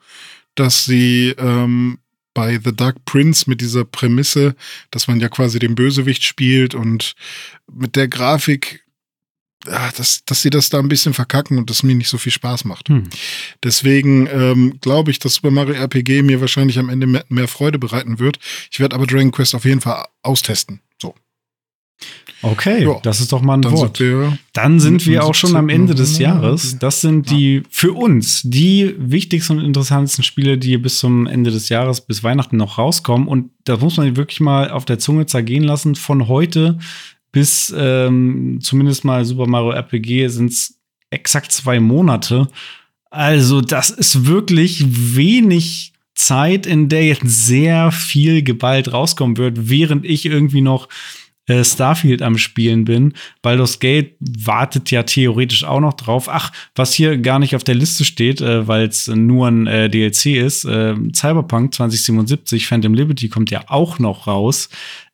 [0.58, 1.98] dass sie ähm,
[2.34, 4.54] bei The Dark Prince mit dieser Prämisse,
[4.90, 7.14] dass man ja quasi den Bösewicht spielt und
[7.72, 8.84] mit der Grafik,
[9.66, 12.32] ah, dass, dass sie das da ein bisschen verkacken und das mir nicht so viel
[12.32, 12.88] Spaß macht.
[12.90, 13.08] Hm.
[13.62, 17.78] Deswegen ähm, glaube ich, dass Super Mario RPG mir wahrscheinlich am Ende mehr, mehr Freude
[17.78, 18.38] bereiten wird.
[18.70, 20.80] Ich werde aber Dragon Quest auf jeden Fall austesten.
[21.00, 21.14] So,
[22.40, 23.00] Okay, Ja.
[23.02, 23.96] das ist doch mal ein dann Wort.
[23.96, 26.22] sind wir Dann sind wir auch schon am Ende des 17.
[26.24, 26.78] Jahres.
[26.78, 31.68] Das sind die für uns die wichtigsten und interessantesten Spiele, die bis zum Ende des
[31.68, 33.26] Jahres, bis Weihnachten noch rauskommen.
[33.26, 35.96] Und da muss man wirklich mal auf der Zunge zergehen lassen.
[35.96, 36.78] Von heute
[37.32, 40.78] bis ähm, zumindest mal Super Mario RPG sind es
[41.10, 42.48] exakt zwei Monate.
[43.10, 44.84] Also, das ist wirklich
[45.16, 50.88] wenig Zeit, in der jetzt sehr viel geballt rauskommen wird, während ich irgendwie noch
[51.48, 53.14] äh, Starfield am Spielen bin.
[53.42, 56.28] Baldur's Gate wartet ja theoretisch auch noch drauf.
[56.30, 59.88] Ach, was hier gar nicht auf der Liste steht, äh, weil es nur ein äh,
[59.88, 64.68] DLC ist, äh, Cyberpunk 2077, Phantom Liberty kommt ja auch noch raus.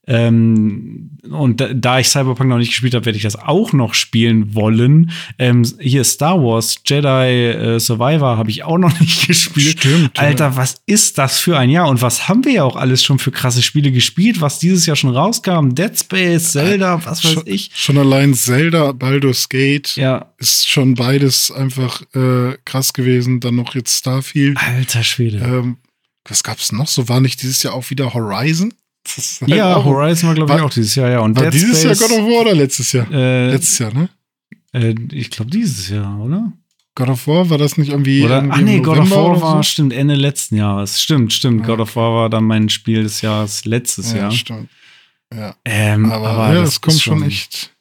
[0.06, 3.94] Ähm, und da, da ich Cyberpunk noch nicht gespielt habe, werde ich das auch noch
[3.94, 5.10] spielen wollen.
[5.38, 7.06] Ähm, hier Star Wars Jedi
[7.52, 9.78] äh, Survivor habe ich auch noch nicht gespielt.
[9.80, 10.22] Stimmt, ja.
[10.22, 11.88] Alter, was ist das für ein Jahr?
[11.88, 14.96] Und was haben wir ja auch alles schon für krasse Spiele gespielt, was dieses Jahr
[14.96, 15.70] schon rauskam?
[15.74, 17.70] Dead Space, Zelda, was weiß schon, ich.
[17.74, 23.40] schon allein Zelda, Baldur's Gate Ja, ist schon beides einfach äh, krass gewesen.
[23.40, 24.58] Dann noch jetzt Starfield.
[24.58, 25.38] alter Schwede.
[25.38, 25.78] Ähm,
[26.26, 26.88] was gab's noch?
[26.88, 28.72] So war nicht dieses Jahr auch wieder Horizon?
[29.46, 31.20] Ja, auch- Horizon war, glaube ich, war- auch dieses Jahr, ja.
[31.20, 33.10] Und War Dead dieses Space, Jahr God of War oder letztes Jahr?
[33.10, 34.08] äh, letztes Jahr, ne?
[34.72, 36.52] äh, ich glaube, dieses Jahr, oder?
[36.96, 38.22] God of War war das nicht irgendwie.
[38.24, 39.62] Oder, irgendwie ach nee, God of War war, so?
[39.64, 41.02] stimmt, Ende letzten Jahres.
[41.02, 41.62] Stimmt, stimmt.
[41.62, 41.66] Ja.
[41.66, 44.30] God of War war dann mein Spiel des Jahres letztes Ja, Jahr.
[44.30, 44.68] stimmt.
[45.34, 45.56] Ja.
[45.64, 47.73] Ähm, Aber, aber ja, das das kommt schon echt.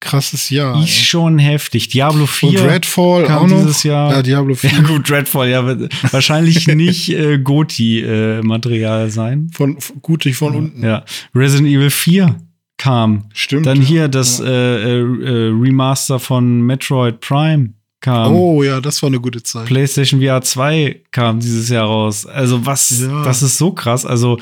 [0.00, 0.82] Krasses Jahr.
[0.82, 1.88] Ist schon heftig.
[1.88, 3.58] Diablo 4 Und Redfall kam auch noch.
[3.62, 4.12] dieses Jahr.
[4.12, 4.70] Ja, Diablo 4.
[4.70, 9.48] Ja, gut, Redfall, ja, wird wahrscheinlich nicht äh, Goti-Material sein.
[9.52, 10.84] Von, gutig von unten.
[10.84, 11.04] Ja.
[11.34, 12.36] Resident Evil 4
[12.78, 13.24] kam.
[13.32, 13.66] Stimmt.
[13.66, 13.88] Dann ja.
[13.88, 14.44] hier das Ja.
[14.46, 17.70] äh, äh, Remaster von Metroid Prime
[18.00, 18.34] kam.
[18.34, 19.64] Oh ja, das war eine gute Zeit.
[19.66, 22.26] PlayStation VR 2 kam dieses Jahr raus.
[22.26, 23.24] Also was, Ja.
[23.24, 24.04] das ist so krass.
[24.04, 24.38] Also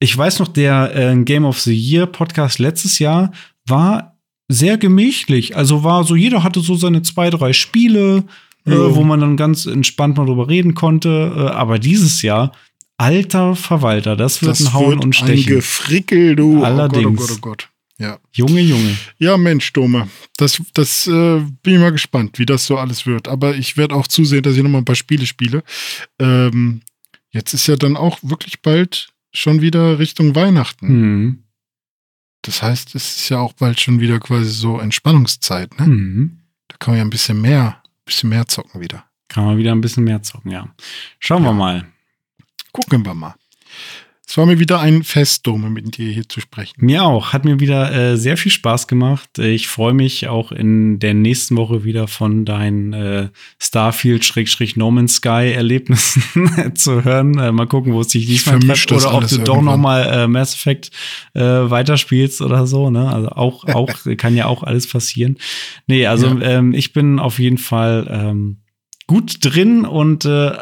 [0.00, 3.30] ich weiß noch, der äh, Game of the Year Podcast letztes Jahr
[3.66, 4.17] war
[4.48, 5.56] sehr gemächlich.
[5.56, 8.24] Also war so, jeder hatte so seine zwei, drei Spiele,
[8.64, 8.72] Ja.
[8.74, 11.32] äh, wo man dann ganz entspannt mal drüber reden konnte.
[11.36, 12.52] Äh, aber dieses Jahr,
[12.96, 15.54] alter Verwalter, das wird das ein Hauen wird und ein Stechen.
[15.54, 16.64] Gefrickel, du.
[16.64, 17.06] Allerdings.
[17.06, 17.68] Oh Gott, oh Gott, oh Gott.
[18.00, 18.18] Ja.
[18.32, 18.96] Junge, Junge.
[19.18, 20.08] Ja, Mensch, Dome.
[20.36, 23.26] Das, das äh, bin ich mal gespannt, wie das so alles wird.
[23.26, 25.64] Aber ich werde auch zusehen, dass ich noch mal ein paar Spiele spiele.
[26.20, 26.82] Ähm,
[27.32, 30.86] jetzt ist ja dann auch wirklich bald schon wieder Richtung Weihnachten.
[30.88, 31.38] Hm.
[32.42, 35.78] Das heißt, es ist ja auch bald schon wieder quasi so Entspannungszeit.
[35.78, 35.86] Ne?
[35.86, 36.38] Hm.
[36.68, 39.04] Da kann man ja ein bisschen mehr, bisschen mehr zocken wieder.
[39.28, 40.68] Kann man wieder ein bisschen mehr zocken, ja.
[41.18, 41.54] Schauen wir Ja.
[41.54, 41.86] mal.
[42.72, 43.34] Gucken wir mal.
[44.28, 46.74] Es war mir wieder ein Fest, Dome, mit dir hier zu sprechen.
[46.76, 47.32] Mir auch.
[47.32, 49.38] Hat mir wieder äh, sehr viel Spaß gemacht.
[49.38, 53.28] Ich freue mich auch in der nächsten Woche wieder von deinen äh,
[53.58, 57.38] Starfield-No Man's Sky-Erlebnissen zu hören.
[57.38, 58.92] Äh, mal gucken, wo es sich diesmal trifft.
[58.92, 59.64] Oder ob du doch irgendwann.
[59.64, 60.90] noch mal äh, Mass Effect
[61.32, 62.90] äh, weiterspielst oder so.
[62.90, 63.10] Ne?
[63.10, 63.88] Also auch, auch
[64.18, 65.38] kann ja auch alles passieren.
[65.86, 68.58] Nee, also ähm, ich bin auf jeden Fall ähm,
[69.06, 70.52] gut drin und äh,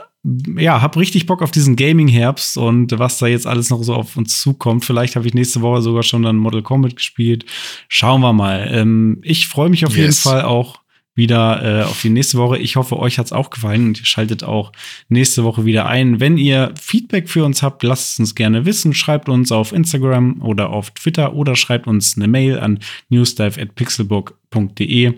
[0.57, 4.17] ja, hab richtig Bock auf diesen Gaming-Herbst und was da jetzt alles noch so auf
[4.17, 4.85] uns zukommt.
[4.85, 7.45] Vielleicht habe ich nächste Woche sogar schon dann Model Combat gespielt.
[7.89, 8.69] Schauen wir mal.
[8.73, 10.23] Ähm, ich freue mich auf jeden Yes.
[10.23, 10.81] Fall auch
[11.15, 12.59] wieder äh, auf die nächste Woche.
[12.59, 14.73] Ich hoffe, euch hat's auch gefallen und ihr schaltet auch
[15.09, 16.21] nächste Woche wieder ein.
[16.21, 18.95] Wenn ihr Feedback für uns habt, lasst es uns gerne wissen.
[18.95, 25.15] Schreibt uns auf Instagram oder auf Twitter oder schreibt uns eine Mail an newsdive.pixelbook.de.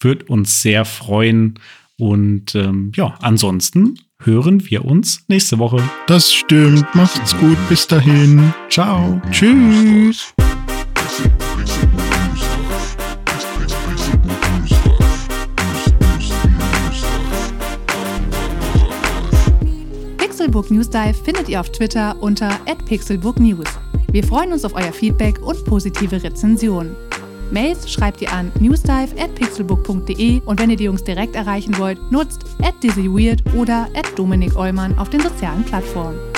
[0.00, 1.58] Wird uns sehr freuen.
[1.98, 5.82] Und ähm, ja, ansonsten hören wir uns nächste Woche.
[6.06, 6.86] Das stimmt.
[6.94, 7.56] Macht's gut.
[7.68, 8.52] Bis dahin.
[8.68, 9.20] Ciao.
[9.30, 10.32] Tschüss.
[20.18, 22.50] Pixelbook News Dive findet ihr auf Twitter unter
[22.86, 23.66] @pixelbooknews.
[24.10, 26.94] Wir freuen uns auf euer Feedback und positive Rezensionen.
[27.52, 32.44] Mails schreibt ihr an newsdive@pixelbook.de und wenn ihr die Jungs direkt erreichen wollt, nutzt
[32.82, 36.31] @dizzyweird oder @dominik Eulmann auf den sozialen Plattformen.